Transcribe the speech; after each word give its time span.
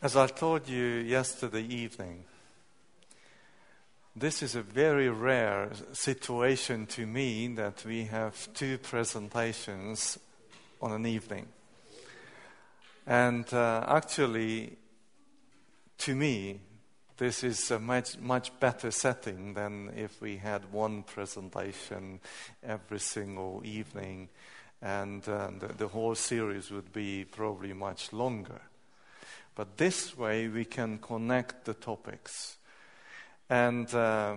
As 0.00 0.14
I 0.14 0.28
told 0.28 0.68
you 0.68 0.84
yesterday 0.84 1.64
evening, 1.64 2.22
this 4.14 4.44
is 4.44 4.54
a 4.54 4.62
very 4.62 5.08
rare 5.08 5.70
situation 5.92 6.86
to 6.86 7.04
me 7.04 7.48
that 7.56 7.84
we 7.84 8.04
have 8.04 8.48
two 8.54 8.78
presentations 8.78 10.16
on 10.80 10.92
an 10.92 11.04
evening. 11.04 11.48
And 13.08 13.52
uh, 13.52 13.86
actually, 13.88 14.76
to 15.98 16.14
me, 16.14 16.60
this 17.16 17.42
is 17.42 17.68
a 17.72 17.80
much, 17.80 18.18
much 18.18 18.56
better 18.60 18.92
setting 18.92 19.54
than 19.54 19.90
if 19.96 20.20
we 20.20 20.36
had 20.36 20.70
one 20.70 21.02
presentation 21.02 22.20
every 22.62 23.00
single 23.00 23.62
evening, 23.64 24.28
and 24.80 25.28
uh, 25.28 25.50
the, 25.58 25.66
the 25.76 25.88
whole 25.88 26.14
series 26.14 26.70
would 26.70 26.92
be 26.92 27.24
probably 27.24 27.72
much 27.72 28.12
longer. 28.12 28.60
But 29.58 29.76
this 29.76 30.16
way 30.16 30.46
we 30.46 30.64
can 30.64 30.98
connect 30.98 31.64
the 31.64 31.74
topics. 31.74 32.58
And 33.50 33.92
uh, 33.92 34.36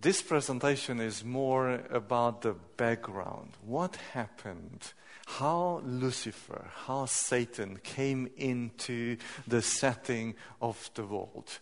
this 0.00 0.22
presentation 0.22 0.98
is 0.98 1.22
more 1.22 1.82
about 1.90 2.40
the 2.40 2.54
background. 2.78 3.58
What 3.62 3.96
happened? 4.14 4.94
How 5.26 5.82
Lucifer, 5.84 6.70
how 6.86 7.04
Satan 7.04 7.78
came 7.84 8.30
into 8.38 9.18
the 9.46 9.60
setting 9.60 10.34
of 10.62 10.88
the 10.94 11.04
world. 11.04 11.58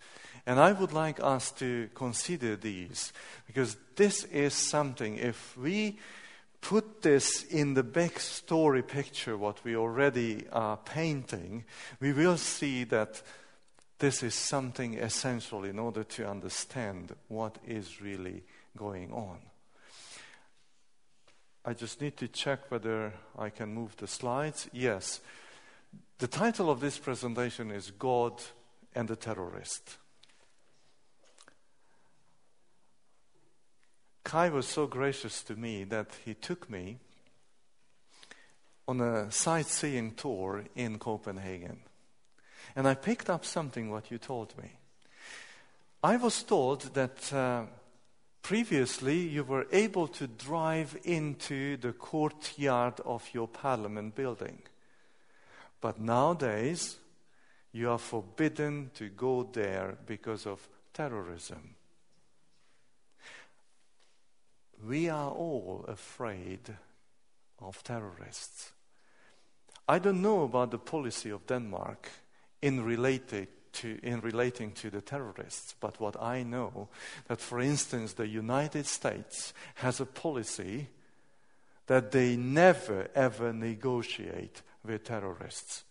And 0.47 0.61
I 0.61 0.71
would 0.71 0.93
like 0.93 1.19
us 1.21 1.51
to 1.59 1.89
consider 1.97 2.55
these 2.55 3.13
because 3.49 3.77
this 3.97 4.23
is 4.27 4.55
something, 4.55 5.17
if 5.17 5.57
we 5.57 5.99
put 6.65 7.03
this 7.03 7.45
in 7.45 7.75
the 7.75 7.83
back 7.83 8.19
story 8.19 8.83
picture, 8.83 9.37
what 9.37 9.63
we 9.65 9.77
already 9.77 10.47
are 10.51 10.79
painting, 10.79 11.65
we 12.01 12.13
will 12.15 12.39
see 12.39 12.85
that 12.85 13.21
this 13.99 14.23
is 14.23 14.35
something 14.35 14.99
essential 14.99 15.65
in 15.65 15.79
order 15.79 16.03
to 16.03 16.27
understand 16.27 17.15
what 17.29 17.59
is 17.67 18.01
really 18.01 18.43
going 18.79 19.13
on. 19.13 19.39
I 21.67 21.75
just 21.75 22.01
need 22.01 22.17
to 22.17 22.29
check 22.29 22.71
whether 22.71 23.13
I 23.39 23.51
can 23.51 23.75
move 23.75 23.97
the 23.99 24.07
slides. 24.07 24.69
Yes. 24.73 25.21
The 26.19 26.29
title 26.29 26.71
of 26.71 26.81
this 26.81 26.99
presentation 26.99 27.71
is 27.71 27.91
God 27.91 28.43
and 28.95 29.07
the 29.07 29.17
Terrorist. 29.17 29.99
Kai 34.25 34.49
was 34.49 34.67
so 34.67 34.87
gracious 34.87 35.43
to 35.45 35.55
me 35.55 35.85
that 35.85 36.09
he 36.25 36.33
took 36.33 36.71
me 36.71 36.99
on 38.89 39.01
a 39.01 39.31
sightseeing 39.31 40.15
tour 40.15 40.65
in 40.75 40.99
Copenhagen. 40.99 41.81
And 42.75 42.89
I 42.89 42.95
picked 42.95 43.29
up 43.29 43.45
something 43.45 43.91
what 43.91 44.11
you 44.11 44.19
told 44.19 44.57
me. 44.61 44.71
I 46.03 46.17
was 46.17 46.43
told 46.43 46.95
that 46.95 47.33
uh, 47.33 47.65
previously 48.43 49.19
you 49.19 49.45
were 49.45 49.67
able 49.71 50.09
to 50.09 50.27
drive 50.27 50.97
into 51.05 51.77
the 51.77 51.93
courtyard 51.93 53.01
of 53.05 53.29
your 53.33 53.47
parliament 53.47 54.15
building. 54.15 54.59
But 55.81 56.01
nowadays, 56.01 56.97
you 57.73 57.91
are 57.91 57.99
forbidden 57.99 58.91
to 58.95 59.09
go 59.11 59.49
there 59.53 59.97
because 60.07 60.47
of 60.47 60.67
terrorism 60.95 61.77
we 64.87 65.09
are 65.09 65.31
all 65.31 65.85
afraid 65.89 66.77
of 67.61 67.83
terrorists. 67.83 68.73
I 69.89 69.99
don't 69.99 70.23
know 70.23 70.43
about 70.43 70.71
the 70.71 70.79
policy 70.79 71.31
of 71.31 71.47
Denmark 71.47 72.11
in 72.63 72.85
related 72.85 73.49
to, 73.75 73.99
in 74.03 74.21
relating 74.21 74.73
to 74.73 74.91
the 74.91 75.01
terrorists, 75.01 75.75
but 75.81 76.01
what 76.01 76.21
I 76.21 76.43
know 76.43 76.89
that, 77.29 77.41
for 77.41 77.61
instance, 77.61 78.15
the 78.15 78.27
United 78.27 78.87
States 78.87 79.53
has 79.77 80.01
a 80.01 80.07
policy 80.07 80.89
that 81.87 82.13
they 82.13 82.37
never 82.37 83.09
ever 83.15 83.53
negotiate 83.53 84.63
with 84.85 85.05
terrorists. 85.05 85.85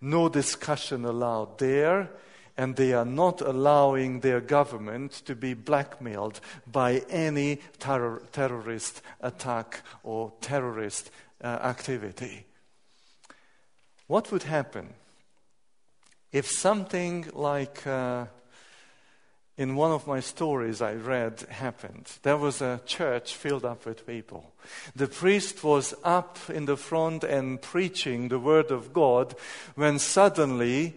No 0.00 0.28
discussion 0.28 1.04
allowed 1.04 1.58
there 1.58 2.10
and 2.56 2.76
they 2.76 2.92
are 2.92 3.04
not 3.04 3.40
allowing 3.40 4.20
their 4.20 4.40
government 4.40 5.12
to 5.26 5.34
be 5.34 5.54
blackmailed 5.54 6.40
by 6.70 7.02
any 7.10 7.60
terror, 7.78 8.22
terrorist 8.32 9.02
attack 9.20 9.82
or 10.02 10.32
terrorist 10.40 11.10
uh, 11.42 11.46
activity. 11.46 12.46
What 14.06 14.30
would 14.32 14.44
happen 14.44 14.94
if 16.32 16.46
something 16.46 17.26
like 17.32 17.86
uh, 17.86 18.26
in 19.58 19.74
one 19.74 19.90
of 19.90 20.06
my 20.06 20.20
stories 20.20 20.80
I 20.80 20.94
read 20.94 21.40
happened? 21.50 22.10
There 22.22 22.36
was 22.36 22.62
a 22.62 22.80
church 22.86 23.34
filled 23.34 23.64
up 23.64 23.84
with 23.84 24.06
people. 24.06 24.52
The 24.94 25.08
priest 25.08 25.62
was 25.62 25.92
up 26.04 26.38
in 26.48 26.66
the 26.66 26.76
front 26.76 27.24
and 27.24 27.60
preaching 27.60 28.28
the 28.28 28.38
word 28.38 28.70
of 28.70 28.92
God 28.92 29.34
when 29.74 29.98
suddenly 29.98 30.94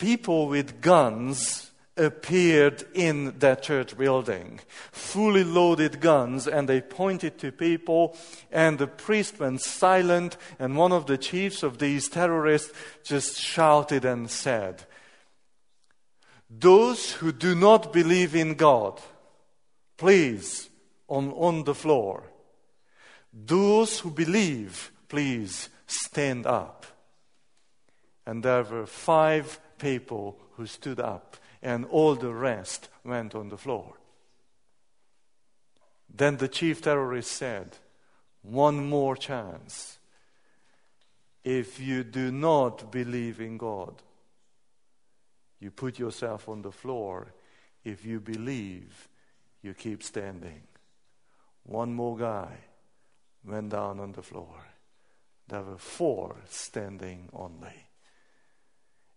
people 0.00 0.48
with 0.48 0.80
guns 0.80 1.70
appeared 1.96 2.82
in 2.94 3.38
that 3.38 3.62
church 3.62 3.96
building, 3.96 4.58
fully 4.90 5.44
loaded 5.44 6.00
guns, 6.00 6.48
and 6.48 6.66
they 6.66 6.80
pointed 6.80 7.38
to 7.38 7.52
people, 7.52 8.16
and 8.50 8.78
the 8.78 8.86
priest 8.86 9.38
went 9.38 9.60
silent, 9.60 10.38
and 10.58 10.76
one 10.76 10.92
of 10.92 11.06
the 11.06 11.18
chiefs 11.18 11.62
of 11.62 11.78
these 11.78 12.08
terrorists 12.08 12.72
just 13.04 13.38
shouted 13.38 14.04
and 14.04 14.30
said, 14.30 14.84
Those 16.48 17.12
who 17.12 17.30
do 17.30 17.54
not 17.54 17.92
believe 17.92 18.34
in 18.34 18.54
God, 18.54 18.98
please, 19.98 20.70
on, 21.08 21.30
on 21.32 21.64
the 21.64 21.74
floor. 21.74 22.22
Those 23.32 24.00
who 24.00 24.10
believe, 24.10 24.90
please, 25.08 25.68
stand 25.86 26.46
up. 26.46 26.86
And 28.24 28.42
there 28.42 28.62
were 28.62 28.86
five 28.86 29.60
people 29.80 30.38
who 30.52 30.66
stood 30.66 31.00
up, 31.00 31.36
and 31.62 31.84
all 31.86 32.14
the 32.14 32.32
rest 32.32 32.88
went 33.04 33.34
on 33.34 33.48
the 33.48 33.58
floor. 33.58 33.94
Then 36.14 36.36
the 36.36 36.48
chief 36.48 36.82
terrorist 36.82 37.32
said, 37.32 37.76
One 38.42 38.86
more 38.88 39.16
chance. 39.16 39.98
If 41.42 41.80
you 41.80 42.04
do 42.04 42.30
not 42.30 42.92
believe 42.92 43.40
in 43.40 43.56
God, 43.56 43.94
you 45.58 45.70
put 45.70 45.98
yourself 45.98 46.48
on 46.48 46.62
the 46.62 46.72
floor. 46.72 47.32
If 47.84 48.04
you 48.04 48.20
believe, 48.20 49.08
you 49.62 49.74
keep 49.74 50.02
standing. 50.02 50.62
One 51.64 51.94
more 51.94 52.16
guy 52.16 52.58
went 53.44 53.70
down 53.70 54.00
on 54.00 54.12
the 54.12 54.22
floor. 54.22 54.66
There 55.48 55.62
were 55.62 55.78
four 55.78 56.36
standing 56.48 57.28
only. 57.32 57.89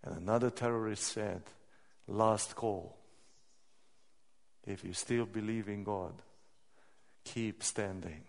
And 0.03 0.17
another 0.17 0.49
terrorist 0.49 1.03
said, 1.03 1.43
Last 2.07 2.55
call. 2.55 2.97
If 4.65 4.83
you 4.83 4.93
still 4.93 5.25
believe 5.25 5.69
in 5.69 5.83
God, 5.83 6.13
keep 7.23 7.63
standing. 7.63 8.23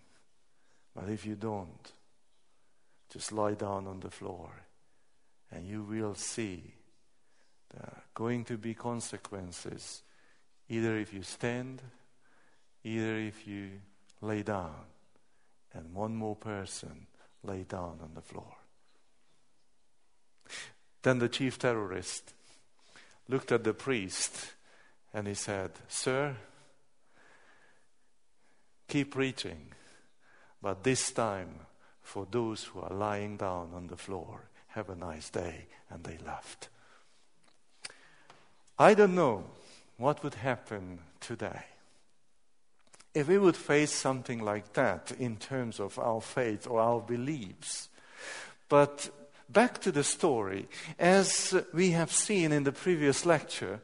But 0.94 1.08
if 1.08 1.26
you 1.26 1.34
don't, 1.34 1.92
just 3.12 3.32
lie 3.32 3.54
down 3.54 3.86
on 3.86 4.00
the 4.00 4.10
floor 4.10 4.50
and 5.54 5.66
you 5.66 5.82
will 5.82 6.14
see 6.14 6.74
there 7.70 7.82
are 7.82 8.02
going 8.14 8.44
to 8.44 8.58
be 8.58 8.74
consequences 8.74 10.02
either 10.68 10.96
if 10.96 11.12
you 11.12 11.22
stand, 11.22 11.82
either 12.82 13.16
if 13.18 13.46
you 13.46 13.70
lay 14.20 14.42
down, 14.42 14.74
and 15.72 15.94
one 15.94 16.14
more 16.14 16.36
person 16.36 17.06
lay 17.42 17.62
down 17.62 17.98
on 18.02 18.10
the 18.14 18.22
floor. 18.22 18.56
Then 21.04 21.18
the 21.18 21.28
chief 21.28 21.58
terrorist 21.58 22.32
looked 23.28 23.52
at 23.52 23.62
the 23.62 23.74
priest 23.74 24.54
and 25.12 25.28
he 25.28 25.34
said, 25.34 25.70
Sir, 25.86 26.34
keep 28.88 29.12
preaching, 29.12 29.66
but 30.62 30.82
this 30.82 31.12
time 31.12 31.60
for 32.02 32.26
those 32.30 32.64
who 32.64 32.80
are 32.80 32.94
lying 32.94 33.36
down 33.36 33.72
on 33.74 33.86
the 33.88 33.98
floor, 33.98 34.48
have 34.68 34.88
a 34.88 34.96
nice 34.96 35.28
day. 35.28 35.66
And 35.90 36.02
they 36.02 36.18
left. 36.26 36.70
I 38.78 38.94
don't 38.94 39.14
know 39.14 39.44
what 39.98 40.24
would 40.24 40.34
happen 40.34 41.00
today 41.20 41.64
if 43.12 43.28
we 43.28 43.38
would 43.38 43.56
face 43.56 43.92
something 43.92 44.42
like 44.42 44.72
that 44.72 45.12
in 45.20 45.36
terms 45.36 45.78
of 45.78 45.98
our 45.98 46.20
faith 46.20 46.66
or 46.66 46.80
our 46.80 47.00
beliefs. 47.00 47.90
But 48.68 49.10
back 49.48 49.80
to 49.82 49.92
the 49.92 50.04
story. 50.04 50.68
As 50.98 51.54
we 51.72 51.90
have 51.90 52.12
seen 52.12 52.52
in 52.52 52.64
the 52.64 52.72
previous 52.72 53.26
lecture, 53.26 53.80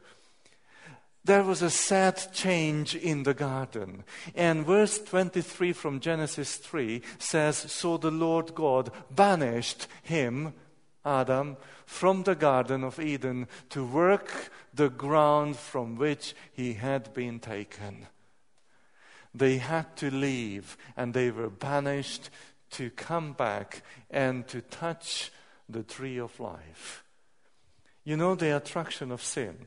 there 1.23 1.43
was 1.43 1.61
a 1.61 1.69
sad 1.69 2.19
change 2.33 2.95
in 2.95 3.23
the 3.23 3.33
garden. 3.33 4.03
And 4.35 4.65
verse 4.65 4.99
23 4.99 5.73
from 5.73 5.99
Genesis 5.99 6.57
3 6.57 7.01
says 7.19 7.57
So 7.57 7.97
the 7.97 8.11
Lord 8.11 8.55
God 8.55 8.91
banished 9.11 9.87
him, 10.01 10.53
Adam, 11.05 11.57
from 11.85 12.23
the 12.23 12.35
Garden 12.35 12.83
of 12.83 12.99
Eden 12.99 13.47
to 13.69 13.85
work 13.85 14.51
the 14.73 14.89
ground 14.89 15.57
from 15.57 15.95
which 15.95 16.33
he 16.53 16.73
had 16.73 17.13
been 17.13 17.39
taken. 17.39 18.07
They 19.33 19.57
had 19.57 19.95
to 19.97 20.09
leave 20.09 20.77
and 20.97 21.13
they 21.13 21.31
were 21.31 21.49
banished 21.49 22.29
to 22.71 22.89
come 22.89 23.33
back 23.33 23.83
and 24.09 24.47
to 24.47 24.61
touch 24.61 25.31
the 25.71 25.83
tree 25.83 26.17
of 26.17 26.39
life. 26.39 27.03
You 28.03 28.17
know 28.17 28.35
the 28.35 28.55
attraction 28.55 29.11
of 29.11 29.21
sin. 29.21 29.57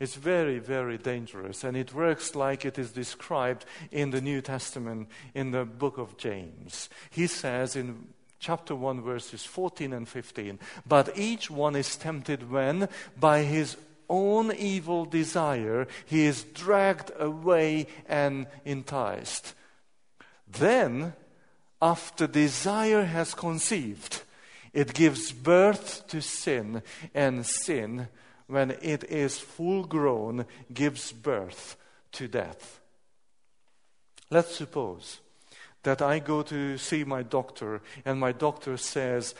It's 0.00 0.14
very, 0.14 0.60
very 0.60 0.96
dangerous, 0.96 1.64
and 1.64 1.76
it 1.76 1.92
works 1.92 2.36
like 2.36 2.64
it 2.64 2.78
is 2.78 2.92
described 2.92 3.64
in 3.90 4.10
the 4.10 4.20
New 4.20 4.40
Testament 4.40 5.08
in 5.34 5.50
the 5.50 5.64
book 5.64 5.98
of 5.98 6.16
James. 6.16 6.88
He 7.10 7.26
says 7.26 7.74
in 7.74 8.08
chapter 8.38 8.76
1, 8.76 9.02
verses 9.02 9.44
14 9.44 9.92
and 9.92 10.08
15, 10.08 10.60
But 10.86 11.18
each 11.18 11.50
one 11.50 11.74
is 11.74 11.96
tempted 11.96 12.48
when, 12.50 12.88
by 13.18 13.42
his 13.42 13.76
own 14.08 14.54
evil 14.54 15.04
desire, 15.04 15.88
he 16.06 16.26
is 16.26 16.44
dragged 16.44 17.10
away 17.18 17.88
and 18.08 18.46
enticed. 18.64 19.54
Then, 20.46 21.14
after 21.82 22.26
desire 22.26 23.04
has 23.04 23.34
conceived, 23.34 24.22
it 24.72 24.94
gives 24.94 25.32
birth 25.32 26.06
to 26.08 26.20
sin, 26.20 26.82
and 27.14 27.44
sin 27.46 28.08
when 28.46 28.70
it 28.82 29.04
is 29.04 29.38
full 29.38 29.84
grown, 29.84 30.46
gives 30.72 31.12
birth 31.12 31.76
to 32.12 32.28
death. 32.28 32.80
Let's 34.30 34.56
suppose 34.56 35.20
that 35.82 36.02
I 36.02 36.18
go 36.18 36.42
to 36.42 36.76
see 36.78 37.04
my 37.04 37.22
doctor, 37.22 37.80
and 38.04 38.18
my 38.18 38.32
doctor 38.32 38.76
says, 38.76 39.34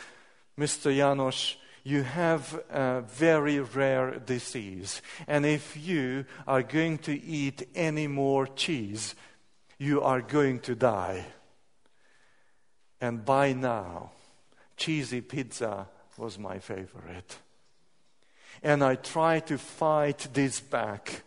Mr. 0.59 0.95
Janos, 0.95 1.57
you 1.85 2.03
have 2.03 2.61
a 2.71 3.03
very 3.03 3.61
rare 3.61 4.19
disease, 4.19 5.01
and 5.27 5.47
if 5.47 5.77
you 5.77 6.25
are 6.47 6.63
going 6.63 6.99
to 6.99 7.13
eat 7.23 7.69
any 7.75 8.07
more 8.07 8.47
cheese, 8.47 9.15
you 9.79 10.03
are 10.03 10.21
going 10.21 10.61
to 10.61 10.75
die. 10.75 11.25
And 13.01 13.25
by 13.25 13.53
now, 13.53 14.11
cheesy 14.79 15.21
pizza 15.21 15.89
was 16.17 16.39
my 16.39 16.59
favorite 16.59 17.39
and 18.63 18.83
I 18.83 18.97
try 18.97 19.41
to 19.41 19.59
fight 19.59 20.29
this 20.33 20.61
back. 20.61 21.23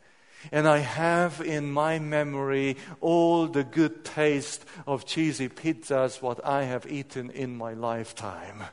And 0.51 0.67
I 0.67 0.79
have 0.79 1.39
in 1.39 1.71
my 1.71 1.99
memory 1.99 2.77
all 2.99 3.47
the 3.47 3.63
good 3.63 4.03
taste 4.03 4.65
of 4.87 5.05
cheesy 5.05 5.49
pizzas, 5.49 6.21
what 6.21 6.43
I 6.43 6.63
have 6.63 6.91
eaten 6.91 7.29
in 7.29 7.55
my 7.55 7.73
lifetime. 7.73 8.63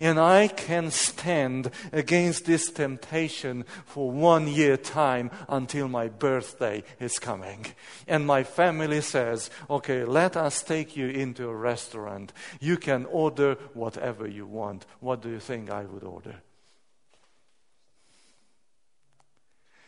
And 0.00 0.18
I 0.18 0.48
can 0.48 0.90
stand 0.90 1.70
against 1.92 2.44
this 2.44 2.70
temptation 2.70 3.64
for 3.84 4.10
one 4.10 4.48
year 4.48 4.76
time 4.76 5.30
until 5.48 5.88
my 5.88 6.08
birthday 6.08 6.82
is 7.00 7.18
coming. 7.18 7.66
And 8.06 8.26
my 8.26 8.42
family 8.42 9.00
says, 9.00 9.50
okay, 9.70 10.04
let 10.04 10.36
us 10.36 10.62
take 10.62 10.96
you 10.96 11.08
into 11.08 11.48
a 11.48 11.54
restaurant. 11.54 12.32
You 12.60 12.76
can 12.76 13.06
order 13.06 13.54
whatever 13.74 14.26
you 14.26 14.46
want. 14.46 14.86
What 15.00 15.22
do 15.22 15.30
you 15.30 15.40
think 15.40 15.70
I 15.70 15.84
would 15.84 16.04
order? 16.04 16.36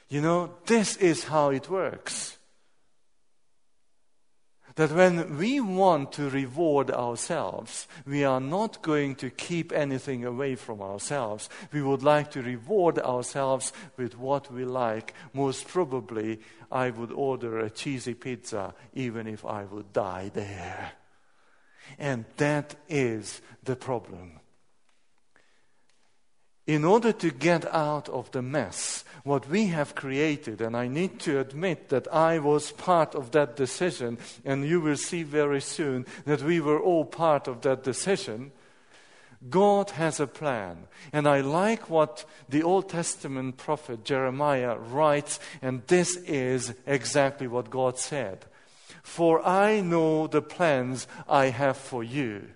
You 0.08 0.22
know, 0.22 0.54
this 0.64 0.96
is 0.96 1.24
how 1.24 1.50
it 1.50 1.68
works. 1.68 2.37
That 4.78 4.92
when 4.92 5.38
we 5.38 5.58
want 5.58 6.12
to 6.12 6.30
reward 6.30 6.92
ourselves, 6.92 7.88
we 8.06 8.22
are 8.22 8.38
not 8.38 8.80
going 8.80 9.16
to 9.16 9.28
keep 9.28 9.72
anything 9.72 10.24
away 10.24 10.54
from 10.54 10.80
ourselves. 10.80 11.50
We 11.72 11.82
would 11.82 12.04
like 12.04 12.30
to 12.30 12.42
reward 12.42 13.00
ourselves 13.00 13.72
with 13.96 14.16
what 14.16 14.52
we 14.52 14.64
like. 14.64 15.14
Most 15.32 15.66
probably, 15.66 16.38
I 16.70 16.90
would 16.90 17.10
order 17.10 17.58
a 17.58 17.70
cheesy 17.70 18.14
pizza 18.14 18.72
even 18.94 19.26
if 19.26 19.44
I 19.44 19.64
would 19.64 19.92
die 19.92 20.30
there. 20.32 20.92
And 21.98 22.24
that 22.36 22.76
is 22.88 23.42
the 23.64 23.74
problem. 23.74 24.38
In 26.68 26.84
order 26.84 27.12
to 27.12 27.30
get 27.30 27.64
out 27.74 28.10
of 28.10 28.30
the 28.32 28.42
mess, 28.42 29.02
what 29.24 29.48
we 29.48 29.68
have 29.68 29.94
created, 29.94 30.60
and 30.60 30.76
I 30.76 30.86
need 30.86 31.18
to 31.20 31.40
admit 31.40 31.88
that 31.88 32.06
I 32.12 32.38
was 32.40 32.72
part 32.72 33.14
of 33.14 33.30
that 33.30 33.56
decision, 33.56 34.18
and 34.44 34.66
you 34.66 34.82
will 34.82 34.98
see 34.98 35.22
very 35.22 35.62
soon 35.62 36.04
that 36.26 36.42
we 36.42 36.60
were 36.60 36.78
all 36.78 37.06
part 37.06 37.48
of 37.48 37.62
that 37.62 37.84
decision. 37.84 38.52
God 39.48 39.92
has 39.92 40.20
a 40.20 40.26
plan. 40.26 40.88
And 41.10 41.26
I 41.26 41.40
like 41.40 41.88
what 41.88 42.26
the 42.50 42.62
Old 42.62 42.90
Testament 42.90 43.56
prophet 43.56 44.04
Jeremiah 44.04 44.76
writes, 44.76 45.40
and 45.62 45.86
this 45.86 46.16
is 46.16 46.74
exactly 46.86 47.46
what 47.46 47.70
God 47.70 47.98
said. 47.98 48.44
For 49.02 49.40
I 49.40 49.80
know 49.80 50.26
the 50.26 50.42
plans 50.42 51.06
I 51.26 51.46
have 51.46 51.78
for 51.78 52.04
you, 52.04 52.50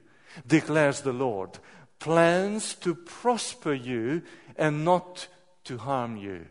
declares 0.47 1.01
the 1.01 1.15
Lord. 1.15 1.59
Plans 2.03 2.75
to 2.77 2.95
prosper 2.95 3.73
you 3.73 4.23
and 4.57 4.85
not 4.85 5.29
to 5.65 5.79
harm 5.79 6.17
you 6.17 6.47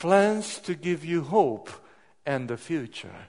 plans 0.00 0.58
to 0.58 0.74
give 0.74 1.04
you 1.04 1.22
hope 1.22 1.70
and 2.26 2.48
the 2.48 2.56
future. 2.56 3.28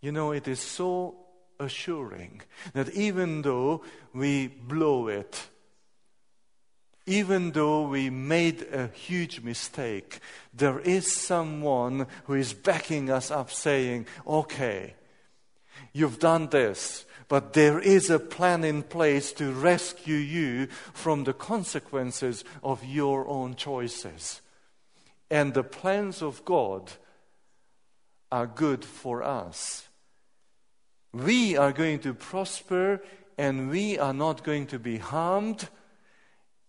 You 0.00 0.12
know, 0.12 0.30
it 0.30 0.46
is 0.46 0.60
so 0.60 1.16
assuring 1.58 2.42
that 2.74 2.90
even 2.90 3.42
though 3.42 3.82
we 4.12 4.46
blow 4.46 5.08
it, 5.08 5.48
even 7.06 7.52
though 7.52 7.88
we 7.88 8.10
made 8.10 8.66
a 8.70 8.88
huge 8.88 9.40
mistake, 9.40 10.20
there 10.52 10.78
is 10.78 11.12
someone 11.12 12.06
who 12.24 12.34
is 12.34 12.52
backing 12.52 13.10
us 13.10 13.30
up 13.30 13.50
saying, 13.50 14.06
okay, 14.26 14.94
you've 15.94 16.18
done 16.18 16.48
this, 16.48 17.06
but 17.28 17.52
there 17.52 17.78
is 17.78 18.08
a 18.08 18.18
plan 18.18 18.64
in 18.64 18.82
place 18.82 19.32
to 19.32 19.52
rescue 19.52 20.16
you 20.16 20.66
from 20.94 21.24
the 21.24 21.34
consequences 21.34 22.42
of 22.62 22.84
your 22.84 23.28
own 23.28 23.54
choices. 23.54 24.40
And 25.30 25.52
the 25.52 25.62
plans 25.62 26.22
of 26.22 26.44
God 26.46 26.90
are 28.32 28.46
good 28.46 28.82
for 28.82 29.22
us. 29.22 29.88
We 31.12 31.56
are 31.56 31.72
going 31.72 31.98
to 32.00 32.14
prosper 32.14 33.02
and 33.36 33.68
we 33.68 33.98
are 33.98 34.14
not 34.14 34.42
going 34.42 34.66
to 34.68 34.78
be 34.78 34.96
harmed. 34.96 35.68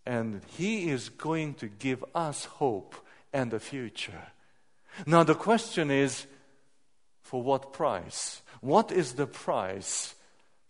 And 0.06 0.42
He 0.58 0.90
is 0.90 1.08
going 1.08 1.54
to 1.56 1.68
give 1.68 2.04
us 2.14 2.46
hope 2.46 2.96
and 3.32 3.54
a 3.54 3.60
future. 3.60 4.28
Now, 5.06 5.24
the 5.24 5.36
question 5.36 5.90
is 5.90 6.26
for 7.22 7.42
what 7.42 7.72
price? 7.72 8.42
What 8.60 8.92
is 8.92 9.14
the 9.14 9.28
price 9.28 10.16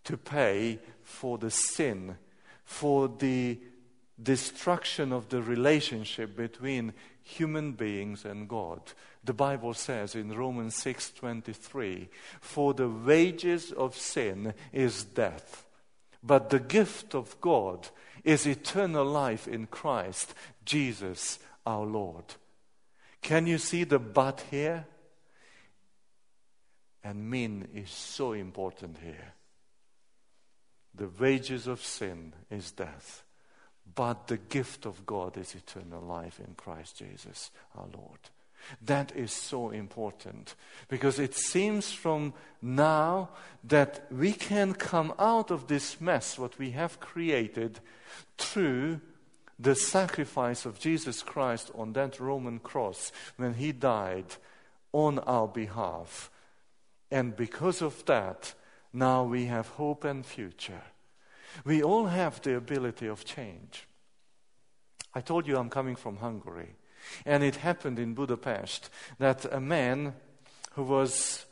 to 0.09 0.17
pay 0.17 0.79
for 1.03 1.37
the 1.37 1.51
sin, 1.51 2.17
for 2.63 3.07
the 3.07 3.59
destruction 4.19 5.13
of 5.13 5.29
the 5.29 5.39
relationship 5.39 6.35
between 6.35 6.93
human 7.21 7.73
beings 7.73 8.25
and 8.25 8.49
God. 8.49 8.81
The 9.23 9.35
Bible 9.35 9.75
says 9.75 10.15
in 10.15 10.31
Romans 10.35 10.73
6:23, 10.73 12.09
"For 12.41 12.73
the 12.73 12.89
wages 12.89 13.71
of 13.71 13.95
sin 13.95 14.55
is 14.73 15.03
death, 15.03 15.67
but 16.23 16.49
the 16.49 16.59
gift 16.59 17.13
of 17.13 17.39
God 17.39 17.89
is 18.23 18.47
eternal 18.47 19.05
life 19.05 19.47
in 19.47 19.67
Christ 19.67 20.33
Jesus 20.65 21.37
our 21.67 21.85
Lord." 21.85 22.33
Can 23.21 23.45
you 23.45 23.59
see 23.59 23.83
the 23.83 23.99
but 23.99 24.41
here? 24.49 24.87
And 27.03 27.29
min 27.29 27.69
is 27.75 27.91
so 27.91 28.33
important 28.33 28.97
here. 28.97 29.35
The 30.95 31.09
wages 31.19 31.67
of 31.67 31.81
sin 31.81 32.33
is 32.49 32.71
death 32.71 33.23
but 33.95 34.27
the 34.27 34.37
gift 34.37 34.85
of 34.85 35.05
God 35.05 35.37
is 35.37 35.55
eternal 35.55 36.01
life 36.01 36.39
in 36.39 36.53
Christ 36.55 36.97
Jesus 36.97 37.51
our 37.77 37.87
Lord. 37.93 38.19
That 38.81 39.15
is 39.15 39.31
so 39.31 39.69
important 39.71 40.55
because 40.89 41.17
it 41.17 41.33
seems 41.33 41.91
from 41.91 42.33
now 42.61 43.29
that 43.63 44.05
we 44.11 44.33
can 44.33 44.73
come 44.73 45.13
out 45.17 45.49
of 45.49 45.67
this 45.67 45.99
mess, 45.99 46.37
what 46.37 46.59
we 46.59 46.71
have 46.71 46.99
created, 46.99 47.79
through 48.37 48.99
the 49.57 49.75
sacrifice 49.75 50.65
of 50.65 50.79
Jesus 50.79 51.23
Christ 51.23 51.71
on 51.73 51.93
that 51.93 52.19
Roman 52.19 52.59
cross 52.59 53.11
when 53.37 53.55
he 53.55 53.71
died 53.71 54.35
on 54.91 55.19
our 55.19 55.47
behalf. 55.47 56.29
And 57.11 57.35
because 57.35 57.81
of 57.81 58.05
that, 58.05 58.53
now 58.93 59.23
we 59.23 59.45
have 59.45 59.67
hope 59.69 60.03
and 60.03 60.25
future. 60.25 60.81
We 61.65 61.83
all 61.83 62.07
have 62.07 62.41
the 62.41 62.55
ability 62.55 63.07
of 63.07 63.25
change. 63.25 63.87
I 65.13 65.21
told 65.21 65.47
you 65.47 65.57
I'm 65.57 65.69
coming 65.69 65.95
from 65.95 66.17
Hungary. 66.17 66.75
And 67.25 67.43
it 67.43 67.57
happened 67.57 67.99
in 67.99 68.13
Budapest 68.13 68.89
that 69.17 69.45
a 69.51 69.59
man 69.59 70.13
who 70.73 70.83
was 70.83 71.45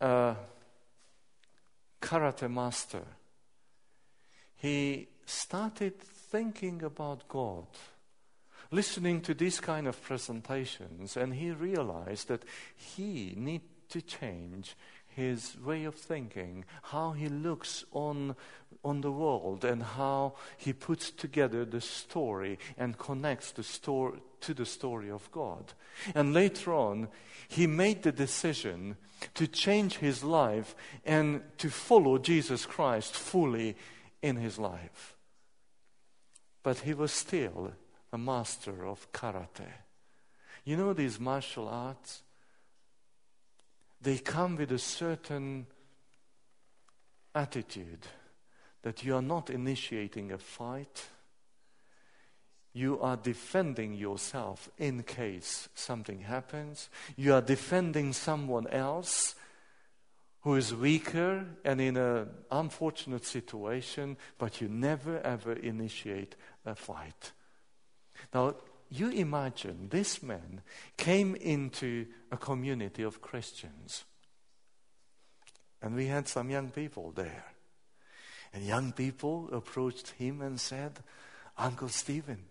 a 0.00 0.36
karate 2.00 2.50
master, 2.50 3.02
he 4.56 5.08
started 5.26 5.98
thinking 5.98 6.82
about 6.82 7.28
God, 7.28 7.66
listening 8.70 9.20
to 9.22 9.34
these 9.34 9.60
kind 9.60 9.86
of 9.86 10.02
presentations, 10.02 11.16
and 11.16 11.34
he 11.34 11.50
realized 11.50 12.28
that 12.28 12.44
he 12.74 13.34
need 13.36 13.62
to 13.90 14.00
change 14.00 14.76
his 15.14 15.56
way 15.60 15.84
of 15.84 15.94
thinking, 15.94 16.64
how 16.82 17.12
he 17.12 17.28
looks 17.28 17.84
on, 17.92 18.36
on 18.84 19.00
the 19.00 19.12
world, 19.12 19.64
and 19.64 19.82
how 19.82 20.34
he 20.56 20.72
puts 20.72 21.10
together 21.10 21.64
the 21.64 21.80
story 21.80 22.58
and 22.76 22.98
connects 22.98 23.52
the 23.52 23.62
story 23.62 24.18
to 24.40 24.54
the 24.54 24.66
story 24.66 25.10
of 25.10 25.30
God. 25.30 25.72
And 26.14 26.34
later 26.34 26.74
on, 26.74 27.08
he 27.48 27.66
made 27.66 28.02
the 28.02 28.12
decision 28.12 28.96
to 29.34 29.46
change 29.46 29.98
his 29.98 30.22
life 30.22 30.74
and 31.04 31.42
to 31.58 31.70
follow 31.70 32.18
Jesus 32.18 32.66
Christ 32.66 33.14
fully 33.14 33.76
in 34.22 34.36
his 34.36 34.58
life. 34.58 35.16
But 36.62 36.80
he 36.80 36.94
was 36.94 37.12
still 37.12 37.72
a 38.12 38.18
master 38.18 38.86
of 38.86 39.10
karate. 39.12 39.70
You 40.64 40.76
know 40.76 40.92
these 40.92 41.20
martial 41.20 41.68
arts? 41.68 42.22
They 44.04 44.18
come 44.18 44.56
with 44.56 44.70
a 44.70 44.78
certain 44.78 45.66
attitude 47.34 48.06
that 48.82 49.02
you 49.02 49.16
are 49.16 49.22
not 49.22 49.50
initiating 49.50 50.30
a 50.30 50.38
fight. 50.38 51.08
You 52.74 53.00
are 53.00 53.16
defending 53.16 53.94
yourself 53.94 54.68
in 54.78 55.02
case 55.04 55.68
something 55.74 56.20
happens. 56.20 56.90
You 57.16 57.32
are 57.34 57.40
defending 57.40 58.12
someone 58.12 58.66
else 58.66 59.34
who 60.42 60.56
is 60.56 60.74
weaker 60.74 61.46
and 61.64 61.80
in 61.80 61.96
an 61.96 62.28
unfortunate 62.50 63.24
situation, 63.24 64.18
but 64.36 64.60
you 64.60 64.68
never 64.68 65.18
ever 65.20 65.54
initiate 65.54 66.36
a 66.66 66.74
fight. 66.74 67.32
Now, 68.34 68.54
you 68.94 69.10
imagine 69.10 69.88
this 69.90 70.22
man 70.22 70.62
came 70.96 71.34
into 71.34 72.06
a 72.30 72.36
community 72.36 73.02
of 73.02 73.20
Christians. 73.20 74.04
And 75.82 75.94
we 75.94 76.06
had 76.06 76.28
some 76.28 76.48
young 76.48 76.70
people 76.70 77.10
there. 77.10 77.44
And 78.52 78.64
young 78.64 78.92
people 78.92 79.48
approached 79.52 80.10
him 80.10 80.40
and 80.40 80.60
said, 80.60 81.00
Uncle 81.58 81.88
Stephen, 81.88 82.44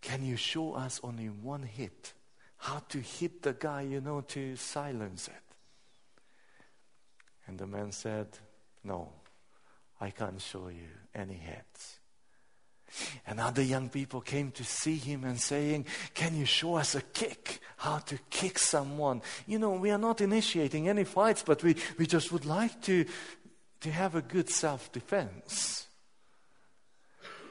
can 0.00 0.24
you 0.24 0.36
show 0.36 0.74
us 0.74 1.00
only 1.02 1.26
one 1.26 1.62
hit? 1.62 2.12
How 2.58 2.82
to 2.88 2.98
hit 2.98 3.42
the 3.42 3.52
guy, 3.52 3.82
you 3.82 4.00
know, 4.00 4.22
to 4.22 4.56
silence 4.56 5.28
it? 5.28 5.42
And 7.46 7.58
the 7.58 7.66
man 7.66 7.92
said, 7.92 8.26
No, 8.82 9.12
I 10.00 10.10
can't 10.10 10.40
show 10.40 10.68
you 10.68 10.88
any 11.14 11.34
hits. 11.34 11.98
And 13.26 13.40
other 13.40 13.62
young 13.62 13.88
people 13.88 14.20
came 14.20 14.50
to 14.52 14.64
see 14.64 14.96
him 14.96 15.24
and 15.24 15.40
saying, 15.40 15.86
Can 16.14 16.36
you 16.36 16.44
show 16.44 16.76
us 16.76 16.94
a 16.94 17.02
kick? 17.02 17.60
How 17.76 17.98
to 17.98 18.18
kick 18.30 18.58
someone? 18.58 19.22
You 19.46 19.58
know, 19.58 19.72
we 19.72 19.90
are 19.90 19.98
not 19.98 20.20
initiating 20.20 20.88
any 20.88 21.04
fights, 21.04 21.42
but 21.42 21.62
we, 21.62 21.76
we 21.98 22.06
just 22.06 22.32
would 22.32 22.46
like 22.46 22.80
to, 22.82 23.04
to 23.80 23.90
have 23.90 24.14
a 24.14 24.22
good 24.22 24.48
self 24.48 24.90
defense. 24.92 25.86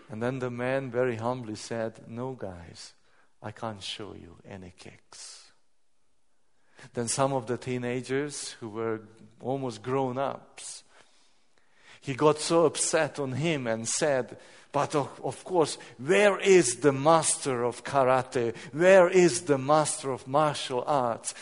And 0.10 0.22
then 0.22 0.40
the 0.40 0.52
man 0.52 0.92
very 0.92 1.16
humbly 1.16 1.56
said, 1.56 2.02
No, 2.08 2.34
guys, 2.34 2.94
I 3.42 3.52
can't 3.52 3.84
show 3.84 4.14
you 4.14 4.38
any 4.48 4.74
kicks. 4.78 5.52
Then 6.94 7.08
some 7.08 7.34
of 7.34 7.48
the 7.48 7.58
teenagers 7.58 8.52
who 8.60 8.70
were 8.70 9.02
almost 9.42 9.82
grown 9.82 10.18
ups, 10.18 10.84
he 12.06 12.14
got 12.14 12.40
so 12.40 12.66
upset 12.66 13.18
on 13.18 13.32
him 13.32 13.66
and 13.66 13.90
said, 13.90 14.38
but 14.72 14.94
of, 14.94 15.20
of, 15.24 15.44
course, 15.44 15.80
where 15.98 16.38
is 16.38 16.76
the 16.82 16.92
master 16.92 17.64
of 17.64 17.84
karate? 17.84 18.56
Where 18.74 19.10
is 19.10 19.42
the 19.42 19.58
master 19.58 20.12
of 20.12 20.28
martial 20.28 20.84
arts? 20.86 21.34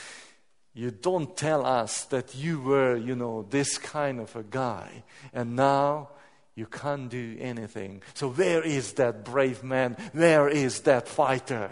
You 0.73 0.91
don't 0.91 1.35
tell 1.35 1.65
us 1.65 2.05
that 2.05 2.33
you 2.33 2.61
were, 2.61 2.95
you 2.95 3.15
know, 3.15 3.45
this 3.49 3.77
kind 3.77 4.21
of 4.21 4.33
a 4.37 4.43
guy, 4.43 5.03
and 5.33 5.57
now 5.57 6.11
you 6.55 6.65
can't 6.67 7.09
do 7.09 7.35
anything. 7.39 8.03
So, 8.13 8.29
where 8.29 8.63
is 8.63 8.93
that 8.93 9.25
brave 9.25 9.63
man? 9.63 9.97
Where 10.13 10.47
is 10.47 10.81
that 10.81 11.09
fighter? 11.09 11.71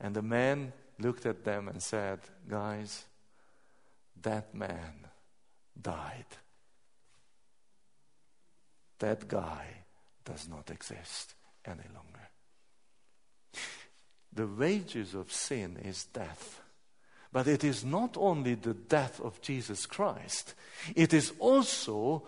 And 0.00 0.14
the 0.14 0.22
man 0.22 0.72
looked 0.98 1.26
at 1.26 1.44
them 1.44 1.68
and 1.68 1.82
said, 1.82 2.20
Guys, 2.48 3.04
that 4.22 4.54
man 4.54 5.08
died. 5.80 6.26
That 9.02 9.26
guy 9.26 9.66
does 10.24 10.48
not 10.48 10.70
exist 10.70 11.34
any 11.66 11.88
longer. 11.92 12.28
The 14.32 14.46
wages 14.46 15.12
of 15.12 15.32
sin 15.32 15.76
is 15.84 16.04
death. 16.04 16.60
But 17.32 17.48
it 17.48 17.64
is 17.64 17.84
not 17.84 18.16
only 18.16 18.54
the 18.54 18.74
death 18.74 19.20
of 19.20 19.40
Jesus 19.40 19.86
Christ, 19.86 20.54
it 20.94 21.12
is 21.12 21.32
also 21.40 22.22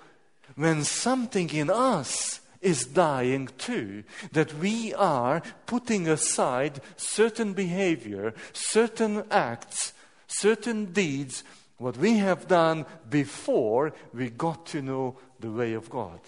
when 0.56 0.82
something 0.82 1.48
in 1.50 1.70
us 1.70 2.40
is 2.60 2.86
dying 2.86 3.50
too, 3.56 4.02
that 4.32 4.54
we 4.54 4.92
are 4.94 5.44
putting 5.66 6.08
aside 6.08 6.80
certain 6.96 7.52
behavior, 7.52 8.34
certain 8.52 9.22
acts, 9.30 9.92
certain 10.26 10.86
deeds, 10.86 11.44
what 11.78 11.96
we 11.98 12.18
have 12.18 12.48
done 12.48 12.84
before 13.08 13.92
we 14.12 14.28
got 14.28 14.66
to 14.66 14.82
know 14.82 15.16
the 15.38 15.52
way 15.52 15.74
of 15.74 15.88
God. 15.88 16.18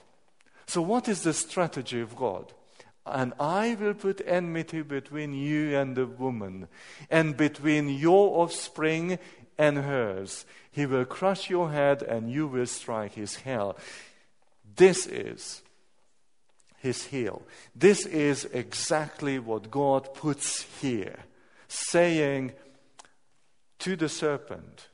So, 0.66 0.82
what 0.82 1.08
is 1.08 1.22
the 1.22 1.32
strategy 1.32 2.00
of 2.00 2.16
God? 2.16 2.52
And 3.04 3.34
I 3.38 3.76
will 3.76 3.94
put 3.94 4.20
enmity 4.26 4.82
between 4.82 5.32
you 5.32 5.76
and 5.76 5.96
the 5.96 6.06
woman, 6.06 6.66
and 7.08 7.36
between 7.36 7.88
your 7.88 8.42
offspring 8.42 9.18
and 9.56 9.78
hers. 9.78 10.44
He 10.70 10.86
will 10.86 11.04
crush 11.04 11.48
your 11.48 11.70
head, 11.70 12.02
and 12.02 12.30
you 12.30 12.48
will 12.48 12.66
strike 12.66 13.14
his 13.14 13.36
heel. 13.36 13.76
This 14.74 15.06
is 15.06 15.62
his 16.78 17.04
heel. 17.04 17.42
This 17.74 18.04
is 18.04 18.44
exactly 18.46 19.38
what 19.38 19.70
God 19.70 20.14
puts 20.14 20.66
here, 20.80 21.20
saying 21.68 22.52
to 23.78 23.96
the 23.96 24.08
serpent, 24.08 24.88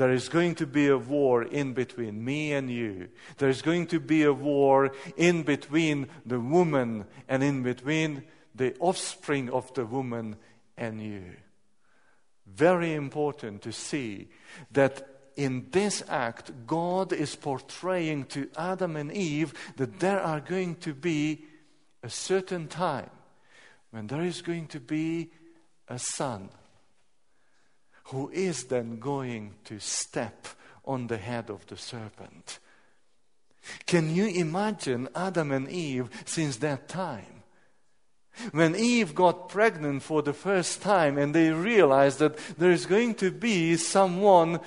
there 0.00 0.12
is 0.12 0.30
going 0.30 0.54
to 0.54 0.66
be 0.66 0.88
a 0.88 0.96
war 0.96 1.42
in 1.42 1.74
between 1.74 2.24
me 2.24 2.54
and 2.54 2.70
you. 2.70 3.10
There 3.36 3.50
is 3.50 3.60
going 3.60 3.86
to 3.88 4.00
be 4.00 4.22
a 4.22 4.32
war 4.32 4.92
in 5.18 5.42
between 5.42 6.08
the 6.24 6.40
woman 6.40 7.04
and 7.28 7.42
in 7.42 7.62
between 7.62 8.22
the 8.54 8.74
offspring 8.78 9.50
of 9.50 9.74
the 9.74 9.84
woman 9.84 10.36
and 10.78 11.02
you. 11.02 11.36
Very 12.46 12.94
important 12.94 13.60
to 13.60 13.72
see 13.72 14.28
that 14.72 15.06
in 15.36 15.66
this 15.70 16.02
act, 16.08 16.50
God 16.66 17.12
is 17.12 17.36
portraying 17.36 18.24
to 18.28 18.48
Adam 18.56 18.96
and 18.96 19.12
Eve 19.12 19.52
that 19.76 20.00
there 20.00 20.20
are 20.20 20.40
going 20.40 20.76
to 20.76 20.94
be 20.94 21.44
a 22.02 22.08
certain 22.08 22.68
time 22.68 23.10
when 23.90 24.06
there 24.06 24.22
is 24.22 24.40
going 24.40 24.66
to 24.68 24.80
be 24.80 25.30
a 25.88 25.98
son 25.98 26.48
who 28.10 28.28
is 28.30 28.64
then 28.64 28.98
going 28.98 29.54
to 29.64 29.78
step 29.78 30.48
on 30.84 31.06
the 31.06 31.16
head 31.16 31.50
of 31.50 31.66
the 31.66 31.76
serpent. 31.76 32.58
Can 33.86 34.14
you 34.14 34.26
imagine 34.26 35.08
Adam 35.14 35.52
and 35.52 35.68
Eve 35.68 36.08
since 36.24 36.56
that 36.58 36.88
time? 36.88 37.42
When 38.52 38.74
Eve 38.74 39.14
got 39.14 39.48
pregnant 39.48 40.02
for 40.02 40.22
the 40.22 40.32
first 40.32 40.82
time 40.82 41.18
and 41.18 41.34
they 41.34 41.50
realized 41.50 42.20
that 42.20 42.36
there 42.58 42.70
is 42.70 42.86
going 42.86 43.14
to 43.16 43.30
be 43.30 43.76
someone 43.76 44.60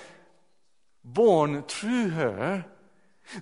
born 1.03 1.63
through 1.63 2.09
her, 2.09 2.65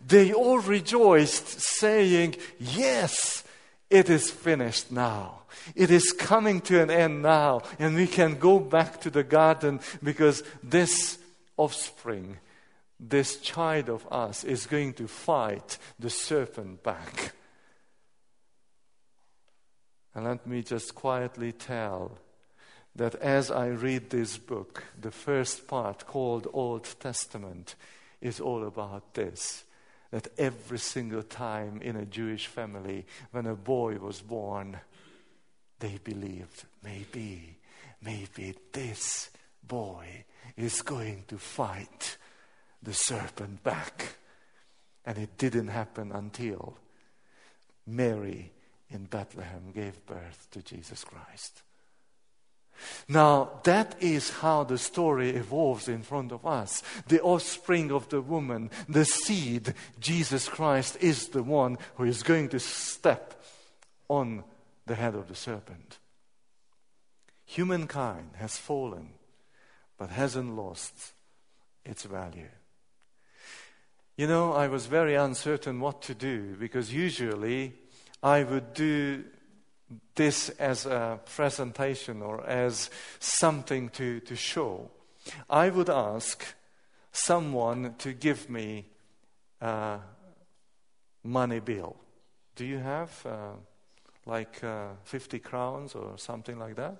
they 0.07 0.31
all 0.31 0.59
rejoiced, 0.59 1.61
saying, 1.61 2.35
Yes, 2.59 3.43
it 3.91 4.09
is 4.09 4.31
finished 4.31 4.91
now. 4.91 5.41
It 5.75 5.91
is 5.91 6.13
coming 6.13 6.61
to 6.61 6.81
an 6.81 6.89
end 6.89 7.21
now, 7.21 7.61
and 7.77 7.95
we 7.95 8.07
can 8.07 8.39
go 8.39 8.59
back 8.59 9.01
to 9.01 9.09
the 9.09 9.23
garden 9.23 9.81
because 10.01 10.43
this 10.63 11.19
offspring, 11.57 12.37
this 12.99 13.37
child 13.37 13.89
of 13.89 14.07
us, 14.09 14.45
is 14.45 14.65
going 14.65 14.93
to 14.93 15.07
fight 15.07 15.77
the 15.99 16.09
serpent 16.09 16.81
back. 16.83 17.33
And 20.15 20.25
let 20.25 20.47
me 20.47 20.63
just 20.63 20.95
quietly 20.95 21.51
tell 21.51 22.17
that 22.95 23.15
as 23.15 23.51
I 23.51 23.67
read 23.67 24.09
this 24.09 24.37
book, 24.37 24.83
the 24.99 25.11
first 25.11 25.67
part 25.67 26.07
called 26.07 26.47
Old 26.53 26.87
Testament 26.99 27.75
is 28.21 28.39
all 28.39 28.65
about 28.65 29.13
this 29.13 29.65
that 30.11 30.27
every 30.37 30.79
single 30.79 31.23
time 31.23 31.81
in 31.81 31.95
a 31.95 32.05
Jewish 32.05 32.47
family, 32.47 33.05
when 33.31 33.45
a 33.45 33.55
boy 33.55 33.95
was 33.95 34.21
born, 34.21 34.79
they 35.79 35.99
believed 36.03 36.65
maybe, 36.83 37.57
maybe 38.01 38.55
this 38.73 39.29
boy 39.63 40.25
is 40.57 40.81
going 40.81 41.23
to 41.29 41.37
fight 41.37 42.17
the 42.83 42.93
serpent 42.93 43.63
back. 43.63 44.17
And 45.05 45.17
it 45.17 45.37
didn't 45.37 45.69
happen 45.69 46.11
until 46.11 46.77
Mary 47.87 48.51
in 48.89 49.05
Bethlehem 49.05 49.71
gave 49.73 50.05
birth 50.05 50.47
to 50.51 50.61
Jesus 50.61 51.03
Christ. 51.03 51.63
Now, 53.07 53.59
that 53.63 53.95
is 53.99 54.29
how 54.29 54.63
the 54.63 54.77
story 54.77 55.31
evolves 55.31 55.87
in 55.87 56.01
front 56.01 56.31
of 56.31 56.45
us. 56.45 56.83
The 57.07 57.21
offspring 57.21 57.91
of 57.91 58.09
the 58.09 58.21
woman, 58.21 58.69
the 58.87 59.05
seed, 59.05 59.73
Jesus 59.99 60.47
Christ, 60.47 60.97
is 61.01 61.29
the 61.29 61.43
one 61.43 61.77
who 61.95 62.05
is 62.05 62.23
going 62.23 62.49
to 62.49 62.59
step 62.59 63.41
on 64.07 64.43
the 64.85 64.95
head 64.95 65.15
of 65.15 65.27
the 65.27 65.35
serpent. 65.35 65.99
Humankind 67.45 68.31
has 68.35 68.57
fallen, 68.57 69.09
but 69.97 70.09
hasn't 70.09 70.55
lost 70.55 71.13
its 71.85 72.03
value. 72.03 72.49
You 74.17 74.27
know, 74.27 74.53
I 74.53 74.67
was 74.67 74.85
very 74.85 75.15
uncertain 75.15 75.79
what 75.79 76.01
to 76.03 76.13
do 76.13 76.55
because 76.59 76.93
usually 76.93 77.73
I 78.21 78.43
would 78.43 78.73
do 78.73 79.23
this 80.15 80.49
as 80.49 80.85
a 80.85 81.19
presentation 81.35 82.21
or 82.21 82.45
as 82.45 82.89
something 83.19 83.89
to, 83.89 84.19
to 84.21 84.35
show. 84.35 84.89
I 85.49 85.69
would 85.69 85.89
ask 85.89 86.43
someone 87.11 87.95
to 87.99 88.13
give 88.13 88.49
me 88.49 88.85
a 89.59 89.99
money 91.23 91.59
bill. 91.59 91.95
Do 92.55 92.65
you 92.65 92.79
have 92.79 93.25
uh, 93.25 93.53
like 94.25 94.63
uh, 94.63 94.89
50 95.03 95.39
crowns 95.39 95.95
or 95.95 96.17
something 96.17 96.57
like 96.57 96.75
that? 96.75 96.95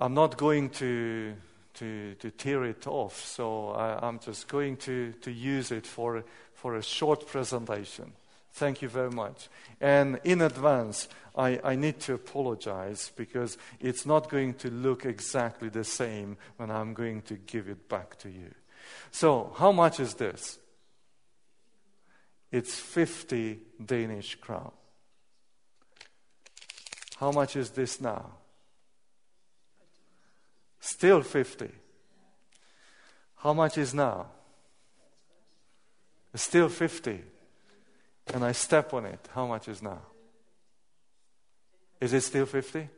I'm 0.00 0.14
not 0.14 0.36
going 0.36 0.70
to, 0.70 1.34
to, 1.74 2.14
to 2.14 2.30
tear 2.30 2.64
it 2.64 2.86
off, 2.86 3.24
so 3.24 3.70
I, 3.70 4.06
I'm 4.06 4.18
just 4.18 4.46
going 4.46 4.76
to, 4.78 5.12
to 5.22 5.30
use 5.30 5.72
it 5.72 5.86
for, 5.86 6.22
for 6.54 6.76
a 6.76 6.82
short 6.82 7.26
presentation. 7.26 8.12
Thank 8.56 8.80
you 8.80 8.88
very 8.88 9.10
much. 9.10 9.50
And 9.82 10.18
in 10.24 10.40
advance, 10.40 11.08
I, 11.36 11.60
I 11.62 11.76
need 11.76 12.00
to 12.00 12.14
apologize 12.14 13.12
because 13.14 13.58
it's 13.80 14.06
not 14.06 14.30
going 14.30 14.54
to 14.54 14.70
look 14.70 15.04
exactly 15.04 15.68
the 15.68 15.84
same 15.84 16.38
when 16.56 16.70
I'm 16.70 16.94
going 16.94 17.20
to 17.22 17.34
give 17.34 17.68
it 17.68 17.86
back 17.90 18.18
to 18.20 18.30
you. 18.30 18.54
So, 19.10 19.52
how 19.58 19.72
much 19.72 20.00
is 20.00 20.14
this? 20.14 20.58
It's 22.50 22.78
50 22.78 23.58
Danish 23.84 24.36
crown. 24.36 24.72
How 27.16 27.32
much 27.32 27.56
is 27.56 27.68
this 27.70 28.00
now? 28.00 28.30
Still 30.80 31.20
50. 31.20 31.68
How 33.36 33.52
much 33.52 33.76
is 33.76 33.92
now? 33.92 34.28
Still 36.34 36.70
50 36.70 37.35
and 38.32 38.44
I 38.44 38.52
step 38.52 38.92
on 38.92 39.06
it, 39.06 39.28
how 39.32 39.46
much 39.46 39.68
is 39.68 39.82
now? 39.82 40.00
Is 42.00 42.12
it 42.12 42.22
still 42.22 42.46
50? 42.46 42.88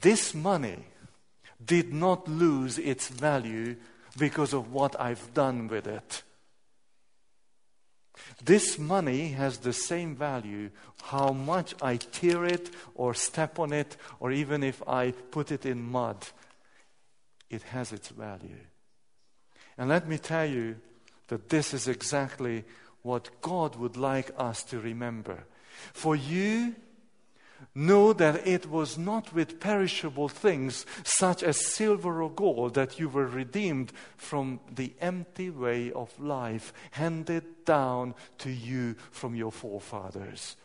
this 0.00 0.34
money 0.34 0.84
did 1.64 1.92
not 1.92 2.28
lose 2.28 2.78
its 2.78 3.08
value 3.08 3.76
because 4.18 4.52
of 4.52 4.72
what 4.72 5.00
I've 5.00 5.32
done 5.34 5.68
with 5.68 5.86
it. 5.86 6.22
This 8.44 8.78
money 8.78 9.28
has 9.28 9.58
the 9.58 9.72
same 9.72 10.14
value 10.14 10.70
how 11.02 11.32
much 11.32 11.74
I 11.82 11.96
tear 11.96 12.44
it 12.44 12.70
or 12.94 13.14
step 13.14 13.58
on 13.58 13.72
it, 13.72 13.96
or 14.18 14.32
even 14.32 14.62
if 14.62 14.82
I 14.86 15.12
put 15.30 15.50
it 15.50 15.64
in 15.66 15.82
mud, 15.82 16.26
it 17.48 17.62
has 17.62 17.92
its 17.92 18.08
value. 18.08 18.60
And 19.78 19.88
let 19.88 20.06
me 20.06 20.18
tell 20.18 20.46
you, 20.46 20.76
that 21.30 21.48
this 21.48 21.72
is 21.72 21.88
exactly 21.88 22.64
what 23.02 23.40
God 23.40 23.76
would 23.76 23.96
like 23.96 24.30
us 24.36 24.62
to 24.64 24.80
remember. 24.80 25.44
For 25.92 26.14
you, 26.16 26.74
know 27.74 28.12
that 28.12 28.46
it 28.46 28.68
was 28.68 28.98
not 28.98 29.32
with 29.32 29.60
perishable 29.60 30.28
things 30.28 30.84
such 31.04 31.42
as 31.42 31.64
silver 31.64 32.22
or 32.22 32.30
gold 32.30 32.74
that 32.74 32.98
you 32.98 33.08
were 33.08 33.26
redeemed 33.26 33.92
from 34.16 34.58
the 34.74 34.92
empty 35.00 35.50
way 35.50 35.92
of 35.92 36.18
life 36.18 36.72
handed 36.90 37.64
down 37.64 38.14
to 38.38 38.50
you 38.50 38.96
from 39.10 39.34
your 39.34 39.52
forefathers, 39.52 40.56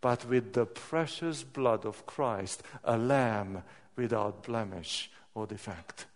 but 0.00 0.28
with 0.28 0.52
the 0.52 0.66
precious 0.66 1.42
blood 1.42 1.86
of 1.86 2.04
Christ, 2.06 2.62
a 2.84 2.98
lamb 2.98 3.62
without 3.96 4.42
blemish 4.42 5.10
or 5.34 5.46
defect. 5.46 6.06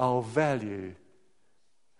Our 0.00 0.22
value 0.22 0.94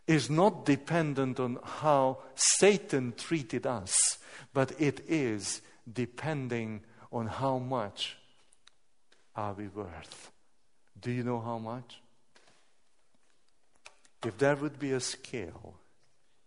is 0.06 0.28
not 0.28 0.64
dependent 0.64 1.40
on 1.40 1.58
how 1.62 2.18
Satan 2.34 3.14
treated 3.16 3.66
us, 3.66 4.18
but 4.52 4.78
it 4.80 5.00
is 5.08 5.62
depending 5.90 6.82
on 7.10 7.26
how 7.26 7.58
much 7.58 8.16
are 9.36 9.54
we 9.54 9.68
worth. 9.68 10.30
Do 11.00 11.10
you 11.10 11.24
know 11.24 11.40
how 11.40 11.58
much? 11.58 12.00
If 14.24 14.38
there 14.38 14.56
would 14.56 14.78
be 14.78 14.92
a 14.92 15.00
scale 15.00 15.74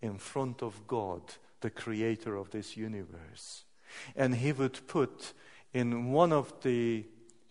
in 0.02 0.18
front 0.18 0.62
of 0.62 0.88
God, 0.88 1.22
the 1.62 1.70
creator 1.70 2.36
of 2.36 2.52
this 2.52 2.78
universe, 2.78 3.64
and 4.16 4.36
he 4.36 4.52
would 4.52 4.88
put 4.88 5.34
in 5.74 6.12
one 6.12 6.32
of 6.32 6.54
the 6.62 7.06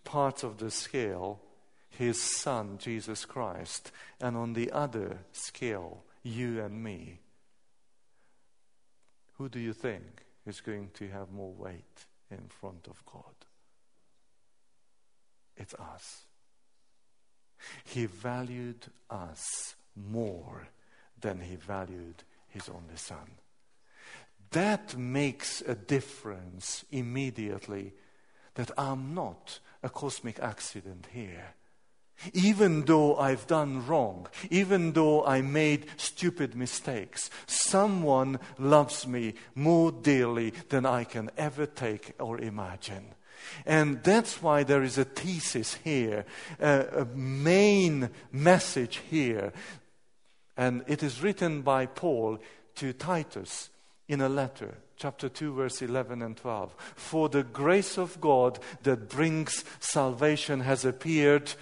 parts 0.05 0.43
of 0.43 0.59
the 0.59 0.71
scale 0.71 1.41
his 1.99 2.21
son, 2.21 2.79
Jesus 2.79 3.25
Christ, 3.25 3.91
and 4.21 4.37
on 4.37 4.53
the 4.53 4.71
other 4.71 5.19
scale, 5.33 6.05
you 6.23 6.61
and 6.61 6.83
me. 6.83 7.21
Who 9.39 9.49
do 9.49 9.59
you 9.59 9.73
think 9.73 10.25
is 10.47 10.61
going 10.61 10.91
to 10.95 11.09
have 11.09 11.31
more 11.31 11.53
weight 11.53 12.07
in 12.31 12.49
front 12.49 12.87
of 12.89 13.05
God? 13.05 13.35
It's 15.57 15.75
us. 15.75 16.23
He 17.85 18.07
valued 18.07 18.87
us 19.11 19.75
more 19.95 20.69
than 21.21 21.41
he 21.41 21.57
valued 21.57 22.23
his 22.49 22.69
only 22.69 22.97
son. 22.97 23.39
That 24.51 24.97
makes 24.97 25.63
a 25.63 25.75
difference 25.75 26.85
immediately 26.91 27.95
that 28.55 28.71
I'm 28.79 29.15
not 29.15 29.59
a 29.83 29.91
cosmic 29.91 30.39
accident 30.41 31.09
here. 31.13 31.56
Even 32.33 32.85
though 32.85 33.17
I've 33.17 33.47
done 33.47 33.87
wrong, 33.87 34.27
even 34.51 34.93
though 34.93 35.25
I 35.25 35.43
made 35.43 35.87
stupid 35.97 36.55
mistakes, 36.57 37.31
someone 37.47 38.39
loves 38.59 39.07
me 39.07 39.35
more 39.55 39.93
dearly 39.93 40.53
than 40.69 40.87
I 40.87 41.05
can 41.05 41.31
ever 41.37 41.67
take 41.67 42.15
or 42.19 42.39
imagine. 42.41 43.15
And 43.65 44.03
that's 44.03 44.43
why 44.43 44.63
there 44.65 44.83
is 44.83 44.99
a 44.99 45.05
thesis 45.05 45.75
here, 45.85 46.25
a, 46.59 47.07
main 47.15 48.11
message 48.33 49.03
here. 49.11 49.53
And 50.57 50.83
it 50.87 51.03
is 51.03 51.23
written 51.23 51.63
by 51.63 51.87
Paul 51.87 52.39
to 52.77 52.93
Titus 52.93 53.71
in 54.09 54.21
a 54.21 54.29
letter 54.29 54.77
chapter 54.97 55.29
2, 55.29 55.53
verse 55.53 55.83
11 55.83 56.23
and 56.23 56.37
12. 56.37 56.75
For 56.97 57.29
the 57.29 57.43
grace 57.43 57.99
of 57.99 58.21
God 58.21 58.59
that 58.83 59.09
brings 59.09 59.65
salvation 59.79 60.61
has 60.61 60.85
appeared 60.85 61.53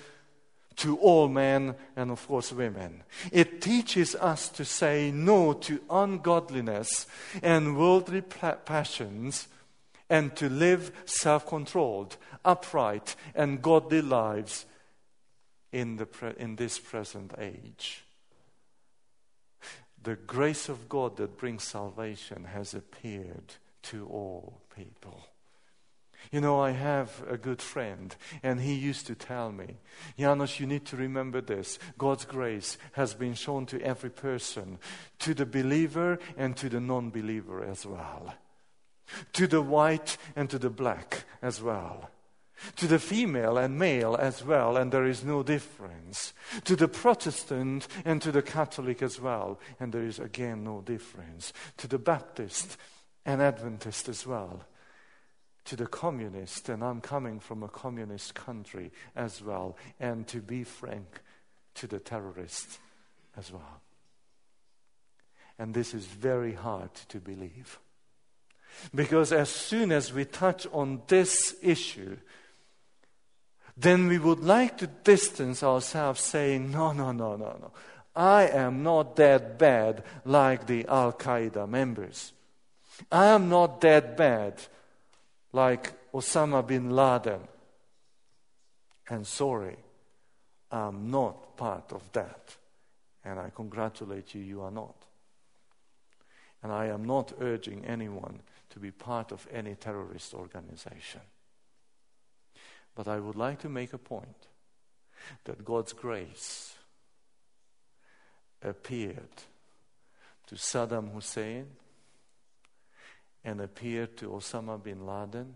to 0.77 0.97
all 0.99 1.29
men 1.29 1.75
and, 1.97 2.11
of 2.11 2.27
course, 2.27 2.53
women. 2.53 3.03
It 3.33 3.61
teaches 3.61 4.15
us 4.15 4.49
to 4.51 4.65
say 4.65 5.11
no 5.13 5.53
to 5.53 5.81
ungodliness 5.91 7.07
and 7.43 7.77
worldly 7.77 8.23
passions 8.23 9.49
and 10.11 10.35
to 10.37 10.49
live 10.49 10.93
self 11.05 11.47
controlled, 11.47 12.17
upright, 12.45 13.17
and 13.35 13.63
godly 13.63 14.03
lives 14.03 14.67
in, 15.73 15.97
the 15.97 16.07
pre- 16.07 16.35
in 16.39 16.57
this 16.57 16.79
present 16.79 17.35
age. 17.39 18.05
The 20.03 20.17
grace 20.17 20.69
of 20.69 20.89
God 20.89 21.17
that 21.17 21.39
brings 21.39 21.65
salvation 21.65 22.45
has 22.45 22.75
appeared 22.75 23.55
to 23.85 24.07
all 24.07 24.61
people. 24.77 25.27
You 26.33 26.41
know, 26.41 26.61
I 26.61 26.71
have 26.71 27.23
a 27.29 27.37
good 27.37 27.63
friend, 27.63 28.15
and 28.43 28.61
he 28.61 28.75
used 28.75 29.07
to 29.07 29.15
tell 29.15 29.53
me, 29.53 29.77
Janos, 30.19 30.59
you 30.59 30.67
need 30.67 30.85
to 30.87 30.97
remember 30.97 31.41
this. 31.41 31.79
God's 31.99 32.25
grace 32.25 32.79
has 32.93 33.15
been 33.15 33.35
shown 33.35 33.67
to 33.67 33.81
every 33.81 34.11
person, 34.11 34.79
to 35.21 35.35
the 35.35 35.47
believer 35.47 36.19
and 36.37 36.57
to 36.57 36.69
the 36.69 36.81
non 36.81 37.11
believer 37.11 37.63
as 37.63 37.87
well, 37.87 38.35
to 39.33 39.47
the 39.47 39.63
white 39.63 40.17
and 40.35 40.51
to 40.51 40.59
the 40.59 40.71
black 40.71 41.25
as 41.43 41.63
well. 41.63 42.11
to 42.77 42.87
the 42.87 42.99
female 42.99 43.59
and 43.59 43.79
male 43.79 44.17
as 44.17 44.45
well, 44.45 44.77
and 44.77 44.93
there 44.93 45.05
is 45.05 45.25
no 45.25 45.43
difference. 45.43 46.33
To 46.65 46.77
the 46.77 46.89
Protestant 46.89 47.87
and 48.05 48.23
to 48.23 48.33
the 48.33 48.43
Catholic 48.43 49.03
as 49.03 49.21
well, 49.21 49.59
and 49.81 49.93
there 49.93 50.05
is 50.05 50.19
again 50.19 50.65
no 50.65 50.81
difference. 50.81 51.53
To 51.79 51.89
the 51.89 51.99
Baptist 51.99 52.77
and 53.25 53.43
Adventist 53.43 54.09
as 54.09 54.27
well. 54.27 54.65
To 55.67 55.77
the 55.77 55.87
communist, 55.87 56.69
and 56.69 56.85
I'm 56.85 57.01
coming 57.01 57.41
from 57.41 57.63
a 57.63 57.69
communist 57.69 58.35
country 58.35 58.93
as 59.17 59.43
well, 59.43 59.77
and 59.99 60.27
to 60.29 60.41
be 60.41 60.63
frank, 60.63 61.23
to 61.77 61.87
the 61.87 61.99
terrorist 61.99 62.79
as 63.37 63.51
well. 63.51 63.81
And 65.59 65.73
this 65.73 65.95
is 65.95 66.05
very 66.05 66.53
hard 66.53 66.95
to 67.09 67.19
believe. 67.19 67.79
Because 68.95 69.33
as 69.33 69.49
soon 69.49 69.93
as 69.93 70.13
we 70.13 70.25
touch 70.25 70.67
on 70.73 71.03
this 71.07 71.55
issue, 71.63 72.17
then 73.77 74.09
we 74.09 74.19
would 74.19 74.41
like 74.41 74.79
to 74.79 74.87
distance 74.87 75.63
ourselves, 75.63 76.21
saying, 76.21 76.71
No, 76.71 76.93
no, 76.93 77.13
no, 77.13 77.37
no, 77.37 77.57
no. 77.61 77.73
I 78.17 78.49
am 78.49 78.83
not 78.83 79.17
that 79.17 79.59
bad 79.59 80.05
like 80.25 80.67
the 80.67 80.87
Al 80.87 81.13
Qaeda 81.13 81.69
members. 81.69 82.33
I 83.11 83.27
am 83.27 83.49
not 83.49 83.81
that 83.81 84.17
bad 84.17 84.63
like 85.55 85.93
Osama 86.13 86.67
bin 86.67 86.91
Laden. 86.91 87.41
And 89.09 89.27
sorry, 89.27 89.77
I'm 90.71 91.11
not 91.11 91.57
part 91.57 91.93
of 91.93 92.03
that. 92.13 92.57
And 93.25 93.39
I 93.39 93.51
congratulate 93.55 94.35
you, 94.35 94.43
you 94.43 94.63
are 94.63 94.71
not. 94.71 94.97
And 96.63 96.73
I 96.73 96.87
am 96.87 97.05
not 97.05 97.33
urging 97.41 97.85
anyone 97.85 98.41
to 98.71 98.81
be 98.81 98.91
part 98.91 99.31
of 99.31 99.47
any 99.53 99.77
terrorist 99.77 100.35
organization. 100.35 101.21
But 102.97 103.07
I 103.07 103.21
would 103.21 103.37
like 103.37 103.61
to 103.61 103.69
make 103.69 103.93
a 103.93 103.99
point 103.99 104.49
that 105.45 105.65
God's 105.65 105.93
grace 105.93 106.75
appeared 108.63 109.43
to 110.47 110.55
Saddam 110.57 111.13
Hussein 111.13 111.67
and 113.45 113.61
appear 113.61 114.07
to 114.07 114.31
Osama 114.31 114.83
bin 114.83 115.07
Laden, 115.07 115.55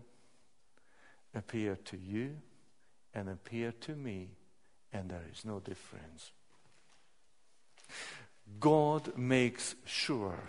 appear 1.33 1.77
to 1.85 1.97
you, 1.97 2.35
and 3.13 3.29
appear 3.29 3.73
to 3.81 3.95
me, 3.95 4.29
and 4.93 5.09
there 5.09 5.25
is 5.31 5.43
no 5.43 5.59
difference. 5.59 6.31
God 8.59 9.17
makes 9.17 9.75
sure 9.85 10.39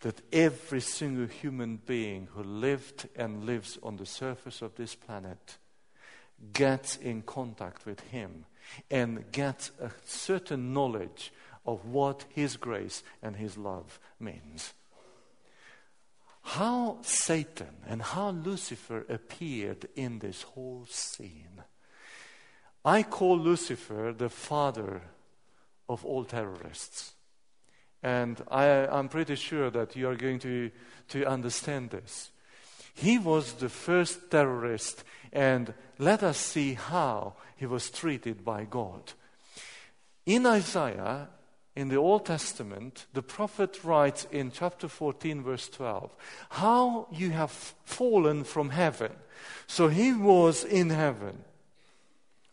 that 0.00 0.20
every 0.32 0.80
single 0.80 1.26
human 1.26 1.80
being 1.86 2.28
who 2.34 2.42
lived 2.42 3.08
and 3.16 3.44
lives 3.44 3.78
on 3.82 3.96
the 3.96 4.06
surface 4.06 4.62
of 4.62 4.74
this 4.76 4.94
planet 4.94 5.56
gets 6.52 6.96
in 6.96 7.22
contact 7.22 7.86
with 7.86 8.00
Him 8.00 8.44
and 8.90 9.30
gets 9.32 9.70
a 9.80 9.90
certain 10.04 10.72
knowledge 10.72 11.32
of 11.66 11.86
what 11.86 12.24
His 12.28 12.56
grace 12.56 13.02
and 13.22 13.36
His 13.36 13.56
love 13.56 13.98
means. 14.20 14.74
How 16.52 16.96
Satan 17.02 17.76
and 17.86 18.00
how 18.00 18.30
Lucifer 18.30 19.04
appeared 19.10 19.86
in 19.94 20.20
this 20.20 20.42
whole 20.42 20.86
scene. 20.88 21.62
I 22.82 23.02
call 23.02 23.38
Lucifer 23.38 24.14
the 24.16 24.30
father 24.30 25.02
of 25.90 26.06
all 26.06 26.24
terrorists. 26.24 27.12
And 28.02 28.42
I, 28.50 28.64
am 28.64 29.10
pretty 29.10 29.34
sure 29.34 29.68
that 29.68 29.94
you 29.94 30.08
are 30.08 30.16
going 30.16 30.38
to, 30.38 30.70
to 31.08 31.26
understand 31.26 31.90
this. 31.90 32.30
He 32.94 33.18
was 33.18 33.52
the 33.52 33.68
first 33.68 34.30
terrorist, 34.30 35.04
and 35.30 35.74
let 35.98 36.22
us 36.22 36.38
see 36.38 36.72
how 36.72 37.34
he 37.56 37.66
was 37.66 37.90
treated 37.90 38.42
by 38.42 38.64
God. 38.64 39.12
In 40.24 40.46
Isaiah, 40.46 41.28
in 41.78 41.90
the 41.90 41.96
Old 41.96 42.26
Testament, 42.26 43.06
the 43.12 43.22
prophet 43.22 43.84
writes 43.84 44.26
in 44.32 44.50
chapter 44.50 44.88
14, 44.88 45.44
verse 45.44 45.68
12, 45.68 46.10
how 46.50 47.06
you 47.12 47.30
have 47.30 47.52
fallen 47.84 48.42
from 48.42 48.70
heaven. 48.70 49.12
So 49.68 49.86
he 49.86 50.12
was 50.12 50.64
in 50.64 50.90
heaven, 50.90 51.44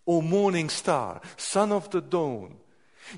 O 0.06 0.22
morning 0.22 0.70
star, 0.70 1.22
son 1.38 1.72
of 1.72 1.90
the 1.90 2.02
dawn. 2.02 2.58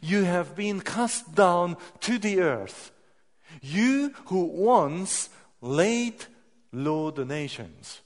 You 0.02 0.24
have 0.24 0.56
been 0.56 0.80
cast 0.80 1.36
down 1.36 1.76
to 2.00 2.18
the 2.18 2.40
earth. 2.40 2.94
You 3.62 4.14
who 4.28 4.46
once 4.46 5.28
laid 5.60 6.24
low 6.72 7.12
the 7.12 7.26
nations. 7.26 8.00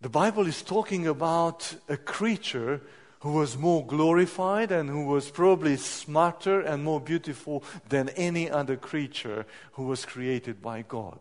The 0.00 0.10
Bible 0.10 0.46
is 0.46 0.62
talking 0.62 1.08
about 1.08 1.74
a 1.88 1.96
creature 1.96 2.82
who 3.20 3.32
was 3.32 3.58
more 3.58 3.84
glorified 3.84 4.70
and 4.70 4.88
who 4.88 5.04
was 5.06 5.30
probably 5.30 5.76
smarter 5.76 6.60
and 6.60 6.84
more 6.84 7.00
beautiful 7.00 7.64
than 7.88 8.08
any 8.10 8.50
other 8.50 8.76
creature 8.76 9.44
who 9.72 9.84
was 9.84 10.04
created 10.04 10.62
by 10.62 10.82
God. 10.82 11.18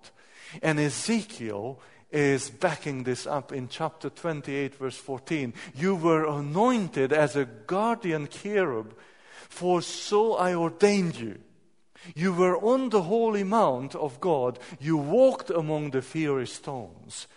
And 0.61 0.79
Ezekiel 0.79 1.79
is 2.11 2.49
backing 2.49 3.03
this 3.03 3.27
up 3.27 3.51
in 3.51 3.67
chapter 3.67 4.09
28, 4.09 4.75
verse 4.75 4.97
14. 4.97 5.53
You 5.75 5.95
were 5.95 6.25
anointed 6.27 7.11
as 7.11 7.35
a 7.35 7.45
guardian 7.45 8.27
cherub, 8.27 8.95
for 9.49 9.81
so 9.81 10.35
I 10.35 10.53
ordained 10.55 11.17
you. 11.17 11.39
You 12.15 12.31
were 12.31 12.57
on 12.57 12.89
the 12.89 13.01
holy 13.01 13.43
mount 13.43 13.95
of 13.95 14.21
God. 14.21 14.59
You 14.79 14.97
walked 14.97 15.49
among 15.49 15.91
the 15.91 16.01
fiery 16.01 16.47
stones. 16.47 17.27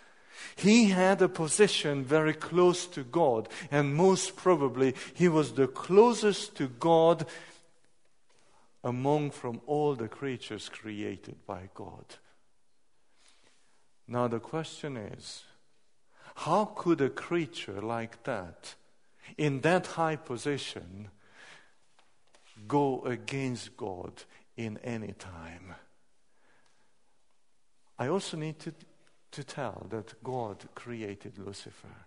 He 0.55 0.89
had 0.89 1.21
a 1.21 1.29
position 1.29 2.03
very 2.03 2.33
close 2.33 2.85
to 2.87 3.03
God, 3.03 3.49
and 3.69 3.95
most 3.95 4.35
probably 4.35 4.95
he 5.13 5.27
was 5.27 5.53
the 5.53 5.67
closest 5.67 6.55
to 6.57 6.67
God 6.67 7.25
among 8.83 9.31
from 9.31 9.61
all 9.65 9.95
the 9.95 10.07
creatures 10.07 10.69
created 10.69 11.45
by 11.45 11.69
God. 11.73 12.05
Now, 14.07 14.27
the 14.27 14.39
question 14.39 14.97
is 14.97 15.43
how 16.35 16.65
could 16.65 17.01
a 17.01 17.09
creature 17.09 17.81
like 17.81 18.23
that, 18.23 18.75
in 19.37 19.61
that 19.61 19.87
high 19.87 20.15
position, 20.15 21.09
go 22.67 23.03
against 23.03 23.77
God 23.77 24.23
in 24.57 24.77
any 24.79 25.13
time? 25.13 25.75
I 27.99 28.07
also 28.07 28.37
need 28.37 28.57
to, 28.59 28.73
to 29.31 29.43
tell 29.43 29.87
that 29.89 30.21
God 30.23 30.65
created 30.75 31.37
Lucifer. 31.37 32.05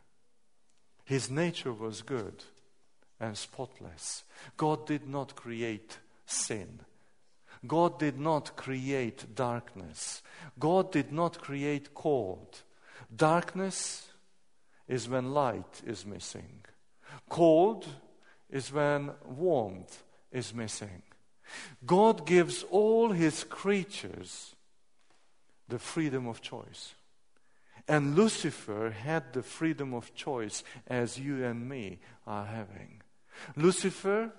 His 1.05 1.31
nature 1.31 1.73
was 1.73 2.03
good 2.03 2.45
and 3.21 3.37
spotless. 3.37 4.25
God 4.57 4.87
did 4.87 5.09
not 5.09 5.35
create 5.35 5.99
sin. 6.27 6.81
God 7.67 7.99
did 7.99 8.19
not 8.19 8.57
create 8.57 9.35
darkness. 9.35 10.23
God 10.59 10.93
did 10.93 11.13
not 11.13 11.41
create 11.41 11.95
cold. 11.95 12.63
Darkness 13.15 14.09
is 14.89 15.09
when 15.09 15.33
light 15.33 15.83
is 15.87 16.05
missing. 16.05 16.65
Cold 17.29 17.87
is 18.51 18.73
when 18.73 19.11
warmth 19.25 20.03
is 20.31 20.55
missing. 20.55 21.03
God 21.87 22.27
gives 22.27 22.65
all 22.65 23.13
his 23.13 23.45
creatures 23.45 24.55
the 25.69 25.79
freedom 25.79 26.27
of 26.27 26.43
choice. 26.43 26.95
And 27.87 28.15
Lucifer 28.15 28.91
had 28.91 29.33
the 29.33 29.43
freedom 29.43 29.93
of 29.93 30.15
choice 30.15 30.65
as 30.87 31.19
you 31.19 31.45
and 31.45 31.69
me 31.69 31.99
are 32.27 32.47
having. 32.47 33.03
Lucifer 33.57 34.33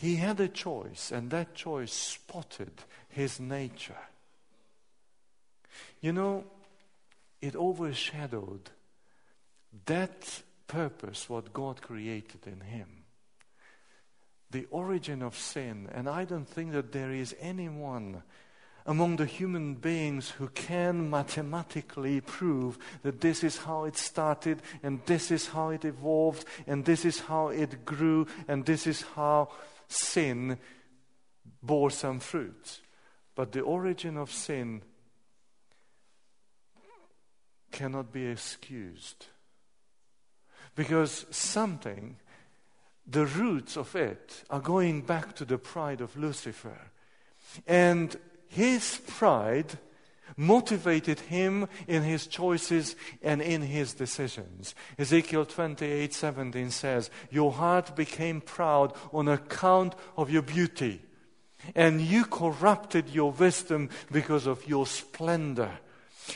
he 0.00 0.16
had 0.16 0.40
a 0.40 0.48
choice, 0.48 1.12
and 1.12 1.30
that 1.30 1.54
choice 1.54 1.92
spotted 1.92 2.72
his 3.10 3.38
nature. 3.38 4.00
You 6.00 6.14
know, 6.14 6.44
it 7.42 7.54
overshadowed 7.54 8.70
that 9.84 10.42
purpose, 10.66 11.28
what 11.28 11.52
God 11.52 11.82
created 11.82 12.46
in 12.46 12.62
him. 12.62 13.04
The 14.50 14.66
origin 14.70 15.20
of 15.20 15.36
sin, 15.36 15.90
and 15.92 16.08
I 16.08 16.24
don't 16.24 16.48
think 16.48 16.72
that 16.72 16.92
there 16.92 17.12
is 17.12 17.36
anyone 17.38 18.22
among 18.86 19.16
the 19.16 19.26
human 19.26 19.74
beings 19.74 20.30
who 20.30 20.48
can 20.48 21.10
mathematically 21.10 22.20
prove 22.20 22.78
that 23.02 23.20
this 23.20 23.44
is 23.44 23.58
how 23.58 23.84
it 23.84 23.96
started, 23.96 24.62
and 24.82 25.00
this 25.06 25.30
is 25.30 25.48
how 25.48 25.70
it 25.70 25.84
evolved, 25.84 26.44
and 26.66 26.84
this 26.84 27.04
is 27.04 27.20
how 27.20 27.48
it 27.48 27.84
grew, 27.84 28.26
and 28.48 28.66
this 28.66 28.86
is 28.86 29.02
how 29.14 29.48
sin 29.88 30.58
bore 31.62 31.90
some 31.90 32.20
fruit. 32.20 32.80
But 33.34 33.52
the 33.52 33.60
origin 33.60 34.16
of 34.16 34.30
sin 34.30 34.82
cannot 37.70 38.12
be 38.12 38.26
excused. 38.26 39.26
Because 40.74 41.26
something, 41.30 42.16
the 43.06 43.26
roots 43.26 43.76
of 43.76 43.94
it, 43.94 44.44
are 44.50 44.60
going 44.60 45.02
back 45.02 45.34
to 45.36 45.44
the 45.44 45.58
pride 45.58 46.00
of 46.00 46.16
Lucifer. 46.16 46.90
And 47.66 48.16
his 48.50 49.00
pride 49.06 49.78
motivated 50.36 51.20
him 51.20 51.68
in 51.86 52.02
his 52.02 52.26
choices 52.26 52.96
and 53.22 53.40
in 53.40 53.62
his 53.62 53.94
decisions. 53.94 54.74
Ezekiel 54.98 55.46
28:17 55.46 56.72
says, 56.72 57.10
Your 57.30 57.52
heart 57.52 57.94
became 57.94 58.40
proud 58.40 58.92
on 59.12 59.28
account 59.28 59.94
of 60.16 60.30
your 60.30 60.42
beauty, 60.42 61.00
and 61.76 62.00
you 62.00 62.24
corrupted 62.24 63.10
your 63.10 63.30
wisdom 63.30 63.88
because 64.10 64.48
of 64.48 64.66
your 64.66 64.84
splendor. 64.84 65.78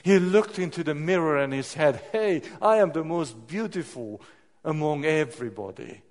He 0.05 0.21
looked 0.21 0.61
into 0.61 0.85
the 0.85 0.95
mirror 0.95 1.39
and 1.39 1.53
he 1.53 1.63
said, 1.63 2.01
Hey, 2.13 2.43
I 2.63 2.77
am 2.77 2.93
the 2.93 3.05
most 3.05 3.49
beautiful 3.49 4.23
among 4.65 5.05
everybody. 5.05 6.03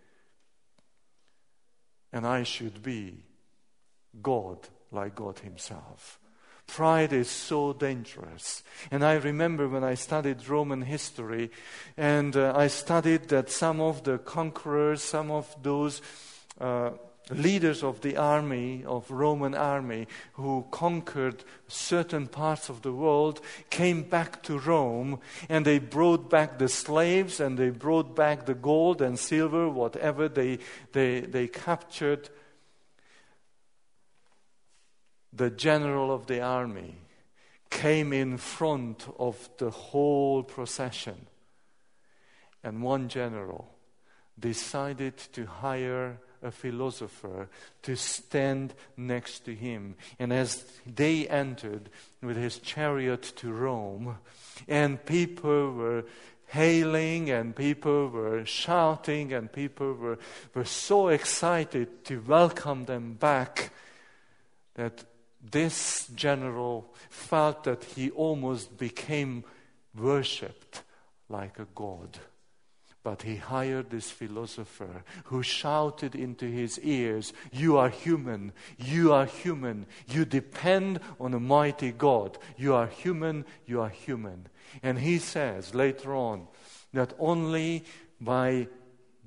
And 2.11 2.27
I 2.27 2.43
should 2.43 2.83
be 2.83 3.23
God 4.21 4.67
like 4.93 5.15
God 5.15 5.39
Himself. 5.39 6.19
Pride 6.67 7.13
is 7.13 7.29
so 7.29 7.73
dangerous. 7.73 8.63
And 8.89 9.03
I 9.03 9.15
remember 9.15 9.67
when 9.67 9.83
I 9.83 9.95
studied 9.95 10.47
Roman 10.47 10.81
history, 10.81 11.51
and 11.97 12.35
uh, 12.35 12.53
I 12.55 12.67
studied 12.67 13.29
that 13.29 13.49
some 13.49 13.81
of 13.81 14.03
the 14.03 14.17
conquerors, 14.17 15.01
some 15.03 15.29
of 15.29 15.55
those 15.61 16.01
uh, 16.59 16.91
leaders 17.29 17.83
of 17.83 18.01
the 18.01 18.17
army, 18.17 18.83
of 18.85 19.09
Roman 19.11 19.53
army, 19.53 20.07
who 20.33 20.65
conquered 20.71 21.43
certain 21.67 22.27
parts 22.27 22.69
of 22.69 22.81
the 22.81 22.93
world, 22.93 23.41
came 23.69 24.03
back 24.03 24.41
to 24.43 24.57
Rome, 24.57 25.19
and 25.49 25.65
they 25.65 25.79
brought 25.79 26.29
back 26.29 26.59
the 26.59 26.69
slaves, 26.69 27.39
and 27.39 27.57
they 27.57 27.69
brought 27.69 28.15
back 28.15 28.45
the 28.45 28.53
gold 28.53 29.01
and 29.01 29.19
silver, 29.19 29.69
whatever 29.69 30.27
they, 30.27 30.59
they, 30.91 31.21
they 31.21 31.47
captured 31.47 32.29
the 35.35 35.49
general 35.49 36.11
of 36.13 36.27
the 36.27 36.41
army 36.41 36.95
came 37.69 38.13
in 38.13 38.37
front 38.37 39.07
of 39.17 39.49
the 39.57 39.71
whole 39.71 40.43
procession. 40.43 41.25
And 42.63 42.81
one 42.81 43.09
general 43.09 43.73
decided 44.39 45.17
to 45.33 45.45
hire 45.45 46.19
a 46.41 46.51
philosopher 46.51 47.49
to 47.81 47.95
stand 47.95 48.73
next 48.97 49.45
to 49.45 49.55
him. 49.55 49.95
And 50.19 50.31
as 50.31 50.65
they 50.85 51.27
entered 51.27 51.89
with 52.21 52.37
his 52.37 52.59
chariot 52.59 53.23
to 53.37 53.51
Rome, 53.51 54.17
and 54.67 55.03
people 55.03 55.71
were 55.71 56.05
hailing 56.47 57.31
and 57.31 57.55
people 57.55 58.09
were 58.09 58.45
shouting 58.45 59.33
and 59.33 59.51
people 59.51 59.93
were, 59.93 60.19
were 60.53 60.65
so 60.65 61.07
excited 61.07 62.05
to 62.05 62.21
welcome 62.21 62.85
them 62.85 63.13
back 63.13 63.71
that 64.75 65.03
this 65.51 66.07
general 66.15 66.93
felt 67.09 67.65
that 67.65 67.83
he 67.83 68.09
almost 68.11 68.77
became 68.77 69.43
worshipped 69.95 70.83
like 71.29 71.59
a 71.59 71.67
god. 71.75 72.19
But 73.03 73.23
he 73.23 73.35
hired 73.35 73.89
this 73.89 74.09
philosopher 74.09 75.03
who 75.25 75.43
shouted 75.43 76.15
into 76.15 76.45
his 76.45 76.79
ears, 76.79 77.33
You 77.51 77.77
are 77.77 77.89
human, 77.89 78.53
you 78.77 79.11
are 79.11 79.25
human, 79.25 79.87
you 80.07 80.23
depend 80.23 81.01
on 81.19 81.33
a 81.33 81.39
mighty 81.39 81.91
God. 81.91 82.37
You 82.55 82.73
are 82.75 82.87
human, 82.87 83.43
you 83.65 83.81
are 83.81 83.89
human. 83.89 84.47
And 84.81 84.99
he 84.99 85.19
says 85.19 85.75
later 85.75 86.15
on 86.15 86.47
that 86.93 87.13
only 87.19 87.83
by 88.21 88.69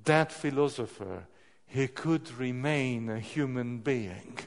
that 0.04 0.32
philosopher 0.32 1.26
he 1.66 1.86
could 1.86 2.32
remain 2.38 3.10
a 3.10 3.20
human 3.20 3.78
being. 3.78 4.38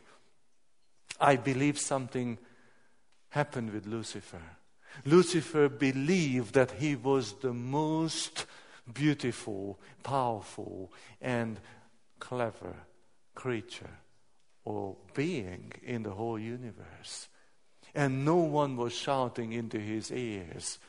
I 1.20 1.36
believe 1.36 1.80
something 1.80 2.38
happened 3.30 3.72
with 3.72 3.86
Lucifer. 3.86 4.42
Lucifer 5.06 5.70
believed 5.70 6.54
that 6.56 6.72
he 6.72 6.96
was 6.96 7.34
the 7.34 7.54
most 7.54 8.46
beautiful, 8.92 9.80
powerful, 10.04 10.92
and 11.22 11.60
clever 12.20 12.76
creature 13.36 13.98
or 14.66 14.96
being 15.14 15.72
in 15.84 16.04
the 16.04 16.12
whole 16.12 16.40
universe. 16.40 17.28
And 17.96 18.26
no 18.26 18.38
one 18.38 18.78
was 18.78 18.94
shouting 18.94 19.54
into 19.54 19.80
his 19.80 20.12
ears, 20.12 20.80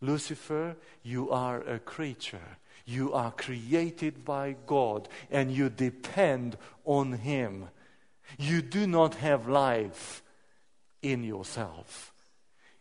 Lucifer, 0.00 0.76
you 1.02 1.30
are 1.30 1.60
a 1.60 1.78
creature. 1.78 2.58
You 2.86 3.12
are 3.12 3.30
created 3.32 4.24
by 4.24 4.56
God 4.66 5.08
and 5.30 5.52
you 5.52 5.68
depend 5.68 6.56
on 6.84 7.12
Him. 7.12 7.68
You 8.38 8.62
do 8.62 8.86
not 8.86 9.16
have 9.16 9.48
life 9.48 10.22
in 11.02 11.24
yourself. 11.24 12.12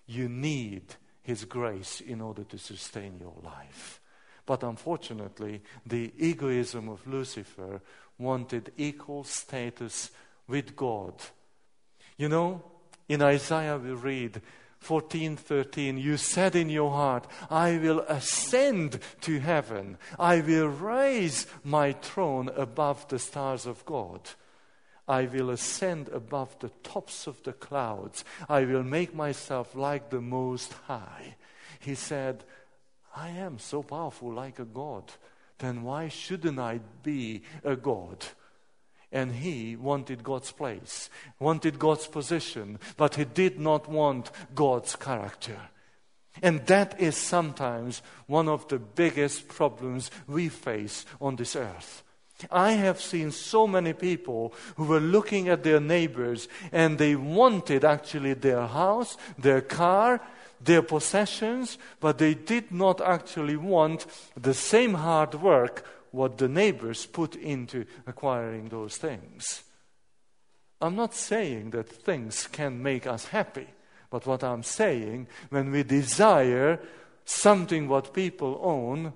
You 0.06 0.30
need 0.30 0.84
His 1.22 1.46
grace 1.46 2.02
in 2.02 2.22
order 2.22 2.44
to 2.44 2.58
sustain 2.58 3.18
your 3.20 3.36
life. 3.44 4.02
But 4.46 4.64
unfortunately, 4.64 5.62
the 5.86 6.12
egoism 6.18 6.90
of 6.90 7.06
Lucifer 7.06 7.82
wanted 8.18 8.72
equal 8.78 9.24
status 9.24 10.12
with 10.48 10.76
God. 10.76 11.14
You 12.18 12.30
know, 12.30 12.64
in 13.08 13.22
Isaiah 13.22 13.78
we 13.78 13.92
read 13.92 14.42
14:13 14.84 16.02
you 16.02 16.18
said 16.18 16.56
in 16.56 16.70
your 16.70 16.92
heart 16.92 17.28
I 17.50 17.78
will 17.78 18.00
ascend 18.02 19.00
to 19.22 19.40
heaven 19.40 19.98
I 20.18 20.40
will 20.40 20.68
raise 20.68 21.48
my 21.64 21.92
throne 21.92 22.50
above 22.56 23.08
the 23.10 23.20
stars 23.20 23.66
of 23.66 23.86
God 23.86 24.22
I 25.10 25.26
will 25.26 25.50
ascend 25.50 26.08
above 26.10 26.58
the 26.60 26.70
tops 26.84 27.26
of 27.26 27.42
the 27.42 27.54
clouds. 27.54 28.24
I 28.48 28.64
will 28.64 28.84
make 28.84 29.16
myself 29.16 29.76
like 29.76 30.12
the 30.12 30.22
Most 30.22 30.72
High. 30.86 31.36
He 31.80 31.96
said, 31.96 32.44
I 33.16 33.30
am 33.30 33.58
so 33.58 33.82
powerful 33.82 34.32
like 34.32 34.60
a 34.60 34.66
God. 34.66 35.12
Then 35.58 35.82
why 35.82 36.10
shouldn't 36.10 36.60
I 36.60 36.80
be 37.02 37.42
a 37.64 37.76
God? 37.76 38.24
And 39.12 39.34
he 39.34 39.76
wanted 39.76 40.24
God's 40.24 40.52
place, 40.52 41.10
wanted 41.40 41.80
God's 41.80 42.06
position, 42.06 42.78
but 42.96 43.16
he 43.16 43.26
did 43.26 43.60
not 43.60 43.90
want 43.90 44.30
God's 44.54 44.96
character. 44.96 45.58
And 46.44 46.66
that 46.68 47.02
is 47.02 47.18
sometimes 47.18 48.04
one 48.28 48.48
of 48.48 48.68
the 48.68 48.78
biggest 48.78 49.48
problems 49.48 50.12
we 50.28 50.50
face 50.50 51.08
on 51.20 51.36
this 51.36 51.56
earth. 51.56 52.04
I 52.52 52.72
have 52.72 53.02
seen 53.02 53.32
so 53.32 53.68
many 53.68 53.94
people 53.94 54.54
who 54.78 54.86
were 54.86 55.00
looking 55.00 55.50
at 55.50 55.64
their 55.64 55.80
neighbors 55.80 56.48
and 56.72 56.98
they 56.98 57.16
wanted 57.16 57.84
actually 57.84 58.34
their 58.34 58.68
house, 58.68 59.18
their 59.38 59.62
car, 59.62 60.22
their 60.62 60.82
possessions, 60.82 61.78
but 62.00 62.18
they 62.18 62.34
did 62.34 62.72
not 62.72 63.02
actually 63.02 63.56
want 63.56 64.06
the 64.36 64.54
same 64.54 64.94
hard 64.94 65.36
work 65.36 65.86
what 66.12 66.38
the 66.38 66.48
neighbors 66.48 67.06
put 67.06 67.36
into 67.36 67.86
acquiring 68.08 68.70
those 68.70 68.98
things. 68.98 69.64
I'm 70.82 70.96
not 70.96 71.14
saying 71.14 71.72
that 71.72 71.90
things 71.90 72.48
can 72.48 72.82
make 72.82 73.06
us 73.06 73.26
happy, 73.26 73.68
but 74.10 74.26
what 74.26 74.44
I'm 74.44 74.64
saying, 74.64 75.28
when 75.50 75.72
we 75.72 75.84
desire 75.84 76.80
something 77.26 77.88
what 77.88 78.14
people 78.14 78.60
own, 78.64 79.14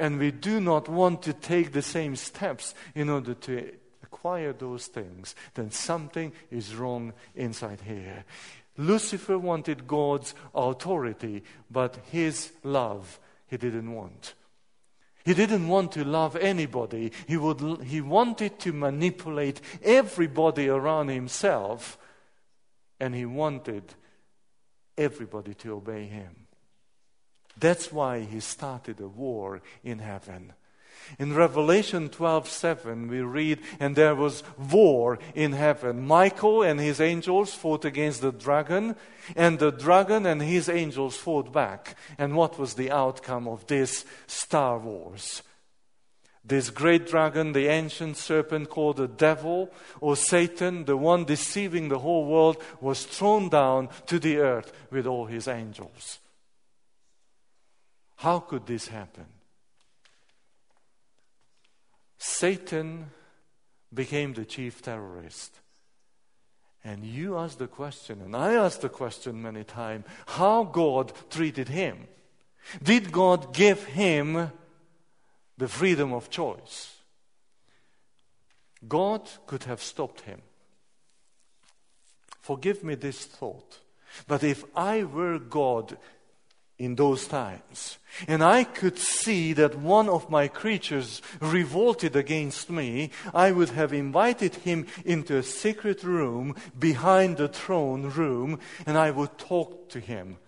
and 0.00 0.18
we 0.18 0.30
do 0.30 0.60
not 0.60 0.88
want 0.88 1.22
to 1.22 1.32
take 1.34 1.72
the 1.72 1.82
same 1.82 2.16
steps 2.16 2.74
in 2.94 3.10
order 3.10 3.34
to 3.34 3.70
acquire 4.02 4.52
those 4.52 4.86
things, 4.86 5.36
then 5.54 5.70
something 5.70 6.32
is 6.50 6.74
wrong 6.74 7.12
inside 7.36 7.82
here. 7.82 8.24
Lucifer 8.78 9.38
wanted 9.38 9.86
God's 9.86 10.34
authority, 10.54 11.44
but 11.70 11.98
his 12.10 12.50
love 12.64 13.20
he 13.46 13.58
didn't 13.58 13.92
want. 13.92 14.34
He 15.22 15.34
didn't 15.34 15.68
want 15.68 15.92
to 15.92 16.04
love 16.04 16.34
anybody. 16.34 17.12
He, 17.26 17.36
would, 17.36 17.82
he 17.82 18.00
wanted 18.00 18.58
to 18.60 18.72
manipulate 18.72 19.60
everybody 19.82 20.68
around 20.68 21.08
himself, 21.08 21.98
and 22.98 23.14
he 23.14 23.26
wanted 23.26 23.94
everybody 24.96 25.52
to 25.54 25.74
obey 25.74 26.06
him. 26.06 26.46
That's 27.60 27.92
why 27.92 28.20
he 28.20 28.40
started 28.40 29.00
a 29.00 29.08
war 29.08 29.60
in 29.84 29.98
heaven. 29.98 30.54
In 31.18 31.34
Revelation 31.34 32.08
12:7 32.08 33.08
we 33.08 33.20
read 33.20 33.60
and 33.80 33.96
there 33.96 34.14
was 34.14 34.42
war 34.56 35.18
in 35.34 35.52
heaven. 35.52 36.06
Michael 36.06 36.62
and 36.62 36.78
his 36.78 37.00
angels 37.00 37.52
fought 37.52 37.84
against 37.84 38.20
the 38.20 38.32
dragon 38.32 38.96
and 39.34 39.58
the 39.58 39.72
dragon 39.72 40.24
and 40.24 40.40
his 40.40 40.68
angels 40.68 41.16
fought 41.16 41.52
back. 41.52 41.96
And 42.16 42.36
what 42.36 42.58
was 42.58 42.74
the 42.74 42.90
outcome 42.90 43.48
of 43.48 43.66
this 43.66 44.04
Star 44.26 44.78
Wars? 44.78 45.42
This 46.44 46.70
great 46.70 47.06
dragon, 47.06 47.52
the 47.52 47.66
ancient 47.66 48.16
serpent 48.16 48.70
called 48.70 48.96
the 48.96 49.08
devil 49.08 49.70
or 50.00 50.16
Satan, 50.16 50.84
the 50.84 50.96
one 50.96 51.24
deceiving 51.24 51.88
the 51.88 51.98
whole 51.98 52.24
world, 52.24 52.62
was 52.80 53.04
thrown 53.04 53.48
down 53.48 53.88
to 54.06 54.18
the 54.18 54.38
earth 54.38 54.72
with 54.90 55.06
all 55.06 55.26
his 55.26 55.46
angels. 55.46 56.18
How 58.20 58.38
could 58.38 58.66
this 58.66 58.88
happen? 58.88 59.24
Satan 62.18 63.06
became 63.94 64.34
the 64.34 64.44
chief 64.44 64.82
terrorist. 64.82 65.58
And 66.84 67.02
you 67.02 67.38
ask 67.38 67.56
the 67.56 67.66
question, 67.66 68.20
and 68.20 68.36
I 68.36 68.52
asked 68.56 68.82
the 68.82 68.90
question 68.90 69.40
many 69.40 69.64
times 69.64 70.04
how 70.26 70.64
God 70.64 71.14
treated 71.30 71.68
him. 71.68 72.08
Did 72.82 73.10
God 73.10 73.54
give 73.54 73.84
him 73.84 74.52
the 75.56 75.68
freedom 75.68 76.12
of 76.12 76.28
choice? 76.28 76.94
God 78.86 79.30
could 79.46 79.64
have 79.64 79.82
stopped 79.82 80.20
him. 80.20 80.42
Forgive 82.42 82.84
me 82.84 82.96
this 82.96 83.24
thought. 83.24 83.80
But 84.28 84.44
if 84.44 84.62
I 84.76 85.04
were 85.04 85.38
God 85.38 85.96
in 86.80 86.96
those 86.96 87.28
times, 87.28 87.98
and 88.26 88.42
I 88.42 88.64
could 88.64 88.98
see 88.98 89.52
that 89.52 89.78
one 89.78 90.08
of 90.08 90.30
my 90.30 90.48
creatures 90.48 91.20
revolted 91.38 92.16
against 92.16 92.70
me, 92.70 93.10
I 93.34 93.52
would 93.52 93.68
have 93.70 93.92
invited 93.92 94.54
him 94.56 94.86
into 95.04 95.36
a 95.36 95.42
secret 95.42 96.02
room 96.02 96.56
behind 96.78 97.36
the 97.36 97.48
throne 97.48 98.04
room, 98.08 98.58
and 98.86 98.96
I 98.96 99.10
would 99.10 99.36
talk 99.38 99.90
to 99.90 100.00
him. 100.00 100.38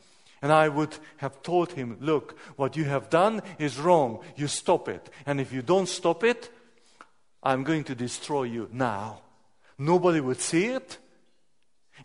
And 0.40 0.50
I 0.50 0.68
would 0.68 0.96
have 1.18 1.42
told 1.42 1.72
him, 1.72 1.98
Look, 2.00 2.36
what 2.56 2.76
you 2.76 2.84
have 2.84 3.10
done 3.10 3.42
is 3.60 3.78
wrong. 3.78 4.24
You 4.34 4.48
stop 4.48 4.88
it. 4.88 5.08
And 5.24 5.40
if 5.40 5.52
you 5.52 5.62
don't 5.62 5.88
stop 5.88 6.24
it, 6.24 6.50
I'm 7.42 7.62
going 7.62 7.84
to 7.84 7.94
destroy 7.94 8.44
you 8.44 8.68
now. 8.72 9.20
Nobody 9.78 10.20
would 10.20 10.40
see 10.40 10.66
it. 10.66 10.98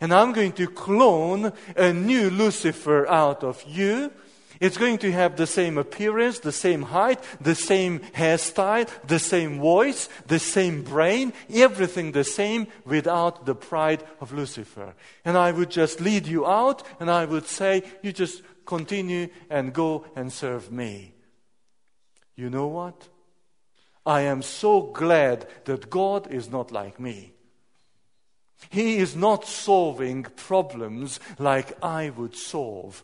And 0.00 0.12
I'm 0.12 0.32
going 0.32 0.52
to 0.52 0.68
clone 0.68 1.52
a 1.76 1.92
new 1.92 2.30
Lucifer 2.30 3.06
out 3.08 3.42
of 3.42 3.62
you. 3.66 4.12
It's 4.60 4.76
going 4.76 4.98
to 4.98 5.12
have 5.12 5.36
the 5.36 5.46
same 5.46 5.78
appearance, 5.78 6.40
the 6.40 6.52
same 6.52 6.82
height, 6.82 7.22
the 7.40 7.54
same 7.54 8.00
hairstyle, 8.00 8.88
the 9.06 9.20
same 9.20 9.60
voice, 9.60 10.08
the 10.26 10.40
same 10.40 10.82
brain, 10.82 11.32
everything 11.52 12.10
the 12.12 12.24
same 12.24 12.66
without 12.84 13.46
the 13.46 13.54
pride 13.54 14.02
of 14.20 14.32
Lucifer. 14.32 14.94
And 15.24 15.36
I 15.36 15.52
would 15.52 15.70
just 15.70 16.00
lead 16.00 16.26
you 16.26 16.44
out 16.44 16.82
and 16.98 17.08
I 17.08 17.24
would 17.24 17.46
say, 17.46 17.84
you 18.02 18.12
just 18.12 18.42
continue 18.66 19.28
and 19.48 19.72
go 19.72 20.04
and 20.16 20.32
serve 20.32 20.72
me. 20.72 21.14
You 22.34 22.50
know 22.50 22.66
what? 22.66 23.08
I 24.04 24.22
am 24.22 24.42
so 24.42 24.82
glad 24.82 25.46
that 25.66 25.90
God 25.90 26.32
is 26.32 26.50
not 26.50 26.72
like 26.72 26.98
me. 26.98 27.32
He 28.70 28.98
is 28.98 29.16
not 29.16 29.46
solving 29.46 30.24
problems 30.24 31.20
like 31.38 31.82
I 31.82 32.10
would 32.10 32.36
solve. 32.36 33.02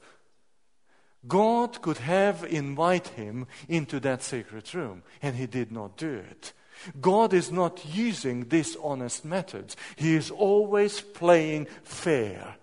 God 1.27 1.81
could 1.81 1.99
have 1.99 2.45
invited 2.45 3.15
him 3.15 3.47
into 3.69 3.99
that 4.01 4.23
sacred 4.23 4.73
room, 4.75 5.03
and 5.23 5.37
he 5.37 5.47
did 5.47 5.73
not 5.73 5.97
do 5.97 6.15
it. 6.15 6.53
God 7.01 7.33
is 7.33 7.51
not 7.51 7.85
using 7.95 8.45
dishonest 8.45 9.25
methods. 9.25 9.77
He 9.97 10.17
is 10.17 10.31
always 10.31 11.01
playing 11.01 11.67
fair. 11.83 12.57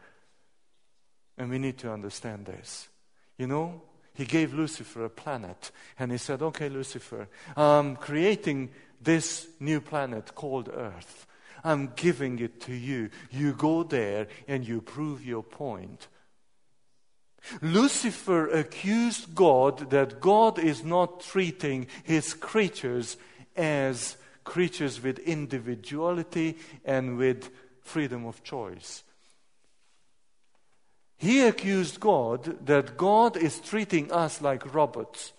And 1.38 1.50
we 1.50 1.58
need 1.58 1.80
to 1.80 1.92
understand 1.92 2.46
this. 2.46 2.90
You 3.38 3.48
know, 3.48 3.82
he 4.14 4.26
gave 4.26 4.54
Lucifer 4.54 5.06
a 5.06 5.10
planet. 5.10 5.72
And 5.98 6.12
he 6.12 6.18
said, 6.18 6.42
Okay, 6.42 6.70
Lucifer, 6.70 7.28
I'm 7.56 7.96
creating 7.96 8.70
this 9.02 9.48
new 9.60 9.82
planet 9.82 10.36
called 10.36 10.70
Earth. 10.72 11.26
I'm 11.64 11.94
giving 11.96 12.40
it 12.40 12.62
to 12.62 12.74
you. 12.74 13.10
You 13.30 13.54
go 13.54 13.84
there 13.84 14.28
and 14.48 14.68
you 14.68 14.82
prove 14.82 15.26
your 15.26 15.44
point. 15.44 16.08
Lucifer 17.62 18.48
accused 18.50 19.34
God 19.34 19.90
that 19.90 20.22
God 20.22 20.60
is 20.60 20.84
not 20.84 21.22
treating 21.22 21.88
his 22.04 22.34
creatures 22.34 23.18
as 23.56 24.18
creatures 24.44 25.02
with 25.02 25.20
individuality 25.20 26.58
and 26.86 27.18
with 27.18 27.50
freedom 27.82 28.26
of 28.26 28.44
choice. 28.44 29.04
He 31.18 31.42
accused 31.42 32.00
God 32.00 32.66
that 32.66 32.98
God 32.98 33.38
is 33.38 33.60
treating 33.60 34.12
us 34.12 34.42
like 34.42 34.74
robots. 34.74 35.34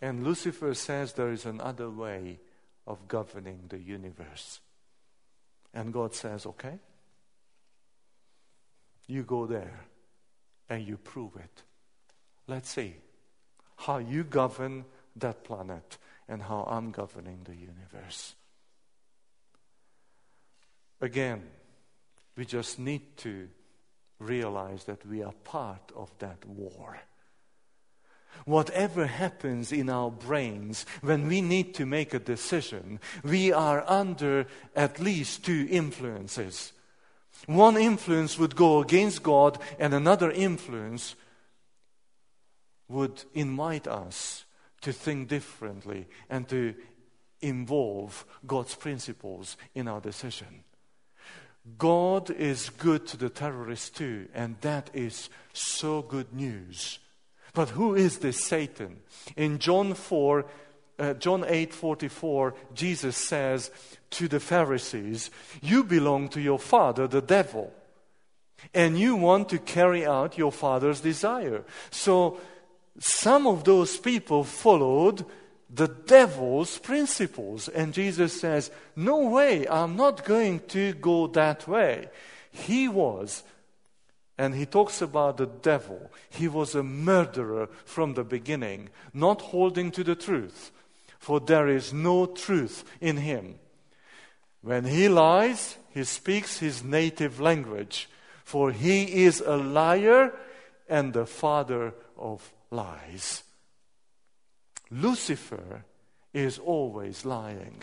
And 0.00 0.24
Lucifer 0.24 0.74
says 0.74 1.12
there 1.12 1.30
is 1.30 1.46
another 1.46 1.90
way 1.90 2.38
of 2.86 3.08
governing 3.08 3.60
the 3.68 3.78
universe. 3.78 4.60
And 5.72 5.92
God 5.92 6.14
says, 6.14 6.46
okay, 6.46 6.78
you 9.06 9.22
go 9.22 9.46
there 9.46 9.80
and 10.68 10.86
you 10.86 10.96
prove 10.96 11.36
it. 11.36 11.62
Let's 12.46 12.70
see 12.70 12.94
how 13.76 13.98
you 13.98 14.24
govern 14.24 14.84
that 15.16 15.44
planet 15.44 15.98
and 16.28 16.42
how 16.42 16.66
I'm 16.70 16.90
governing 16.90 17.40
the 17.44 17.54
universe. 17.54 18.34
Again, 21.00 21.42
we 22.36 22.44
just 22.44 22.78
need 22.78 23.16
to 23.18 23.48
realize 24.18 24.84
that 24.84 25.04
we 25.06 25.22
are 25.22 25.34
part 25.44 25.92
of 25.94 26.10
that 26.18 26.44
war. 26.46 26.98
Whatever 28.44 29.06
happens 29.06 29.72
in 29.72 29.88
our 29.88 30.10
brains 30.10 30.84
when 31.00 31.26
we 31.26 31.40
need 31.40 31.74
to 31.74 31.86
make 31.86 32.12
a 32.12 32.18
decision, 32.18 33.00
we 33.22 33.52
are 33.52 33.84
under 33.88 34.46
at 34.76 35.00
least 35.00 35.44
two 35.44 35.66
influences. 35.70 36.72
One 37.46 37.76
influence 37.76 38.38
would 38.38 38.56
go 38.56 38.80
against 38.80 39.22
God, 39.22 39.58
and 39.78 39.92
another 39.92 40.30
influence 40.30 41.14
would 42.88 43.24
invite 43.34 43.86
us 43.86 44.44
to 44.82 44.92
think 44.92 45.28
differently 45.28 46.06
and 46.28 46.48
to 46.48 46.74
involve 47.40 48.24
God's 48.46 48.74
principles 48.74 49.56
in 49.74 49.88
our 49.88 50.00
decision. 50.00 50.64
God 51.78 52.30
is 52.30 52.68
good 52.68 53.06
to 53.08 53.16
the 53.16 53.30
terrorists 53.30 53.90
too, 53.90 54.28
and 54.34 54.60
that 54.60 54.90
is 54.92 55.30
so 55.52 56.02
good 56.02 56.32
news. 56.34 56.98
But 57.54 57.70
who 57.70 57.94
is 57.94 58.18
this 58.18 58.44
Satan? 58.44 59.00
In 59.36 59.58
John 59.58 59.94
4, 59.94 60.44
uh, 60.98 61.14
John 61.14 61.44
8:44, 61.44 62.54
Jesus 62.74 63.16
says 63.16 63.70
to 64.10 64.28
the 64.28 64.40
Pharisees, 64.40 65.30
"You 65.62 65.84
belong 65.84 66.28
to 66.30 66.40
your 66.40 66.58
father, 66.58 67.08
the 67.08 67.22
devil, 67.22 67.72
and 68.72 68.98
you 68.98 69.16
want 69.16 69.48
to 69.48 69.58
carry 69.58 70.06
out 70.06 70.38
your 70.38 70.52
father's 70.52 71.00
desire." 71.00 71.64
So 71.90 72.38
some 72.98 73.46
of 73.46 73.64
those 73.64 73.98
people 73.98 74.44
followed 74.44 75.24
the 75.74 75.88
devil's 75.88 76.78
principles. 76.78 77.68
And 77.68 77.92
Jesus 77.92 78.40
says, 78.40 78.70
No 78.94 79.18
way, 79.18 79.66
I'm 79.66 79.96
not 79.96 80.24
going 80.24 80.60
to 80.68 80.92
go 80.94 81.26
that 81.28 81.66
way. 81.66 82.08
He 82.50 82.88
was, 82.88 83.42
and 84.36 84.54
he 84.54 84.66
talks 84.66 85.00
about 85.00 85.36
the 85.36 85.46
devil, 85.46 86.10
he 86.28 86.48
was 86.48 86.74
a 86.74 86.82
murderer 86.82 87.68
from 87.84 88.14
the 88.14 88.24
beginning, 88.24 88.88
not 89.12 89.40
holding 89.40 89.90
to 89.92 90.02
the 90.02 90.16
truth, 90.16 90.72
for 91.18 91.40
there 91.40 91.68
is 91.68 91.92
no 91.92 92.26
truth 92.26 92.84
in 93.00 93.18
him. 93.18 93.58
When 94.62 94.84
he 94.84 95.08
lies, 95.08 95.76
he 95.90 96.04
speaks 96.04 96.58
his 96.58 96.82
native 96.82 97.40
language, 97.40 98.08
for 98.44 98.72
he 98.72 99.24
is 99.24 99.40
a 99.40 99.56
liar 99.56 100.32
and 100.88 101.12
the 101.12 101.26
father 101.26 101.94
of 102.18 102.52
lies. 102.70 103.42
Lucifer 104.90 105.84
is 106.32 106.58
always 106.58 107.24
lying. 107.24 107.82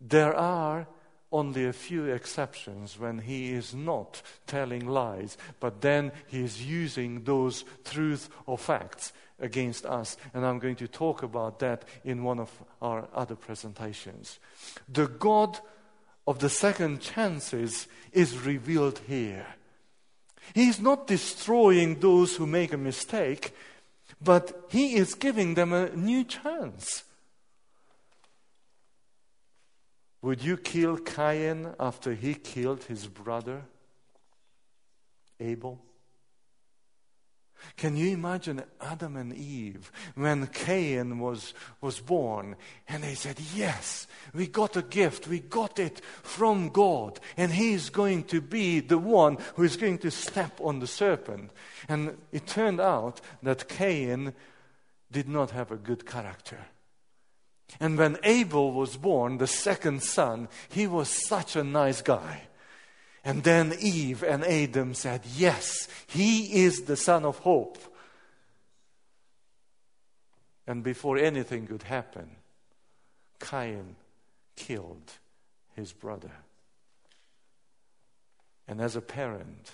There 0.00 0.34
are 0.34 0.86
only 1.34 1.66
a 1.66 1.72
few 1.72 2.04
exceptions 2.04 2.98
when 2.98 3.18
he 3.18 3.52
is 3.52 3.74
not 3.74 4.22
telling 4.46 4.86
lies, 4.86 5.36
but 5.58 5.80
then 5.80 6.12
he 6.28 6.44
is 6.44 6.64
using 6.64 7.24
those 7.24 7.64
truth 7.84 8.30
or 8.46 8.56
facts 8.56 9.12
against 9.40 9.84
us. 9.84 10.16
And 10.32 10.46
I'm 10.46 10.60
going 10.60 10.76
to 10.76 10.88
talk 10.88 11.22
about 11.22 11.58
that 11.58 11.84
in 12.04 12.22
one 12.22 12.38
of 12.38 12.50
our 12.80 13.08
other 13.14 13.34
presentations. 13.34 14.38
The 14.88 15.08
God 15.08 15.58
of 16.26 16.38
the 16.38 16.48
second 16.48 17.00
chances 17.00 17.88
is 18.12 18.46
revealed 18.46 19.00
here. 19.06 19.46
He 20.54 20.68
is 20.68 20.80
not 20.80 21.06
destroying 21.06 22.00
those 22.00 22.36
who 22.36 22.46
make 22.46 22.72
a 22.72 22.78
mistake, 22.78 23.54
but 24.22 24.66
he 24.68 24.94
is 24.94 25.14
giving 25.14 25.54
them 25.54 25.72
a 25.72 25.90
new 25.90 26.24
chance. 26.24 27.03
Would 30.24 30.42
you 30.42 30.56
kill 30.56 30.96
Cain 30.96 31.74
after 31.78 32.14
he 32.14 32.32
killed 32.32 32.84
his 32.84 33.06
brother 33.06 33.62
Abel? 35.38 35.82
Can 37.76 37.94
you 37.94 38.08
imagine 38.12 38.62
Adam 38.80 39.18
and 39.18 39.34
Eve 39.34 39.92
when 40.14 40.46
Cain 40.46 41.18
was, 41.18 41.52
was 41.82 42.00
born 42.00 42.56
and 42.88 43.02
they 43.02 43.14
said, 43.14 43.36
Yes, 43.54 44.06
we 44.32 44.46
got 44.46 44.78
a 44.78 44.82
gift, 44.82 45.28
we 45.28 45.40
got 45.40 45.78
it 45.78 46.00
from 46.22 46.70
God, 46.70 47.20
and 47.36 47.52
he 47.52 47.74
is 47.74 47.90
going 47.90 48.24
to 48.24 48.40
be 48.40 48.80
the 48.80 48.96
one 48.96 49.36
who 49.56 49.62
is 49.62 49.76
going 49.76 49.98
to 49.98 50.10
step 50.10 50.58
on 50.62 50.78
the 50.78 50.86
serpent. 50.86 51.50
And 51.86 52.16
it 52.32 52.46
turned 52.46 52.80
out 52.80 53.20
that 53.42 53.68
Cain 53.68 54.32
did 55.12 55.28
not 55.28 55.50
have 55.50 55.70
a 55.70 55.76
good 55.76 56.06
character. 56.06 56.60
And 57.80 57.98
when 57.98 58.18
Abel 58.22 58.72
was 58.72 58.96
born, 58.96 59.38
the 59.38 59.46
second 59.46 60.02
son, 60.02 60.48
he 60.68 60.86
was 60.86 61.08
such 61.08 61.56
a 61.56 61.64
nice 61.64 62.02
guy. 62.02 62.42
And 63.24 63.42
then 63.42 63.74
Eve 63.80 64.22
and 64.22 64.44
Adam 64.44 64.94
said, 64.94 65.22
Yes, 65.34 65.88
he 66.06 66.64
is 66.64 66.82
the 66.82 66.96
son 66.96 67.24
of 67.24 67.38
hope. 67.38 67.78
And 70.66 70.82
before 70.82 71.18
anything 71.18 71.66
could 71.66 71.82
happen, 71.82 72.30
Cain 73.40 73.96
killed 74.56 75.12
his 75.74 75.92
brother. 75.92 76.30
And 78.68 78.80
as 78.80 78.96
a 78.96 79.02
parent, 79.02 79.72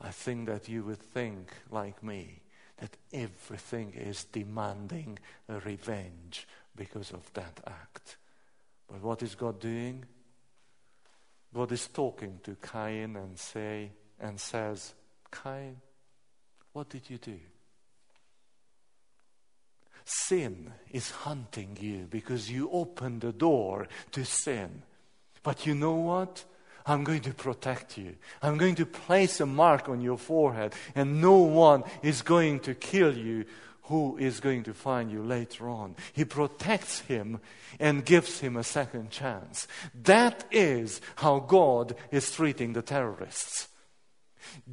I 0.00 0.10
think 0.10 0.46
that 0.46 0.68
you 0.68 0.82
would 0.84 0.98
think, 0.98 1.52
like 1.70 2.02
me, 2.02 2.40
that 2.78 2.96
everything 3.12 3.92
is 3.92 4.24
demanding 4.24 5.18
a 5.48 5.60
revenge 5.60 6.46
because 6.76 7.12
of 7.12 7.32
that 7.34 7.60
act. 7.66 8.16
But 8.86 9.02
what 9.02 9.22
is 9.22 9.34
God 9.34 9.58
doing? 9.58 10.04
God 11.54 11.72
is 11.72 11.88
talking 11.88 12.38
to 12.44 12.56
Cain 12.56 13.16
and 13.16 13.38
say 13.38 13.90
and 14.20 14.38
says, 14.38 14.94
Cain, 15.42 15.78
what 16.72 16.88
did 16.88 17.08
you 17.08 17.18
do? 17.18 17.38
Sin 20.04 20.72
is 20.92 21.10
hunting 21.10 21.76
you 21.80 22.06
because 22.08 22.50
you 22.50 22.70
opened 22.70 23.22
the 23.22 23.32
door 23.32 23.88
to 24.12 24.24
sin. 24.24 24.82
But 25.42 25.66
you 25.66 25.74
know 25.74 25.94
what? 25.94 26.44
I'm 26.86 27.02
going 27.02 27.22
to 27.22 27.34
protect 27.34 27.98
you. 27.98 28.14
I'm 28.40 28.56
going 28.58 28.76
to 28.76 28.86
place 28.86 29.40
a 29.40 29.46
mark 29.46 29.88
on 29.88 30.00
your 30.00 30.18
forehead, 30.18 30.74
and 30.94 31.20
no 31.20 31.38
one 31.38 31.82
is 32.02 32.22
going 32.22 32.60
to 32.60 32.74
kill 32.74 33.16
you 33.16 33.44
who 33.86 34.16
is 34.18 34.40
going 34.40 34.64
to 34.64 34.74
find 34.74 35.10
you 35.10 35.22
later 35.22 35.68
on. 35.68 35.94
He 36.12 36.24
protects 36.24 37.00
him 37.00 37.40
and 37.78 38.04
gives 38.04 38.40
him 38.40 38.56
a 38.56 38.64
second 38.64 39.10
chance. 39.10 39.68
That 40.02 40.44
is 40.50 41.00
how 41.16 41.40
God 41.40 41.94
is 42.10 42.30
treating 42.32 42.72
the 42.72 42.82
terrorists. 42.82 43.68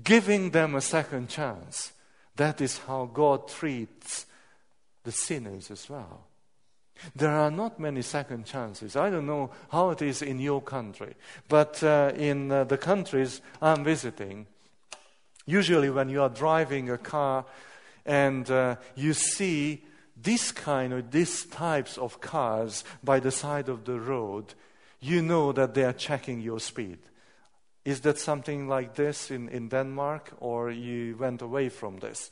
Giving 0.03 0.51
them 0.51 0.75
a 0.75 0.81
second 0.81 1.29
chance. 1.29 1.93
That 2.35 2.61
is 2.61 2.79
how 2.79 3.05
God 3.05 3.47
treats 3.47 4.25
the 5.03 5.11
sinners 5.11 5.69
as 5.69 5.89
well. 5.89 6.25
There 7.15 7.31
are 7.31 7.51
not 7.51 7.79
many 7.79 8.01
second 8.01 8.45
chances. 8.45 8.95
I 8.95 9.09
don't 9.09 9.25
know 9.25 9.51
how 9.69 9.89
it 9.91 10.01
is 10.01 10.21
in 10.21 10.39
your 10.39 10.61
country, 10.61 11.15
but 11.49 11.83
uh, 11.83 12.13
in 12.15 12.51
uh, 12.51 12.63
the 12.63 12.77
countries 12.77 13.41
I'm 13.61 13.83
visiting, 13.83 14.47
usually 15.45 15.89
when 15.89 16.09
you 16.09 16.21
are 16.21 16.29
driving 16.29 16.89
a 16.89 16.97
car 16.97 17.45
and 18.05 18.49
uh, 18.49 18.75
you 18.95 19.13
see 19.13 19.83
this 20.21 20.51
kind 20.51 20.93
or 20.93 21.01
these 21.01 21.45
types 21.45 21.97
of 21.97 22.21
cars 22.21 22.83
by 23.03 23.19
the 23.19 23.31
side 23.31 23.69
of 23.69 23.85
the 23.85 23.99
road, 23.99 24.53
you 24.99 25.21
know 25.21 25.51
that 25.51 25.73
they 25.73 25.83
are 25.83 25.93
checking 25.93 26.41
your 26.41 26.59
speed. 26.59 26.99
Is 27.85 28.01
that 28.01 28.17
something 28.17 28.67
like 28.67 28.95
this 28.95 29.29
in, 29.29 29.49
in 29.49 29.67
Denmark, 29.67 30.33
or 30.39 30.71
you 30.71 31.17
went 31.17 31.41
away 31.41 31.69
from 31.69 31.99
this? 31.99 32.31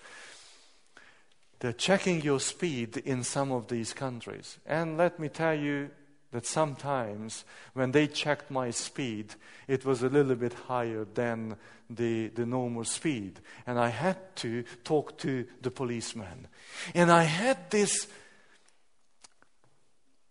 They're 1.59 1.73
checking 1.73 2.21
your 2.21 2.39
speed 2.39 2.97
in 2.97 3.23
some 3.23 3.51
of 3.51 3.67
these 3.67 3.93
countries. 3.93 4.57
And 4.65 4.97
let 4.97 5.19
me 5.19 5.29
tell 5.29 5.53
you 5.53 5.91
that 6.31 6.45
sometimes 6.45 7.43
when 7.73 7.91
they 7.91 8.07
checked 8.07 8.49
my 8.49 8.71
speed, 8.71 9.35
it 9.67 9.85
was 9.85 10.01
a 10.01 10.09
little 10.09 10.35
bit 10.35 10.53
higher 10.53 11.05
than 11.13 11.57
the, 11.89 12.29
the 12.29 12.45
normal 12.45 12.85
speed. 12.85 13.39
And 13.67 13.77
I 13.77 13.89
had 13.89 14.35
to 14.37 14.63
talk 14.83 15.17
to 15.19 15.45
the 15.61 15.71
policeman. 15.71 16.47
And 16.95 17.11
I 17.11 17.23
had 17.23 17.69
this, 17.69 18.07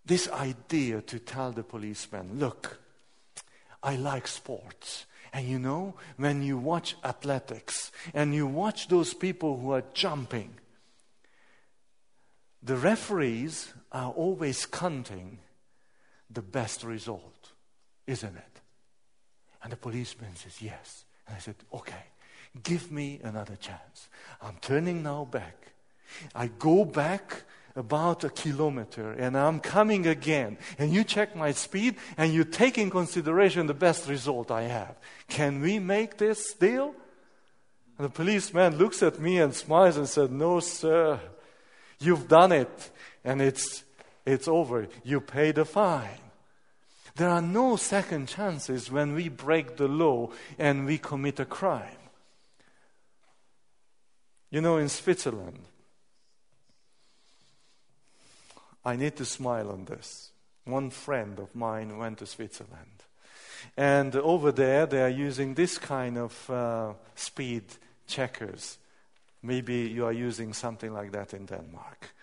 this 0.07 0.28
idea 0.30 1.03
to 1.03 1.18
tell 1.18 1.53
the 1.53 1.62
policeman 1.62 2.38
look, 2.38 2.80
I 3.82 3.96
like 3.96 4.26
sports. 4.26 5.07
And 5.32 5.46
you 5.46 5.59
know, 5.59 5.94
when 6.16 6.42
you 6.42 6.59
watch 6.59 6.96
athletics 7.05 7.92
and 8.14 8.34
you 8.34 8.46
watch 8.46 8.88
those 8.88 9.14
people 9.14 9.59
who 9.59 9.72
are 9.72 9.84
jumping, 9.94 10.55
the 12.62 12.76
referees 12.76 13.72
are 13.92 14.11
always 14.11 14.66
counting 14.66 15.38
the 16.31 16.43
best 16.43 16.85
result, 16.85 17.51
isn't 18.07 18.37
it? 18.37 18.61
And 19.62 19.72
the 19.72 19.76
policeman 19.76 20.35
says, 20.37 20.62
Yes. 20.62 21.05
And 21.26 21.37
I 21.37 21.41
said, 21.41 21.57
Okay, 21.72 22.05
give 22.62 22.91
me 22.91 23.20
another 23.22 23.57
chance. 23.57 24.09
I'm 24.41 24.57
turning 24.61 25.03
now 25.03 25.24
back. 25.24 25.72
I 26.35 26.49
go 26.49 26.85
back 26.85 27.43
about 27.76 28.24
a 28.24 28.31
kilometer 28.31 29.12
and 29.12 29.37
I'm 29.37 29.61
coming 29.61 30.07
again. 30.07 30.59
And 30.78 30.93
you 30.93 31.05
check 31.05 31.37
my 31.37 31.53
speed 31.53 31.97
and 32.16 32.33
you 32.33 32.45
take 32.45 32.78
in 32.78 32.91
consideration 32.91 33.66
the 33.66 33.74
best 33.74 34.09
result 34.09 34.51
I 34.51 34.62
have. 34.62 34.97
Can 35.28 35.61
we 35.61 35.78
make 35.78 36.16
this 36.16 36.53
deal? 36.55 36.95
And 37.97 38.07
the 38.07 38.12
policeman 38.12 38.78
looks 38.78 39.03
at 39.03 39.20
me 39.20 39.39
and 39.39 39.55
smiles 39.55 39.97
and 39.97 40.09
said, 40.09 40.33
No, 40.33 40.61
sir. 40.61 41.20
You've 42.01 42.28
done 42.28 42.53
it, 42.53 42.91
and 43.24 43.43
it's, 43.43 43.85
it's 44.27 44.49
over. 44.49 44.89
You 45.05 45.21
pay 45.21 45.53
the 45.53 45.64
fine. 45.64 46.21
There 47.16 47.29
are 47.29 47.43
no 47.43 47.77
second 47.77 48.29
chances 48.29 48.91
when 48.91 49.14
we 49.14 49.29
break 49.29 49.77
the 49.77 49.89
law 49.89 50.31
and 50.59 50.87
we 50.87 50.99
commit 50.99 51.41
a 51.41 51.45
crime. 51.45 51.97
You 54.51 54.61
know, 54.61 54.79
in 54.79 54.89
Switzerland, 54.89 55.61
I 58.85 58.97
need 58.97 59.16
to 59.16 59.25
smile 59.25 59.71
on 59.71 59.85
this. 59.85 60.31
One 60.64 60.91
friend 60.91 61.39
of 61.39 61.55
mine 61.55 61.99
went 61.99 62.18
to 62.18 62.27
Switzerland. 62.27 63.05
And 63.77 64.16
over 64.16 64.53
there, 64.53 64.87
they 64.87 65.03
are 65.03 65.09
using 65.09 65.55
this 65.55 65.79
kind 65.79 66.16
of 66.16 66.51
uh, 66.51 66.93
speed 67.14 67.64
checkers 68.07 68.79
Maybe 69.43 69.89
you 69.89 70.05
are 70.05 70.12
using 70.12 70.53
something 70.53 70.93
like 70.93 71.12
that 71.12 71.33
in 71.33 71.47
Denmark. 71.47 72.14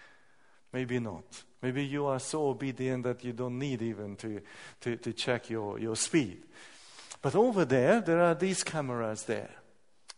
Maybe 0.72 1.00
not. 1.00 1.44
Maybe 1.62 1.84
you 1.84 2.06
are 2.06 2.20
so 2.20 2.50
obedient 2.50 3.04
that 3.04 3.24
you 3.24 3.34
don't 3.34 3.58
need 3.58 3.82
even 3.82 4.16
to, 4.18 4.42
to, 4.82 4.96
to 4.98 5.14
check 5.14 5.50
your, 5.50 5.80
your 5.80 5.96
speed. 5.96 6.44
But 7.22 7.36
over 7.36 7.66
there, 7.66 8.00
there 8.02 8.22
are 8.22 8.36
these 8.36 8.64
cameras 8.64 9.24
there 9.24 9.50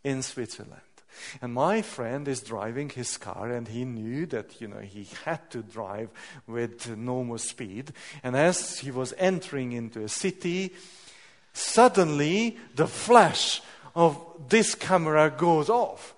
in 0.04 0.22
Switzerland. 0.22 0.82
And 1.42 1.54
my 1.54 1.82
friend 1.82 2.28
is 2.28 2.42
driving 2.42 2.90
his 2.90 3.18
car, 3.18 3.52
and 3.52 3.68
he 3.68 3.86
knew 3.86 4.26
that 4.28 4.62
you 4.62 4.68
know 4.68 4.80
he 4.80 5.08
had 5.26 5.50
to 5.52 5.62
drive 5.62 6.10
with 6.48 6.96
normal 6.98 7.38
speed. 7.38 7.92
And 8.24 8.36
as 8.36 8.80
he 8.80 8.92
was 8.92 9.14
entering 9.18 9.72
into 9.72 10.04
a 10.04 10.10
city, 10.10 10.74
suddenly 11.54 12.58
the 12.76 12.88
flash 12.88 13.62
of 13.96 14.22
this 14.48 14.76
camera 14.76 15.30
goes 15.30 15.70
off. 15.70 16.14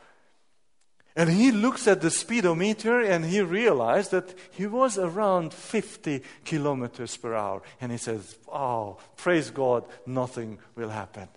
And 1.15 1.29
he 1.29 1.51
looks 1.51 1.87
at 1.87 2.01
the 2.01 2.09
speedometer 2.09 3.01
and 3.01 3.25
he 3.25 3.41
realized 3.41 4.11
that 4.11 4.33
he 4.51 4.65
was 4.65 4.97
around 4.97 5.53
50 5.53 6.21
kilometers 6.45 7.17
per 7.17 7.33
hour. 7.33 7.61
And 7.81 7.91
he 7.91 7.97
says, 7.97 8.37
Oh, 8.47 8.97
praise 9.17 9.49
God, 9.49 9.83
nothing 10.05 10.59
will 10.75 10.89
happen. 10.89 11.27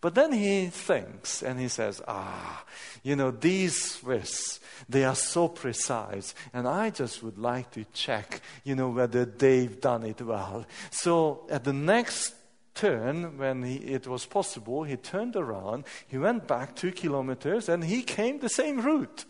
But 0.00 0.14
then 0.14 0.32
he 0.32 0.66
thinks 0.66 1.42
and 1.42 1.58
he 1.58 1.68
says, 1.68 2.00
Ah, 2.06 2.64
you 3.02 3.16
know, 3.16 3.30
these 3.30 3.94
Swiss, 3.94 4.60
they 4.88 5.04
are 5.04 5.16
so 5.16 5.48
precise. 5.48 6.34
And 6.52 6.66
I 6.68 6.90
just 6.90 7.22
would 7.22 7.38
like 7.38 7.70
to 7.72 7.84
check, 7.92 8.40
you 8.64 8.74
know, 8.74 8.90
whether 8.90 9.24
they've 9.24 9.80
done 9.80 10.04
it 10.04 10.22
well. 10.22 10.66
So 10.90 11.46
at 11.50 11.64
the 11.64 11.72
next 11.72 12.34
turn, 12.78 13.36
when 13.38 13.62
he, 13.64 13.76
it 13.76 14.06
was 14.06 14.24
possible, 14.24 14.84
he 14.84 14.96
turned 14.96 15.36
around, 15.36 15.84
he 16.06 16.16
went 16.16 16.46
back 16.46 16.76
two 16.76 16.92
kilometers, 16.92 17.68
and 17.68 17.84
he 17.84 18.02
came 18.02 18.38
the 18.38 18.48
same 18.48 18.80
route. 18.80 19.24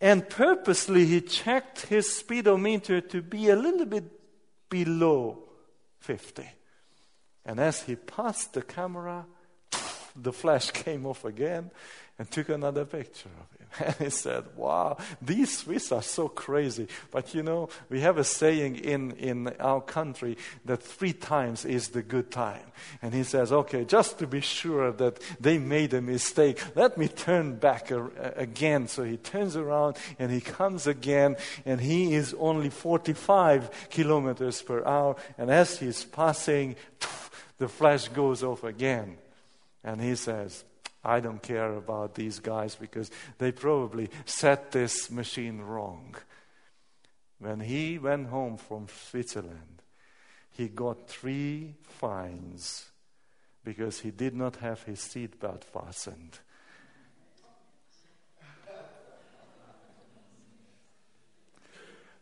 And 0.00 0.28
purposely, 0.28 1.04
he 1.06 1.20
checked 1.20 1.86
his 1.86 2.14
speedometer 2.14 3.00
to 3.00 3.22
be 3.22 3.48
a 3.48 3.56
little 3.56 3.86
bit 3.86 4.04
below 4.68 5.42
50. 6.00 6.48
And 7.44 7.58
as 7.58 7.82
he 7.82 7.96
passed 7.96 8.52
the 8.52 8.62
camera, 8.62 9.26
the 10.16 10.32
flash 10.32 10.70
came 10.70 11.06
off 11.06 11.24
again 11.24 11.70
and 12.18 12.30
took 12.30 12.48
another 12.48 12.84
picture 12.84 13.30
of. 13.40 13.53
And 13.84 13.94
he 13.96 14.10
said, 14.10 14.44
Wow, 14.56 14.98
these 15.20 15.58
Swiss 15.58 15.90
are 15.92 16.02
so 16.02 16.28
crazy. 16.28 16.88
But 17.10 17.34
you 17.34 17.42
know, 17.42 17.68
we 17.88 18.00
have 18.00 18.18
a 18.18 18.24
saying 18.24 18.76
in, 18.76 19.12
in 19.12 19.48
our 19.60 19.80
country 19.80 20.36
that 20.64 20.82
three 20.82 21.12
times 21.12 21.64
is 21.64 21.88
the 21.88 22.02
good 22.02 22.30
time. 22.30 22.62
And 23.02 23.12
he 23.14 23.24
says, 23.24 23.52
Okay, 23.52 23.84
just 23.84 24.18
to 24.18 24.26
be 24.26 24.40
sure 24.40 24.92
that 24.92 25.20
they 25.40 25.58
made 25.58 25.94
a 25.94 26.00
mistake, 26.00 26.62
let 26.76 26.96
me 26.96 27.08
turn 27.08 27.56
back 27.56 27.90
a, 27.90 28.04
a, 28.04 28.32
again. 28.36 28.88
So 28.88 29.02
he 29.02 29.16
turns 29.16 29.56
around 29.56 29.96
and 30.18 30.30
he 30.30 30.40
comes 30.40 30.86
again, 30.86 31.36
and 31.64 31.80
he 31.80 32.14
is 32.14 32.34
only 32.38 32.70
45 32.70 33.88
kilometers 33.90 34.62
per 34.62 34.84
hour. 34.84 35.16
And 35.36 35.50
as 35.50 35.78
he's 35.78 36.04
passing, 36.04 36.76
the 37.58 37.68
flash 37.68 38.08
goes 38.08 38.42
off 38.42 38.64
again. 38.64 39.18
And 39.82 40.00
he 40.00 40.14
says, 40.14 40.64
I 41.04 41.20
don't 41.20 41.42
care 41.42 41.74
about 41.74 42.14
these 42.14 42.40
guys 42.40 42.74
because 42.74 43.10
they 43.38 43.52
probably 43.52 44.08
set 44.24 44.72
this 44.72 45.10
machine 45.10 45.60
wrong. 45.60 46.14
when 47.38 47.60
he 47.60 47.98
went 47.98 48.28
home 48.28 48.56
from 48.56 48.86
Switzerland, 48.88 49.82
he 50.50 50.68
got 50.68 51.08
three 51.08 51.74
fines 51.82 52.86
because 53.64 54.00
he 54.00 54.10
did 54.10 54.34
not 54.34 54.56
have 54.56 54.82
his 54.84 55.00
seatbelt 55.00 55.64
fastened. 55.64 56.38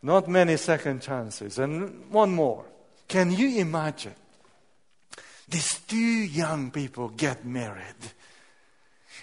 Not 0.03 0.27
many 0.29 0.57
second 0.57 1.03
chances. 1.03 1.59
And 1.59 2.11
one 2.11 2.33
more. 2.33 2.65
Can 3.07 3.31
you 3.31 3.61
imagine? 3.61 4.15
These 5.49 5.81
two 5.87 5.97
young 5.97 6.71
people 6.71 7.11
get 7.11 7.45
married 7.45 8.13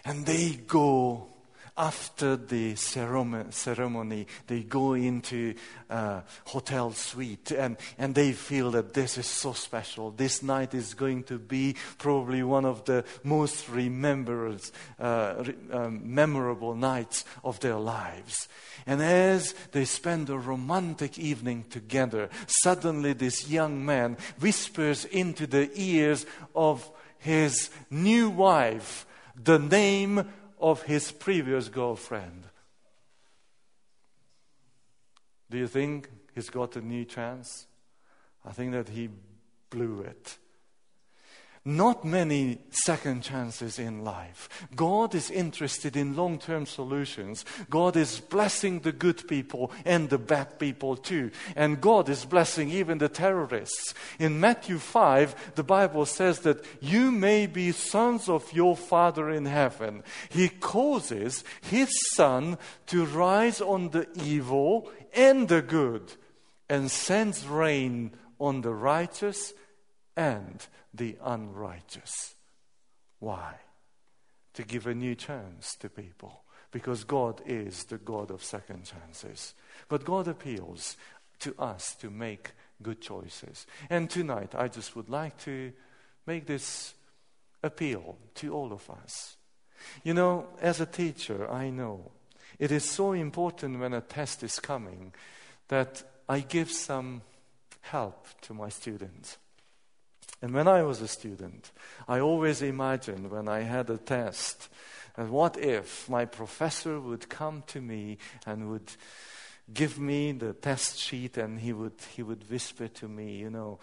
and 0.05 0.25
they 0.25 0.51
go 0.67 1.29
after 1.79 2.35
the 2.35 2.75
ceremony, 2.75 4.27
they 4.47 4.63
go 4.63 4.93
into 4.93 5.55
a 5.89 6.21
hotel 6.43 6.91
suite 6.91 7.51
and, 7.51 7.77
and 7.97 8.13
they 8.13 8.33
feel 8.33 8.71
that 8.71 8.93
this 8.93 9.17
is 9.17 9.25
so 9.25 9.53
special. 9.53 10.11
This 10.11 10.43
night 10.43 10.73
is 10.73 10.93
going 10.93 11.23
to 11.23 11.39
be 11.39 11.77
probably 11.97 12.43
one 12.43 12.65
of 12.65 12.83
the 12.83 13.05
most 13.23 13.69
remembered, 13.69 14.61
uh, 14.99 15.45
um, 15.71 16.01
memorable 16.13 16.75
nights 16.75 17.23
of 17.45 17.61
their 17.61 17.77
lives. 17.77 18.49
And 18.85 19.01
as 19.01 19.53
they 19.71 19.85
spend 19.85 20.29
a 20.29 20.37
romantic 20.37 21.17
evening 21.17 21.63
together, 21.69 22.29
suddenly 22.45 23.13
this 23.13 23.49
young 23.49 23.85
man 23.85 24.17
whispers 24.41 25.05
into 25.05 25.47
the 25.47 25.71
ears 25.75 26.25
of 26.53 26.91
his 27.19 27.69
new 27.89 28.29
wife 28.29 29.05
the 29.41 29.59
name 29.59 30.27
of 30.59 30.83
his 30.83 31.11
previous 31.11 31.69
girlfriend. 31.69 32.43
Do 35.49 35.57
you 35.57 35.67
think 35.67 36.09
he's 36.35 36.49
got 36.49 36.75
a 36.75 36.81
new 36.81 37.05
chance? 37.05 37.65
I 38.45 38.51
think 38.51 38.73
that 38.73 38.89
he 38.89 39.09
blew 39.69 40.01
it. 40.01 40.37
Not 41.69 42.03
many 42.03 42.57
second 42.71 43.21
chances 43.21 43.77
in 43.77 44.03
life. 44.03 44.49
God 44.75 45.13
is 45.13 45.29
interested 45.29 45.95
in 45.95 46.15
long 46.15 46.39
term 46.39 46.65
solutions. 46.65 47.45
God 47.69 47.95
is 47.95 48.21
blessing 48.21 48.79
the 48.79 48.91
good 48.91 49.27
people 49.27 49.71
and 49.85 50.09
the 50.09 50.17
bad 50.17 50.57
people 50.57 50.95
too. 50.95 51.29
And 51.55 51.79
God 51.79 52.09
is 52.09 52.25
blessing 52.25 52.71
even 52.71 52.97
the 52.97 53.07
terrorists. 53.07 53.93
In 54.17 54.39
Matthew 54.39 54.79
5, 54.79 55.53
the 55.53 55.63
Bible 55.63 56.07
says 56.07 56.39
that 56.39 56.65
you 56.81 57.11
may 57.11 57.45
be 57.45 57.71
sons 57.71 58.29
of 58.29 58.51
your 58.51 58.75
Father 58.75 59.29
in 59.29 59.45
heaven. 59.45 60.01
He 60.29 60.49
causes 60.49 61.43
His 61.61 61.91
sun 62.15 62.57
to 62.87 63.05
rise 63.05 63.61
on 63.61 63.89
the 63.89 64.07
evil 64.15 64.89
and 65.13 65.47
the 65.47 65.61
good 65.61 66.13
and 66.67 66.89
sends 66.89 67.45
rain 67.45 68.15
on 68.39 68.61
the 68.61 68.73
righteous 68.73 69.53
and 70.17 70.65
the 70.93 71.17
unrighteous. 71.23 72.35
Why? 73.19 73.55
To 74.53 74.63
give 74.63 74.87
a 74.87 74.95
new 74.95 75.15
chance 75.15 75.75
to 75.77 75.89
people. 75.89 76.43
Because 76.71 77.03
God 77.03 77.41
is 77.45 77.85
the 77.85 77.97
God 77.97 78.31
of 78.31 78.43
second 78.43 78.85
chances. 78.85 79.53
But 79.87 80.05
God 80.05 80.27
appeals 80.27 80.97
to 81.39 81.55
us 81.57 81.95
to 81.95 82.09
make 82.09 82.51
good 82.81 83.01
choices. 83.01 83.65
And 83.89 84.09
tonight, 84.09 84.53
I 84.55 84.67
just 84.67 84.95
would 84.95 85.09
like 85.09 85.37
to 85.39 85.71
make 86.25 86.45
this 86.45 86.93
appeal 87.63 88.17
to 88.35 88.53
all 88.53 88.71
of 88.71 88.89
us. 88.89 89.37
You 90.03 90.13
know, 90.13 90.47
as 90.61 90.79
a 90.79 90.85
teacher, 90.85 91.49
I 91.49 91.69
know 91.69 92.11
it 92.57 92.71
is 92.71 92.83
so 92.83 93.13
important 93.13 93.79
when 93.79 93.93
a 93.93 94.01
test 94.01 94.43
is 94.43 94.59
coming 94.59 95.13
that 95.69 96.03
I 96.27 96.41
give 96.41 96.71
some 96.71 97.21
help 97.81 98.27
to 98.41 98.53
my 98.53 98.69
students. 98.69 99.37
And 100.41 100.53
when 100.53 100.67
I 100.67 100.83
was 100.83 101.01
a 101.01 101.07
student, 101.07 101.71
I 102.07 102.19
always 102.19 102.61
imagined 102.61 103.29
when 103.29 103.47
I 103.47 103.61
had 103.61 103.89
a 103.89 103.97
test, 103.97 104.69
and 105.17 105.31
what 105.31 105.57
if 105.57 106.09
my 106.09 106.25
professor 106.25 106.99
would 106.99 107.27
come 107.27 107.63
to 107.67 107.81
me 107.81 108.17
and 108.45 108.69
would 108.69 108.91
give 109.73 109.99
me 109.99 110.31
the 110.31 110.53
test 110.53 110.97
sheet 110.97 111.37
and 111.37 111.59
he 111.59 111.73
would, 111.73 111.99
he 112.15 112.23
would 112.23 112.49
whisper 112.49 112.87
to 112.87 113.07
me, 113.07 113.37
you 113.37 113.49
know, 113.49 113.79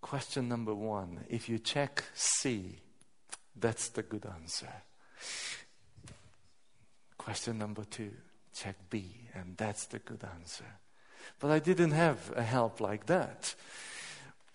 question 0.00 0.48
number 0.48 0.74
one, 0.74 1.24
if 1.28 1.48
you 1.48 1.58
check 1.58 2.04
C, 2.14 2.76
that's 3.56 3.88
the 3.90 4.02
good 4.02 4.26
answer. 4.26 4.72
Question 7.16 7.58
number 7.58 7.84
two, 7.84 8.10
check 8.52 8.76
B, 8.90 9.28
and 9.32 9.56
that's 9.56 9.86
the 9.86 10.00
good 10.00 10.24
answer. 10.34 10.66
But 11.38 11.52
I 11.52 11.58
didn't 11.58 11.92
have 11.92 12.32
a 12.36 12.42
help 12.42 12.80
like 12.80 13.06
that. 13.06 13.54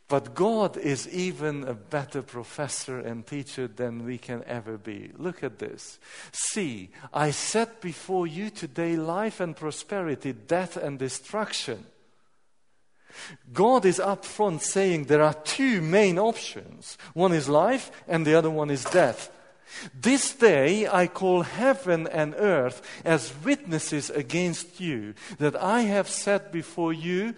But 0.09 0.33
God 0.33 0.75
is 0.75 1.07
even 1.07 1.63
a 1.63 1.75
better 1.75 2.23
professor 2.23 2.99
and 2.99 3.25
teacher 3.25 3.67
than 3.67 4.05
we 4.05 4.17
can 4.17 4.43
ever 4.47 4.75
be. 4.75 5.11
Look 5.15 5.43
at 5.43 5.59
this. 5.59 5.99
See, 6.31 6.89
I 7.13 7.29
set 7.29 7.79
before 7.79 8.25
you 8.25 8.49
today 8.49 8.95
life 8.95 9.39
and 9.39 9.55
prosperity, 9.55 10.33
death 10.33 10.75
and 10.77 10.97
destruction. 10.97 11.85
God 13.53 13.85
is 13.85 13.99
up 13.99 14.25
front 14.25 14.63
saying 14.63 15.05
there 15.05 15.21
are 15.21 15.35
two 15.35 15.79
main 15.79 16.17
options 16.17 16.97
one 17.13 17.31
is 17.31 17.47
life, 17.47 17.91
and 18.07 18.25
the 18.25 18.33
other 18.33 18.49
one 18.49 18.71
is 18.71 18.83
death. 18.85 19.29
This 19.93 20.33
day 20.33 20.87
I 20.87 21.05
call 21.05 21.43
heaven 21.43 22.07
and 22.07 22.33
earth 22.35 22.81
as 23.05 23.31
witnesses 23.43 24.09
against 24.09 24.79
you 24.79 25.13
that 25.37 25.55
I 25.55 25.81
have 25.81 26.09
set 26.09 26.51
before 26.51 26.93
you 26.93 27.35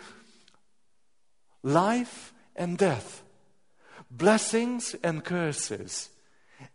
life 1.63 2.30
and 2.55 2.77
death, 2.77 3.23
blessings 4.09 4.95
and 5.03 5.23
curses. 5.23 6.09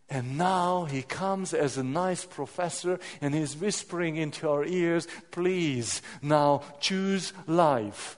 And 0.09 0.37
now 0.37 0.85
he 0.85 1.01
comes 1.01 1.53
as 1.53 1.77
a 1.77 1.83
nice 1.83 2.25
professor 2.25 2.99
and 3.21 3.33
he's 3.33 3.55
whispering 3.55 4.15
into 4.15 4.49
our 4.49 4.65
ears, 4.65 5.07
please 5.31 6.01
now 6.21 6.61
choose 6.79 7.33
life 7.45 8.17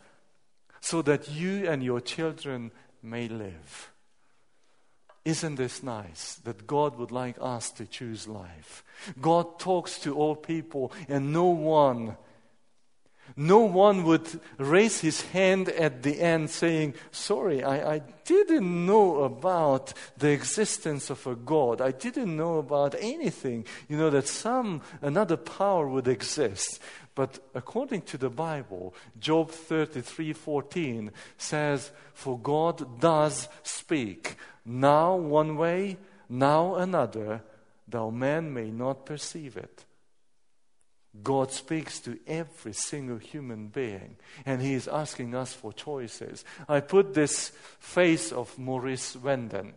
so 0.82 1.01
that 1.03 1.30
you 1.30 1.70
and 1.70 1.84
your 1.84 2.01
children 2.01 2.72
may 3.03 3.28
live. 3.28 3.91
Isn't 5.26 5.55
this 5.55 5.84
nice 5.84 6.36
that 6.43 6.66
God 6.66 6.97
would 6.97 7.12
like 7.12 7.38
us 7.39 7.72
to 7.72 7.86
choose 7.86 8.28
life? 8.28 8.84
God 9.22 9.60
talks 9.60 9.99
to 9.99 10.16
all 10.16 10.36
people 10.36 10.91
and 11.07 11.34
no 11.34 11.45
one 11.45 12.18
no 13.40 13.60
one 13.60 14.04
would 14.04 14.28
raise 14.58 15.00
his 15.00 15.22
hand 15.22 15.70
at 15.70 16.04
the 16.04 16.20
end 16.20 16.50
saying, 16.50 16.94
Sorry, 17.12 17.64
I, 17.64 17.96
I, 17.96 18.02
didn't 18.26 18.86
know 18.86 19.24
about 19.24 19.94
the 20.18 20.30
existence 20.30 21.10
of 21.10 21.26
a 21.26 21.36
God. 21.36 21.80
I 21.80 21.92
didn't 21.92 22.36
know 22.36 22.58
about 22.58 22.96
anything, 23.00 23.66
you 23.88 23.98
know, 23.98 24.10
that 24.10 24.28
some, 24.28 24.82
another 25.02 25.38
power 25.38 25.88
would 25.88 26.08
exist. 26.08 26.82
But 27.16 27.40
according 27.56 28.02
to 28.04 28.18
the 28.18 28.30
Bible, 28.30 28.94
Job 29.18 29.52
33 29.52 30.34
14 30.34 31.12
says, 31.38 31.92
For 32.14 32.38
God 32.38 33.00
does 33.00 33.48
speak, 33.64 34.36
now 34.66 35.16
one 35.16 35.56
way, 35.56 35.98
now 36.28 36.76
another, 36.76 37.42
though 37.88 38.12
man 38.12 38.54
may 38.54 38.70
not 38.70 39.06
perceive 39.06 39.56
it. 39.56 39.86
God 41.24 41.51
speaks 41.51 41.99
to 42.01 42.20
every 42.28 42.74
single 42.74 43.18
human 43.18 43.68
being, 43.68 44.18
and 44.45 44.62
He 44.62 44.74
is 44.74 44.88
asking 44.88 45.34
us 45.36 45.53
for 45.53 45.74
choices. 45.74 46.45
I 46.68 46.82
put 46.82 47.14
this 47.14 47.51
face 47.80 48.32
of 48.32 48.57
Morris 48.57 49.16
Venden. 49.16 49.74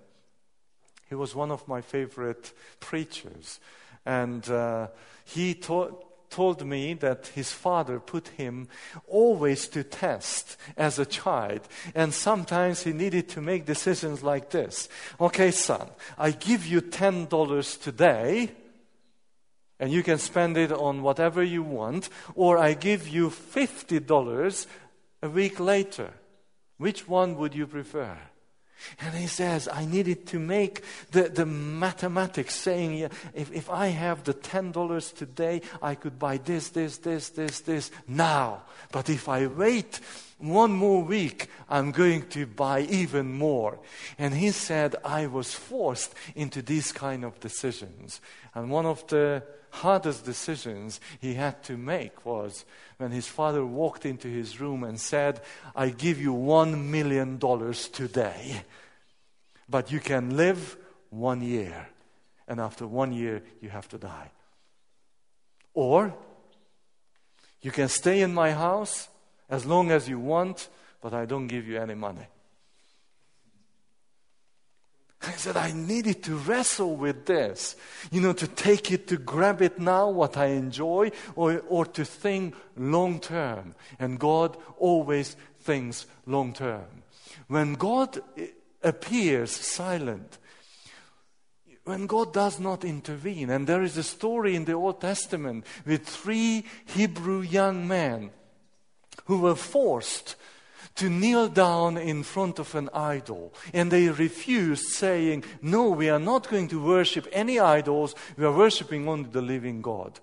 He 1.08 1.14
was 1.14 1.34
one 1.34 1.50
of 1.50 1.66
my 1.68 1.80
favorite 1.80 2.52
preachers, 2.80 3.60
and 4.04 4.48
uh, 4.48 4.88
he 5.24 5.54
told 5.54 6.66
me 6.66 6.94
that 6.94 7.28
his 7.28 7.52
father 7.52 8.00
put 8.00 8.28
him 8.28 8.68
always 9.06 9.68
to 9.68 9.84
test 9.84 10.56
as 10.76 10.98
a 10.98 11.06
child. 11.06 11.60
And 11.94 12.12
sometimes 12.14 12.82
he 12.82 12.92
needed 12.92 13.28
to 13.30 13.40
make 13.40 13.66
decisions 13.66 14.22
like 14.22 14.50
this 14.50 14.88
Okay, 15.20 15.50
son, 15.50 15.88
I 16.18 16.30
give 16.30 16.66
you 16.66 16.80
$10 16.80 17.82
today 17.82 18.50
and 19.82 19.90
you 19.90 20.04
can 20.04 20.16
spend 20.16 20.56
it 20.56 20.70
on 20.70 21.02
whatever 21.02 21.42
you 21.42 21.60
want, 21.60 22.08
or 22.36 22.56
I 22.56 22.74
give 22.74 23.08
you 23.08 23.30
$50 23.30 24.66
a 25.22 25.28
week 25.28 25.58
later. 25.58 26.12
Which 26.78 27.08
one 27.08 27.36
would 27.38 27.52
you 27.52 27.66
prefer? 27.66 28.16
And 29.00 29.12
he 29.16 29.26
says, 29.26 29.66
I 29.66 29.84
needed 29.84 30.28
to 30.28 30.38
make 30.38 30.84
the, 31.10 31.24
the 31.24 31.46
mathematics 31.46 32.54
saying, 32.54 32.94
yeah, 32.94 33.08
if, 33.34 33.50
if 33.50 33.68
I 33.70 33.88
have 33.88 34.22
the 34.22 34.34
$10 34.34 35.16
today, 35.16 35.62
I 35.82 35.96
could 35.96 36.16
buy 36.16 36.36
this, 36.36 36.68
this, 36.68 36.98
this, 36.98 37.30
this, 37.30 37.58
this 37.58 37.90
now. 38.06 38.62
But 38.92 39.10
if 39.10 39.28
I 39.28 39.48
wait 39.48 39.98
one 40.38 40.70
more 40.70 41.02
week, 41.02 41.48
I'm 41.68 41.90
going 41.90 42.28
to 42.28 42.46
buy 42.46 42.82
even 42.82 43.32
more. 43.32 43.80
And 44.16 44.32
he 44.32 44.52
said, 44.52 44.94
I 45.04 45.26
was 45.26 45.52
forced 45.52 46.14
into 46.36 46.62
these 46.62 46.92
kind 46.92 47.24
of 47.24 47.40
decisions. 47.40 48.20
And 48.54 48.70
one 48.70 48.86
of 48.86 49.04
the 49.08 49.42
hardest 49.72 50.24
decisions 50.24 51.00
he 51.18 51.34
had 51.34 51.62
to 51.64 51.76
make 51.76 52.24
was 52.26 52.64
when 52.98 53.10
his 53.10 53.26
father 53.26 53.64
walked 53.64 54.04
into 54.04 54.28
his 54.28 54.60
room 54.60 54.84
and 54.84 55.00
said, 55.00 55.40
I 55.74 55.88
give 55.88 56.20
you 56.20 56.32
one 56.32 56.90
million 56.90 57.38
dollars 57.38 57.88
today, 57.88 58.62
but 59.68 59.90
you 59.90 59.98
can 59.98 60.36
live 60.36 60.76
one 61.10 61.40
year, 61.40 61.88
and 62.46 62.60
after 62.60 62.86
one 62.86 63.12
year, 63.12 63.42
you 63.60 63.70
have 63.70 63.88
to 63.88 63.98
die. 63.98 64.30
Or 65.74 66.14
you 67.62 67.70
can 67.70 67.88
stay 67.88 68.20
in 68.20 68.34
my 68.34 68.52
house 68.52 69.08
as 69.48 69.64
long 69.64 69.90
as 69.90 70.08
you 70.08 70.18
want, 70.18 70.68
but 71.00 71.14
I 71.14 71.24
don't 71.24 71.46
give 71.46 71.66
you 71.66 71.80
any 71.80 71.94
money. 71.94 72.26
I 75.24 75.32
said, 75.32 75.56
I 75.56 75.72
needed 75.72 76.22
to 76.24 76.36
wrestle 76.36 76.96
with 76.96 77.26
this. 77.26 77.76
You 78.10 78.20
know, 78.20 78.32
to 78.32 78.46
take 78.46 78.90
it, 78.90 79.06
to 79.08 79.16
grab 79.16 79.62
it 79.62 79.78
now, 79.78 80.08
what 80.10 80.36
I 80.36 80.46
enjoy, 80.46 81.12
or, 81.36 81.62
or 81.68 81.86
to 81.86 82.04
think 82.04 82.54
long 82.76 83.20
term. 83.20 83.74
And 83.98 84.18
God 84.18 84.56
always 84.78 85.36
thinks 85.60 86.06
long 86.26 86.52
term. 86.52 87.02
When 87.46 87.74
God 87.74 88.20
appears 88.82 89.50
silent, 89.50 90.38
when 91.84 92.06
God 92.06 92.32
does 92.32 92.60
not 92.60 92.84
intervene, 92.84 93.50
and 93.50 93.66
there 93.66 93.82
is 93.82 93.96
a 93.96 94.02
story 94.02 94.54
in 94.54 94.64
the 94.64 94.74
Old 94.74 95.00
Testament 95.00 95.66
with 95.84 96.06
three 96.06 96.64
Hebrew 96.86 97.40
young 97.40 97.88
men 97.88 98.30
who 99.24 99.38
were 99.38 99.56
forced 99.56 100.36
to 100.97 101.09
kneel 101.09 101.49
down 101.49 101.97
in 101.97 102.22
front 102.22 102.59
of 102.59 102.74
an 102.74 102.88
idol. 102.93 103.53
And 103.72 103.90
they 103.90 104.09
refused, 104.09 104.86
saying, 104.88 105.45
No, 105.61 105.90
we 105.90 106.11
are 106.11 106.18
not 106.18 106.49
going 106.49 106.68
to 106.68 106.84
worship 106.84 107.26
any 107.32 107.59
idols, 107.59 108.14
we 108.36 108.45
are 108.45 108.57
worshiping 108.57 109.09
only 109.09 109.30
the 109.30 109.43
living 109.43 109.82
God. 109.82 110.20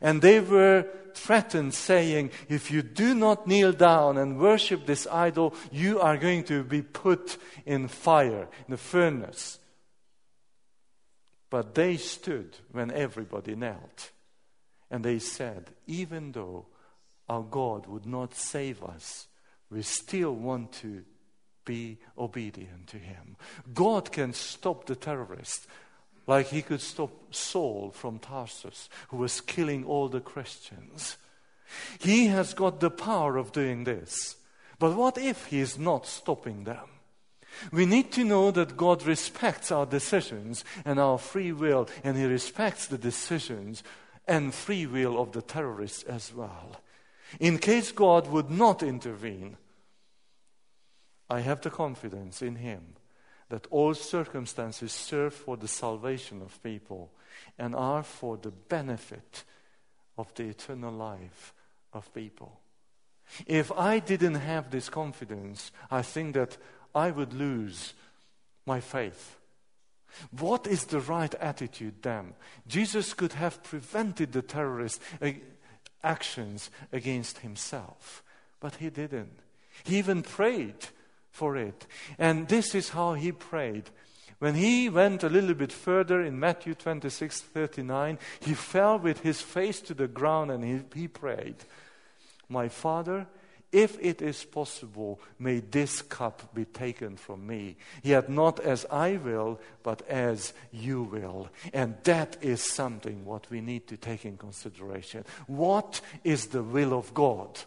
And 0.00 0.20
they 0.20 0.40
were 0.40 0.86
threatened, 1.14 1.74
saying, 1.74 2.30
If 2.48 2.70
you 2.70 2.82
do 2.82 3.14
not 3.14 3.46
kneel 3.46 3.72
down 3.72 4.18
and 4.18 4.38
worship 4.38 4.86
this 4.86 5.06
idol, 5.06 5.54
you 5.70 6.00
are 6.00 6.16
going 6.16 6.44
to 6.44 6.62
be 6.62 6.82
put 6.82 7.36
in 7.64 7.88
fire, 7.88 8.48
in 8.66 8.70
the 8.70 8.76
furnace. 8.76 9.58
But 11.50 11.74
they 11.74 11.96
stood 11.96 12.56
when 12.72 12.90
everybody 12.90 13.54
knelt. 13.54 14.10
And 14.90 15.04
they 15.04 15.18
said, 15.18 15.70
Even 15.86 16.32
though 16.32 16.66
our 17.28 17.42
God 17.42 17.86
would 17.86 18.06
not 18.06 18.34
save 18.34 18.82
us, 18.82 19.28
we 19.70 19.82
still 19.82 20.34
want 20.34 20.72
to 20.72 21.04
be 21.64 21.98
obedient 22.16 22.86
to 22.88 22.96
Him. 22.96 23.36
God 23.74 24.10
can 24.10 24.32
stop 24.32 24.86
the 24.86 24.96
terrorists 24.96 25.66
like 26.26 26.48
He 26.48 26.62
could 26.62 26.80
stop 26.80 27.10
Saul 27.30 27.90
from 27.90 28.18
Tarsus, 28.18 28.88
who 29.08 29.18
was 29.18 29.40
killing 29.40 29.84
all 29.84 30.08
the 30.08 30.20
Christians. 30.20 31.16
He 31.98 32.26
has 32.28 32.54
got 32.54 32.80
the 32.80 32.90
power 32.90 33.36
of 33.36 33.52
doing 33.52 33.84
this. 33.84 34.36
But 34.78 34.96
what 34.96 35.18
if 35.18 35.46
He 35.46 35.60
is 35.60 35.78
not 35.78 36.06
stopping 36.06 36.64
them? 36.64 36.86
We 37.72 37.86
need 37.86 38.12
to 38.12 38.24
know 38.24 38.50
that 38.52 38.76
God 38.76 39.04
respects 39.04 39.72
our 39.72 39.86
decisions 39.86 40.64
and 40.84 41.00
our 41.00 41.18
free 41.18 41.52
will, 41.52 41.88
and 42.04 42.16
He 42.16 42.24
respects 42.24 42.86
the 42.86 42.98
decisions 42.98 43.82
and 44.26 44.54
free 44.54 44.86
will 44.86 45.20
of 45.20 45.32
the 45.32 45.42
terrorists 45.42 46.02
as 46.04 46.32
well. 46.32 46.76
In 47.40 47.58
case 47.58 47.92
God 47.92 48.26
would 48.28 48.50
not 48.50 48.82
intervene, 48.82 49.56
I 51.30 51.40
have 51.40 51.60
the 51.60 51.70
confidence 51.70 52.42
in 52.42 52.56
Him 52.56 52.94
that 53.48 53.66
all 53.70 53.94
circumstances 53.94 54.92
serve 54.92 55.34
for 55.34 55.56
the 55.56 55.68
salvation 55.68 56.42
of 56.42 56.62
people 56.62 57.10
and 57.58 57.74
are 57.74 58.02
for 58.02 58.36
the 58.36 58.50
benefit 58.50 59.44
of 60.16 60.32
the 60.34 60.44
eternal 60.44 60.92
life 60.92 61.54
of 61.92 62.12
people. 62.12 62.60
If 63.46 63.70
I 63.72 63.98
didn't 63.98 64.36
have 64.36 64.70
this 64.70 64.88
confidence, 64.88 65.70
I 65.90 66.02
think 66.02 66.34
that 66.34 66.56
I 66.94 67.10
would 67.10 67.32
lose 67.32 67.94
my 68.66 68.80
faith. 68.80 69.36
What 70.30 70.66
is 70.66 70.84
the 70.84 71.00
right 71.00 71.34
attitude 71.34 72.02
then? 72.02 72.34
Jesus 72.66 73.14
could 73.14 73.34
have 73.34 73.62
prevented 73.62 74.32
the 74.32 74.42
terrorist 74.42 75.00
uh, 75.20 75.32
actions 76.02 76.70
against 76.92 77.38
himself, 77.38 78.22
but 78.60 78.76
he 78.76 78.90
didn't. 78.90 79.38
He 79.84 79.98
even 79.98 80.22
prayed 80.22 80.88
for 81.30 81.56
it. 81.56 81.86
And 82.18 82.48
this 82.48 82.74
is 82.74 82.90
how 82.90 83.14
he 83.14 83.32
prayed. 83.32 83.90
When 84.38 84.54
he 84.54 84.88
went 84.88 85.24
a 85.24 85.28
little 85.28 85.54
bit 85.54 85.72
further 85.72 86.22
in 86.22 86.38
Matthew 86.38 86.74
26 86.74 87.40
39, 87.40 88.18
he 88.40 88.54
fell 88.54 88.98
with 88.98 89.20
his 89.20 89.40
face 89.40 89.80
to 89.82 89.94
the 89.94 90.08
ground 90.08 90.50
and 90.50 90.64
he, 90.64 91.00
he 91.00 91.08
prayed, 91.08 91.56
My 92.48 92.68
Father, 92.68 93.26
if 93.70 93.98
it 94.00 94.22
is 94.22 94.44
possible, 94.44 95.20
may 95.38 95.60
this 95.60 96.00
cup 96.00 96.54
be 96.54 96.64
taken 96.64 97.16
from 97.16 97.46
me. 97.46 97.76
Yet 98.02 98.30
not 98.30 98.60
as 98.60 98.86
I 98.90 99.16
will, 99.16 99.60
but 99.82 100.06
as 100.08 100.54
you 100.72 101.02
will. 101.02 101.48
And 101.74 101.96
that 102.04 102.38
is 102.40 102.62
something 102.62 103.24
what 103.24 103.50
we 103.50 103.60
need 103.60 103.86
to 103.88 103.96
take 103.96 104.24
in 104.24 104.38
consideration. 104.38 105.24
What 105.46 106.00
is 106.24 106.46
the 106.46 106.62
will 106.62 106.94
of 106.94 107.12
God? 107.12 107.58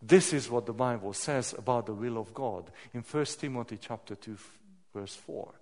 This 0.00 0.32
is 0.32 0.50
what 0.50 0.66
the 0.66 0.72
Bible 0.72 1.12
says 1.12 1.54
about 1.56 1.86
the 1.86 1.94
will 1.94 2.18
of 2.18 2.32
God 2.32 2.70
in 2.94 3.02
1 3.02 3.24
Timothy 3.24 3.78
chapter 3.80 4.14
2 4.14 4.36
verse 4.94 5.14
4 5.14 5.52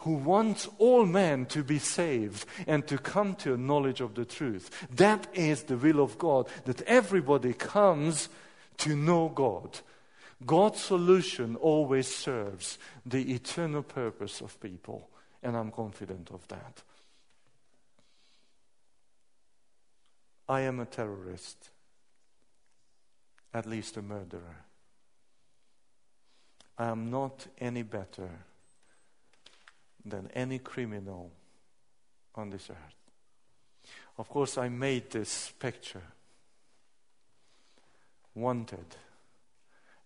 who 0.00 0.14
wants 0.14 0.68
all 0.78 1.06
men 1.06 1.46
to 1.46 1.62
be 1.62 1.78
saved 1.78 2.44
and 2.66 2.86
to 2.86 2.98
come 2.98 3.34
to 3.36 3.54
a 3.54 3.56
knowledge 3.56 4.00
of 4.00 4.14
the 4.14 4.24
truth. 4.24 4.70
That 4.96 5.28
is 5.32 5.62
the 5.62 5.76
will 5.76 6.00
of 6.00 6.18
God, 6.18 6.48
that 6.64 6.82
everybody 6.82 7.52
comes 7.52 8.28
to 8.78 8.96
know 8.96 9.28
God. 9.28 9.80
God's 10.44 10.80
solution 10.80 11.56
always 11.56 12.12
serves 12.12 12.78
the 13.04 13.32
eternal 13.34 13.82
purpose 13.82 14.40
of 14.40 14.60
people, 14.60 15.08
and 15.42 15.56
I'm 15.56 15.70
confident 15.70 16.30
of 16.32 16.46
that. 16.48 16.82
I 20.48 20.60
am 20.62 20.80
a 20.80 20.86
terrorist, 20.86 21.70
at 23.52 23.66
least 23.66 23.96
a 23.96 24.02
murderer. 24.02 24.64
I 26.78 26.86
am 26.86 27.10
not 27.10 27.46
any 27.58 27.82
better 27.82 28.30
than 30.04 30.30
any 30.32 30.60
criminal 30.60 31.32
on 32.34 32.50
this 32.50 32.70
earth. 32.70 33.90
Of 34.16 34.28
course, 34.28 34.56
I 34.56 34.68
made 34.68 35.10
this 35.10 35.52
picture 35.58 36.02
wanted. 38.34 38.96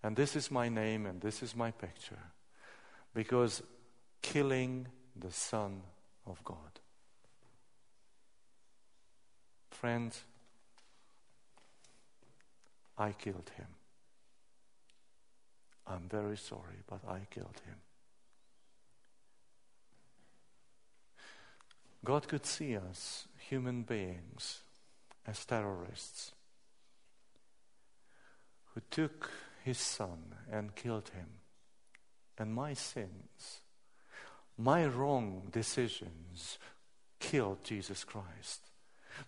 And 0.02 0.16
this 0.16 0.34
is 0.34 0.50
my 0.50 0.68
name 0.68 1.06
and 1.06 1.20
this 1.20 1.42
is 1.42 1.54
my 1.54 1.70
picture. 1.70 2.18
Because 3.14 3.62
killing 4.20 4.88
the 5.16 5.30
Son 5.30 5.82
of 6.26 6.42
God. 6.44 6.80
Friends, 9.70 10.22
I 12.96 13.12
killed 13.12 13.50
him. 13.56 13.66
I'm 15.86 16.08
very 16.08 16.36
sorry, 16.36 16.82
but 16.88 17.00
I 17.08 17.26
killed 17.30 17.60
him. 17.66 17.76
God 22.04 22.26
could 22.26 22.46
see 22.46 22.76
us, 22.76 23.26
human 23.48 23.82
beings, 23.82 24.60
as 25.26 25.44
terrorists 25.44 26.32
who 28.74 28.80
took 28.90 29.30
his 29.64 29.78
son 29.78 30.34
and 30.50 30.74
killed 30.74 31.10
him. 31.10 31.28
And 32.38 32.54
my 32.54 32.74
sins, 32.74 33.60
my 34.56 34.86
wrong 34.86 35.48
decisions 35.52 36.58
killed 37.18 37.64
Jesus 37.64 38.04
Christ. 38.04 38.60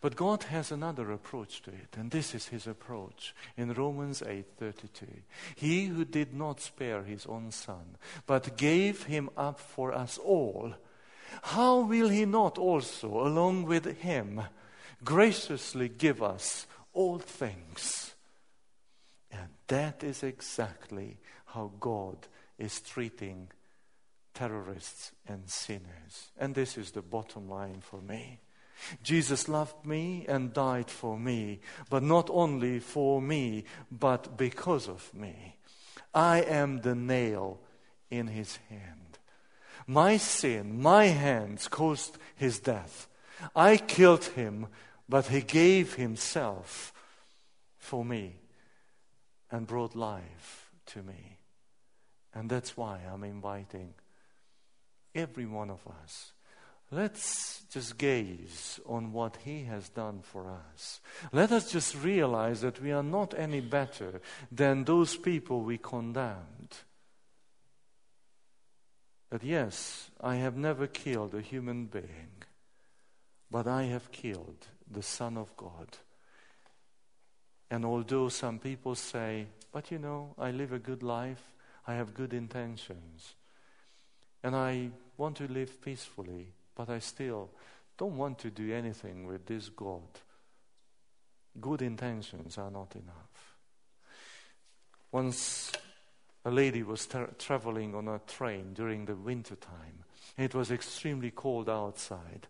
But 0.00 0.16
God 0.16 0.44
has 0.44 0.72
another 0.72 1.12
approach 1.12 1.60
to 1.62 1.70
it, 1.70 1.96
and 1.96 2.10
this 2.10 2.34
is 2.34 2.48
his 2.48 2.66
approach 2.66 3.34
in 3.56 3.74
Romans 3.74 4.22
8:32. 4.22 5.22
He 5.54 5.86
who 5.86 6.04
did 6.04 6.32
not 6.32 6.60
spare 6.60 7.02
his 7.02 7.26
own 7.26 7.50
son, 7.50 7.98
but 8.26 8.56
gave 8.56 9.04
him 9.04 9.28
up 9.36 9.60
for 9.60 9.92
us 9.92 10.18
all, 10.18 10.74
how 11.42 11.80
will 11.80 12.08
he 12.08 12.24
not 12.24 12.58
also 12.58 13.26
along 13.26 13.64
with 13.64 13.98
him 13.98 14.42
graciously 15.04 15.88
give 15.88 16.22
us 16.22 16.66
all 16.92 17.18
things? 17.18 18.13
And 19.34 19.48
that 19.66 20.04
is 20.04 20.22
exactly 20.22 21.18
how 21.46 21.72
God 21.80 22.16
is 22.58 22.80
treating 22.80 23.48
terrorists 24.32 25.12
and 25.26 25.48
sinners. 25.48 26.30
And 26.38 26.54
this 26.54 26.78
is 26.78 26.92
the 26.92 27.02
bottom 27.02 27.48
line 27.48 27.80
for 27.80 28.00
me. 28.00 28.40
Jesus 29.02 29.48
loved 29.48 29.86
me 29.86 30.24
and 30.28 30.52
died 30.52 30.90
for 30.90 31.18
me, 31.18 31.60
but 31.90 32.02
not 32.02 32.28
only 32.30 32.80
for 32.80 33.20
me, 33.20 33.64
but 33.90 34.36
because 34.36 34.88
of 34.88 35.12
me. 35.14 35.56
I 36.12 36.42
am 36.42 36.80
the 36.80 36.94
nail 36.94 37.60
in 38.10 38.28
his 38.28 38.58
hand. 38.68 39.18
My 39.86 40.16
sin, 40.16 40.80
my 40.80 41.06
hands 41.06 41.68
caused 41.68 42.18
his 42.36 42.58
death. 42.58 43.08
I 43.54 43.76
killed 43.76 44.24
him, 44.24 44.68
but 45.08 45.26
he 45.26 45.40
gave 45.40 45.94
himself 45.94 46.92
for 47.78 48.04
me 48.04 48.36
and 49.50 49.66
brought 49.66 49.94
life 49.94 50.70
to 50.86 51.02
me. 51.02 51.38
And 52.34 52.50
that's 52.50 52.76
why 52.76 53.00
I'm 53.12 53.24
inviting 53.24 53.94
every 55.14 55.46
one 55.46 55.70
of 55.70 55.80
us. 56.02 56.32
Let's 56.90 57.62
just 57.70 57.96
gaze 57.96 58.78
on 58.86 59.12
what 59.12 59.38
He 59.44 59.64
has 59.64 59.88
done 59.88 60.20
for 60.22 60.50
us. 60.50 61.00
Let 61.32 61.50
us 61.50 61.72
just 61.72 61.96
realize 61.96 62.60
that 62.60 62.80
we 62.80 62.92
are 62.92 63.02
not 63.02 63.34
any 63.36 63.60
better 63.60 64.20
than 64.52 64.84
those 64.84 65.16
people 65.16 65.62
we 65.62 65.78
condemned. 65.78 66.76
That 69.30 69.42
yes, 69.42 70.10
I 70.20 70.36
have 70.36 70.56
never 70.56 70.86
killed 70.86 71.34
a 71.34 71.40
human 71.40 71.86
being, 71.86 72.44
but 73.50 73.66
I 73.66 73.84
have 73.84 74.12
killed 74.12 74.68
the 74.88 75.02
Son 75.02 75.36
of 75.36 75.56
God. 75.56 75.98
And 77.70 77.84
although 77.84 78.28
some 78.28 78.58
people 78.58 78.94
say, 78.94 79.46
but 79.72 79.90
you 79.90 79.98
know, 79.98 80.34
I 80.38 80.50
live 80.50 80.72
a 80.72 80.78
good 80.78 81.02
life, 81.02 81.42
I 81.86 81.94
have 81.94 82.14
good 82.14 82.32
intentions, 82.32 83.34
and 84.42 84.54
I 84.54 84.90
want 85.16 85.36
to 85.36 85.48
live 85.48 85.82
peacefully, 85.82 86.52
but 86.74 86.88
I 86.88 86.98
still 86.98 87.50
don't 87.96 88.16
want 88.16 88.38
to 88.40 88.50
do 88.50 88.72
anything 88.72 89.26
with 89.26 89.46
this 89.46 89.68
God. 89.68 90.02
Good 91.60 91.82
intentions 91.82 92.58
are 92.58 92.70
not 92.70 92.94
enough. 92.94 93.56
Once 95.12 95.72
a 96.44 96.50
lady 96.50 96.82
was 96.82 97.06
tra- 97.06 97.30
traveling 97.38 97.94
on 97.94 98.08
a 98.08 98.20
train 98.26 98.74
during 98.74 99.04
the 99.04 99.14
winter 99.14 99.54
time. 99.54 100.04
It 100.36 100.54
was 100.54 100.70
extremely 100.70 101.30
cold 101.30 101.68
outside. 101.68 102.48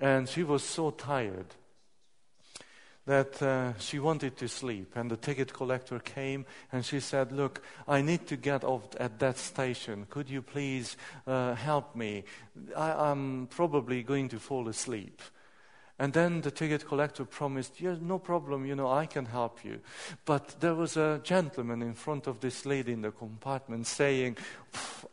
And 0.00 0.28
she 0.28 0.42
was 0.42 0.62
so 0.62 0.90
tired 0.90 1.54
that 3.08 3.42
uh, 3.42 3.72
she 3.78 3.98
wanted 3.98 4.36
to 4.36 4.46
sleep. 4.46 4.94
And 4.94 5.10
the 5.10 5.16
ticket 5.16 5.54
collector 5.54 5.98
came 5.98 6.44
and 6.70 6.84
she 6.84 7.00
said, 7.00 7.32
Look, 7.32 7.62
I 7.88 8.02
need 8.02 8.26
to 8.26 8.36
get 8.36 8.64
off 8.64 8.82
at 9.00 9.18
that 9.20 9.38
station. 9.38 10.06
Could 10.10 10.28
you 10.28 10.42
please 10.42 10.94
uh, 11.26 11.54
help 11.54 11.96
me? 11.96 12.24
I, 12.76 13.10
I'm 13.10 13.46
probably 13.46 14.02
going 14.02 14.28
to 14.28 14.38
fall 14.38 14.68
asleep. 14.68 15.22
And 16.00 16.12
then 16.12 16.42
the 16.42 16.52
ticket 16.52 16.86
collector 16.86 17.24
promised, 17.24 17.80
Yes, 17.80 17.98
no 18.00 18.20
problem, 18.20 18.64
you 18.64 18.76
know, 18.76 18.88
I 18.88 19.06
can 19.06 19.26
help 19.26 19.64
you. 19.64 19.80
But 20.24 20.60
there 20.60 20.76
was 20.76 20.96
a 20.96 21.20
gentleman 21.24 21.82
in 21.82 21.94
front 21.94 22.28
of 22.28 22.38
this 22.38 22.64
lady 22.64 22.92
in 22.92 23.02
the 23.02 23.10
compartment 23.10 23.88
saying, 23.88 24.36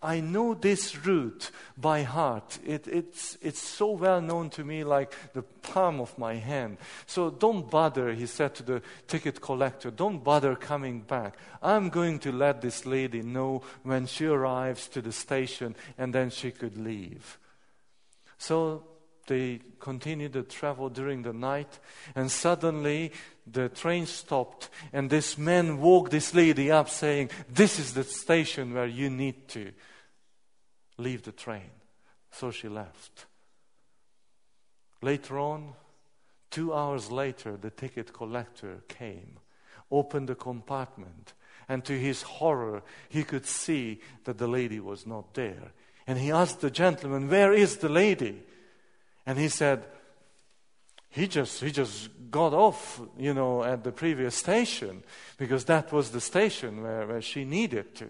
I 0.04 0.20
know 0.20 0.54
this 0.54 0.96
route 1.04 1.50
by 1.76 2.04
heart. 2.04 2.60
It, 2.64 2.88
it's, 2.88 3.36
it's 3.42 3.62
so 3.62 3.92
well 3.92 4.22
known 4.22 4.52
to 4.52 4.64
me 4.64 4.84
like 4.84 5.12
the 5.34 5.42
palm 5.42 6.00
of 6.00 6.16
my 6.20 6.36
hand. 6.36 6.78
So 7.08 7.32
don't 7.32 7.68
bother, 7.70 8.14
he 8.14 8.28
said 8.28 8.54
to 8.56 8.64
the 8.64 8.82
ticket 9.08 9.42
collector, 9.42 9.90
don't 9.90 10.24
bother 10.24 10.56
coming 10.56 11.00
back. 11.02 11.36
I'm 11.64 11.90
going 11.90 12.20
to 12.20 12.32
let 12.32 12.62
this 12.62 12.86
lady 12.86 13.24
know 13.24 13.64
when 13.82 14.06
she 14.06 14.28
arrives 14.28 14.88
to 14.90 15.02
the 15.02 15.12
station 15.12 15.76
and 15.98 16.14
then 16.14 16.30
she 16.30 16.52
could 16.52 16.78
leave. 16.78 17.40
So 18.38 18.84
they 19.28 19.60
continued 19.80 20.34
to 20.34 20.44
travel 20.44 20.90
during 20.90 21.24
the 21.24 21.34
night, 21.34 21.80
and 22.16 22.32
suddenly 22.32 23.12
the 23.46 23.70
train 23.70 24.06
stopped, 24.06 24.70
and 24.94 25.10
this 25.10 25.38
man 25.38 25.80
woke 25.80 26.10
this 26.10 26.34
lady 26.34 26.72
up 26.72 26.90
saying, 26.90 27.30
This 27.50 27.80
is 27.80 27.94
the 27.94 28.04
station 28.04 28.74
where 28.74 28.88
you 28.88 29.10
need 29.10 29.48
to 29.50 29.72
leave 30.98 31.24
the 31.24 31.32
train. 31.32 31.70
So 32.32 32.52
she 32.52 32.68
left. 32.68 33.26
Later 35.02 35.40
on, 35.40 35.74
two 36.50 36.74
hours 36.74 37.12
later, 37.12 37.58
the 37.58 37.70
ticket 37.70 38.14
collector 38.14 38.82
came, 38.88 39.40
opened 39.92 40.30
the 40.30 40.36
compartment, 40.36 41.34
and 41.68 41.84
to 41.86 41.98
his 41.98 42.22
horror, 42.24 42.84
he 43.10 43.24
could 43.24 43.46
see 43.46 44.02
that 44.26 44.38
the 44.38 44.48
lady 44.48 44.80
was 44.80 45.08
not 45.08 45.34
there. 45.34 45.72
And 46.08 46.20
he 46.20 46.32
asked 46.32 46.62
the 46.62 46.70
gentleman, 46.70 47.30
Where 47.30 47.54
is 47.54 47.78
the 47.78 47.90
lady? 47.90 48.44
And 49.26 49.38
he 49.40 49.50
said, 49.50 49.84
he 51.10 51.28
just, 51.28 51.62
he 51.62 51.72
just 51.72 52.10
got 52.30 52.54
off, 52.54 53.02
you 53.18 53.34
know, 53.34 53.64
at 53.64 53.84
the 53.86 53.92
previous 53.94 54.36
station 54.36 55.02
because 55.38 55.64
that 55.66 55.94
was 55.94 56.12
the 56.12 56.20
station 56.20 56.84
where, 56.84 57.08
where 57.08 57.22
she 57.22 57.46
needed 57.46 57.96
to. 57.96 58.10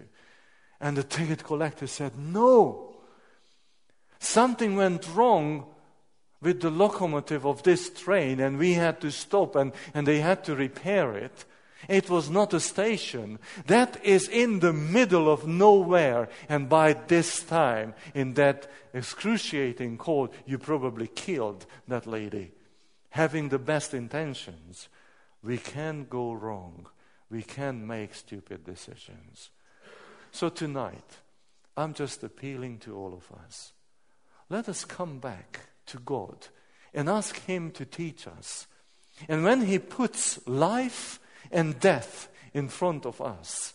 And 0.80 0.96
the 0.96 1.04
ticket 1.04 1.44
collector 1.44 1.86
said, 1.86 2.18
No. 2.18 2.96
Something 4.18 4.76
went 4.76 5.08
wrong 5.14 5.66
with 6.40 6.60
the 6.60 6.70
locomotive 6.70 7.46
of 7.46 7.62
this 7.62 7.90
train, 7.90 8.40
and 8.40 8.58
we 8.58 8.74
had 8.74 9.00
to 9.02 9.10
stop 9.10 9.56
and, 9.56 9.72
and 9.94 10.06
they 10.06 10.20
had 10.20 10.42
to 10.44 10.56
repair 10.56 11.14
it. 11.14 11.44
It 11.88 12.10
was 12.10 12.30
not 12.30 12.54
a 12.54 12.60
station. 12.60 13.38
That 13.66 14.04
is 14.04 14.28
in 14.28 14.60
the 14.60 14.72
middle 14.72 15.30
of 15.30 15.46
nowhere. 15.46 16.28
And 16.48 16.68
by 16.68 16.94
this 16.94 17.42
time, 17.42 17.94
in 18.14 18.34
that 18.34 18.70
excruciating 18.92 19.98
cold, 19.98 20.30
you 20.46 20.58
probably 20.58 21.08
killed 21.08 21.66
that 21.88 22.06
lady. 22.06 22.52
Having 23.10 23.48
the 23.48 23.58
best 23.58 23.94
intentions, 23.94 24.88
we 25.42 25.58
can 25.58 26.06
go 26.08 26.32
wrong. 26.32 26.86
We 27.30 27.42
can 27.42 27.86
make 27.86 28.14
stupid 28.14 28.64
decisions. 28.64 29.50
So 30.30 30.48
tonight, 30.48 31.18
I'm 31.76 31.94
just 31.94 32.22
appealing 32.22 32.78
to 32.80 32.96
all 32.96 33.14
of 33.14 33.30
us. 33.44 33.72
Let 34.48 34.68
us 34.68 34.84
come 34.84 35.18
back 35.18 35.60
to 35.86 35.98
God 35.98 36.48
and 36.94 37.08
ask 37.08 37.36
Him 37.44 37.70
to 37.72 37.84
teach 37.84 38.26
us. 38.26 38.66
And 39.28 39.44
when 39.44 39.62
He 39.62 39.78
puts 39.78 40.46
life 40.46 41.18
and 41.50 41.78
death 41.80 42.28
in 42.52 42.68
front 42.68 43.06
of 43.06 43.20
us. 43.20 43.74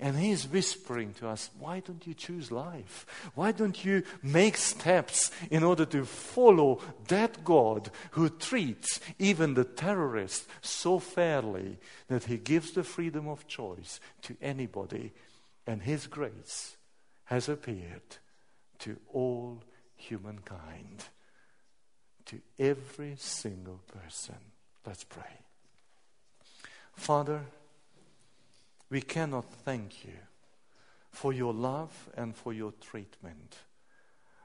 And 0.00 0.18
he's 0.18 0.48
whispering 0.48 1.14
to 1.14 1.28
us, 1.28 1.50
why 1.58 1.78
don't 1.78 2.04
you 2.04 2.14
choose 2.14 2.50
life? 2.50 3.06
Why 3.36 3.52
don't 3.52 3.84
you 3.84 4.02
make 4.22 4.56
steps 4.56 5.30
in 5.50 5.62
order 5.62 5.84
to 5.86 6.04
follow 6.04 6.80
that 7.08 7.44
God 7.44 7.90
who 8.10 8.28
treats 8.28 8.98
even 9.20 9.54
the 9.54 9.64
terrorist 9.64 10.46
so 10.62 10.98
fairly 10.98 11.78
that 12.08 12.24
he 12.24 12.38
gives 12.38 12.72
the 12.72 12.82
freedom 12.82 13.28
of 13.28 13.46
choice 13.46 14.00
to 14.22 14.36
anybody, 14.42 15.12
and 15.64 15.80
his 15.80 16.08
grace 16.08 16.76
has 17.26 17.48
appeared 17.48 18.18
to 18.80 18.96
all 19.12 19.62
humankind, 19.96 21.04
to 22.26 22.40
every 22.58 23.14
single 23.16 23.80
person. 23.86 24.34
Let's 24.84 25.04
pray. 25.04 25.43
Father, 26.96 27.42
we 28.90 29.00
cannot 29.02 29.46
thank 29.64 30.04
you 30.04 30.14
for 31.10 31.32
your 31.32 31.52
love 31.52 32.08
and 32.16 32.34
for 32.34 32.52
your 32.52 32.72
treatment. 32.80 33.56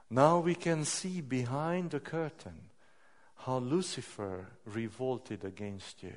Now 0.10 0.40
we 0.40 0.56
can 0.56 0.86
see 0.86 1.22
behind 1.22 1.92
the 1.92 2.00
curtain 2.00 2.70
how 3.46 3.60
Lucifer 3.60 4.48
revolted 4.66 5.44
against 5.46 6.04
you. 6.04 6.14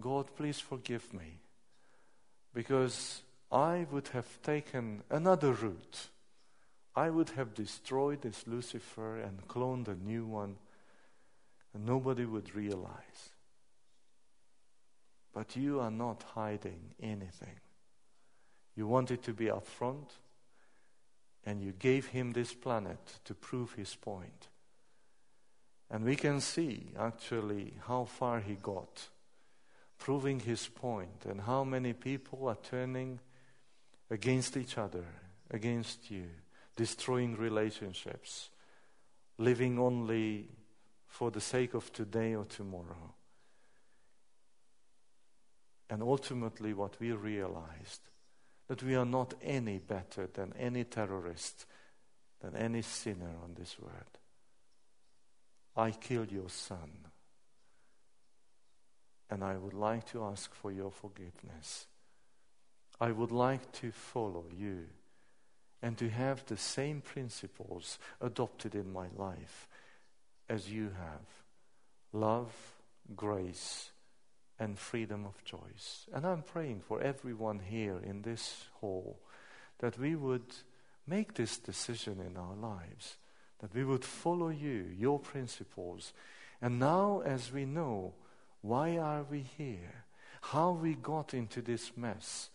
God, 0.00 0.34
please 0.36 0.58
forgive 0.58 1.12
me 1.14 1.38
because 2.54 3.22
I 3.50 3.86
would 3.90 4.08
have 4.08 4.42
taken 4.42 5.02
another 5.10 5.52
route. 5.52 6.08
I 6.94 7.10
would 7.10 7.30
have 7.30 7.54
destroyed 7.54 8.22
this 8.22 8.46
Lucifer 8.46 9.16
and 9.16 9.46
cloned 9.48 9.88
a 9.88 9.94
new 9.94 10.26
one 10.26 10.56
and 11.74 11.86
nobody 11.86 12.24
would 12.24 12.54
realize. 12.54 13.30
But 15.32 15.56
you 15.56 15.80
are 15.80 15.90
not 15.90 16.24
hiding 16.34 16.94
anything. 17.00 17.60
You 18.76 18.86
wanted 18.86 19.22
to 19.24 19.32
be 19.32 19.46
upfront, 19.46 20.10
and 21.44 21.62
you 21.62 21.72
gave 21.72 22.06
him 22.06 22.32
this 22.32 22.54
planet 22.54 23.20
to 23.24 23.34
prove 23.34 23.72
his 23.72 23.94
point. 23.94 24.48
And 25.90 26.04
we 26.04 26.16
can 26.16 26.40
see 26.40 26.92
actually 26.98 27.74
how 27.86 28.04
far 28.04 28.40
he 28.40 28.54
got, 28.54 29.08
proving 29.98 30.40
his 30.40 30.66
point, 30.68 31.26
and 31.28 31.42
how 31.42 31.64
many 31.64 31.92
people 31.92 32.48
are 32.48 32.58
turning 32.62 33.20
against 34.10 34.56
each 34.56 34.78
other, 34.78 35.04
against 35.50 36.10
you, 36.10 36.28
destroying 36.76 37.36
relationships, 37.36 38.50
living 39.38 39.78
only 39.78 40.48
for 41.12 41.30
the 41.30 41.42
sake 41.42 41.74
of 41.74 41.92
today 41.92 42.34
or 42.34 42.46
tomorrow. 42.46 43.12
And 45.90 46.02
ultimately, 46.02 46.72
what 46.72 46.98
we 46.98 47.12
realized 47.12 48.08
that 48.66 48.82
we 48.82 48.94
are 48.94 49.04
not 49.04 49.34
any 49.42 49.78
better 49.78 50.26
than 50.32 50.54
any 50.58 50.84
terrorist, 50.84 51.66
than 52.40 52.56
any 52.56 52.80
sinner 52.80 53.34
on 53.44 53.54
this 53.58 53.76
world. 53.78 54.18
I 55.76 55.90
killed 55.90 56.32
your 56.32 56.48
son, 56.48 56.90
and 59.28 59.44
I 59.44 59.58
would 59.58 59.74
like 59.74 60.06
to 60.12 60.24
ask 60.24 60.54
for 60.54 60.72
your 60.72 60.90
forgiveness. 60.90 61.88
I 62.98 63.12
would 63.12 63.32
like 63.32 63.70
to 63.72 63.92
follow 63.92 64.46
you 64.56 64.86
and 65.82 65.98
to 65.98 66.08
have 66.08 66.46
the 66.46 66.56
same 66.56 67.02
principles 67.02 67.98
adopted 68.18 68.74
in 68.74 68.90
my 68.90 69.08
life 69.14 69.68
as 70.48 70.70
you 70.70 70.90
have 70.98 71.26
love, 72.12 72.52
grace, 73.16 73.90
and 74.58 74.78
freedom 74.78 75.24
of 75.24 75.42
choice. 75.44 76.06
And 76.12 76.26
I'm 76.26 76.42
praying 76.42 76.80
for 76.80 77.00
everyone 77.00 77.58
here 77.58 77.98
in 77.98 78.22
this 78.22 78.64
hall 78.80 79.18
that 79.78 79.98
we 79.98 80.14
would 80.14 80.54
make 81.06 81.34
this 81.34 81.58
decision 81.58 82.20
in 82.20 82.36
our 82.36 82.54
lives, 82.54 83.16
that 83.60 83.74
we 83.74 83.84
would 83.84 84.04
follow 84.04 84.50
you, 84.50 84.86
your 84.96 85.18
principles. 85.18 86.12
And 86.60 86.78
now, 86.78 87.22
as 87.24 87.52
we 87.52 87.64
know, 87.64 88.14
why 88.60 88.98
are 88.98 89.24
we 89.28 89.44
here? 89.56 90.04
How 90.42 90.70
we 90.72 90.94
got 90.94 91.34
into 91.34 91.60
this 91.60 91.92
mess? 91.96 92.50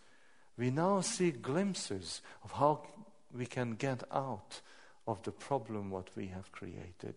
We 0.57 0.71
now 0.71 1.01
see 1.01 1.31
glimpses 1.31 2.21
of 2.43 2.51
how 2.53 2.83
we 3.33 3.45
can 3.45 3.75
get 3.75 4.03
out 4.11 4.61
of 5.07 5.21
the 5.23 5.31
problem 5.31 5.89
what 5.89 6.09
we 6.15 6.27
have 6.27 6.51
created. 6.51 7.15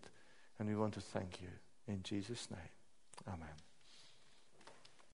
And 0.61 0.69
we 0.69 0.77
want 0.77 0.93
to 0.95 1.01
thank 1.01 1.41
you 1.41 1.49
in 1.89 2.03
Jesus' 2.03 2.49
name. 2.51 2.61
Amen. 3.27 3.70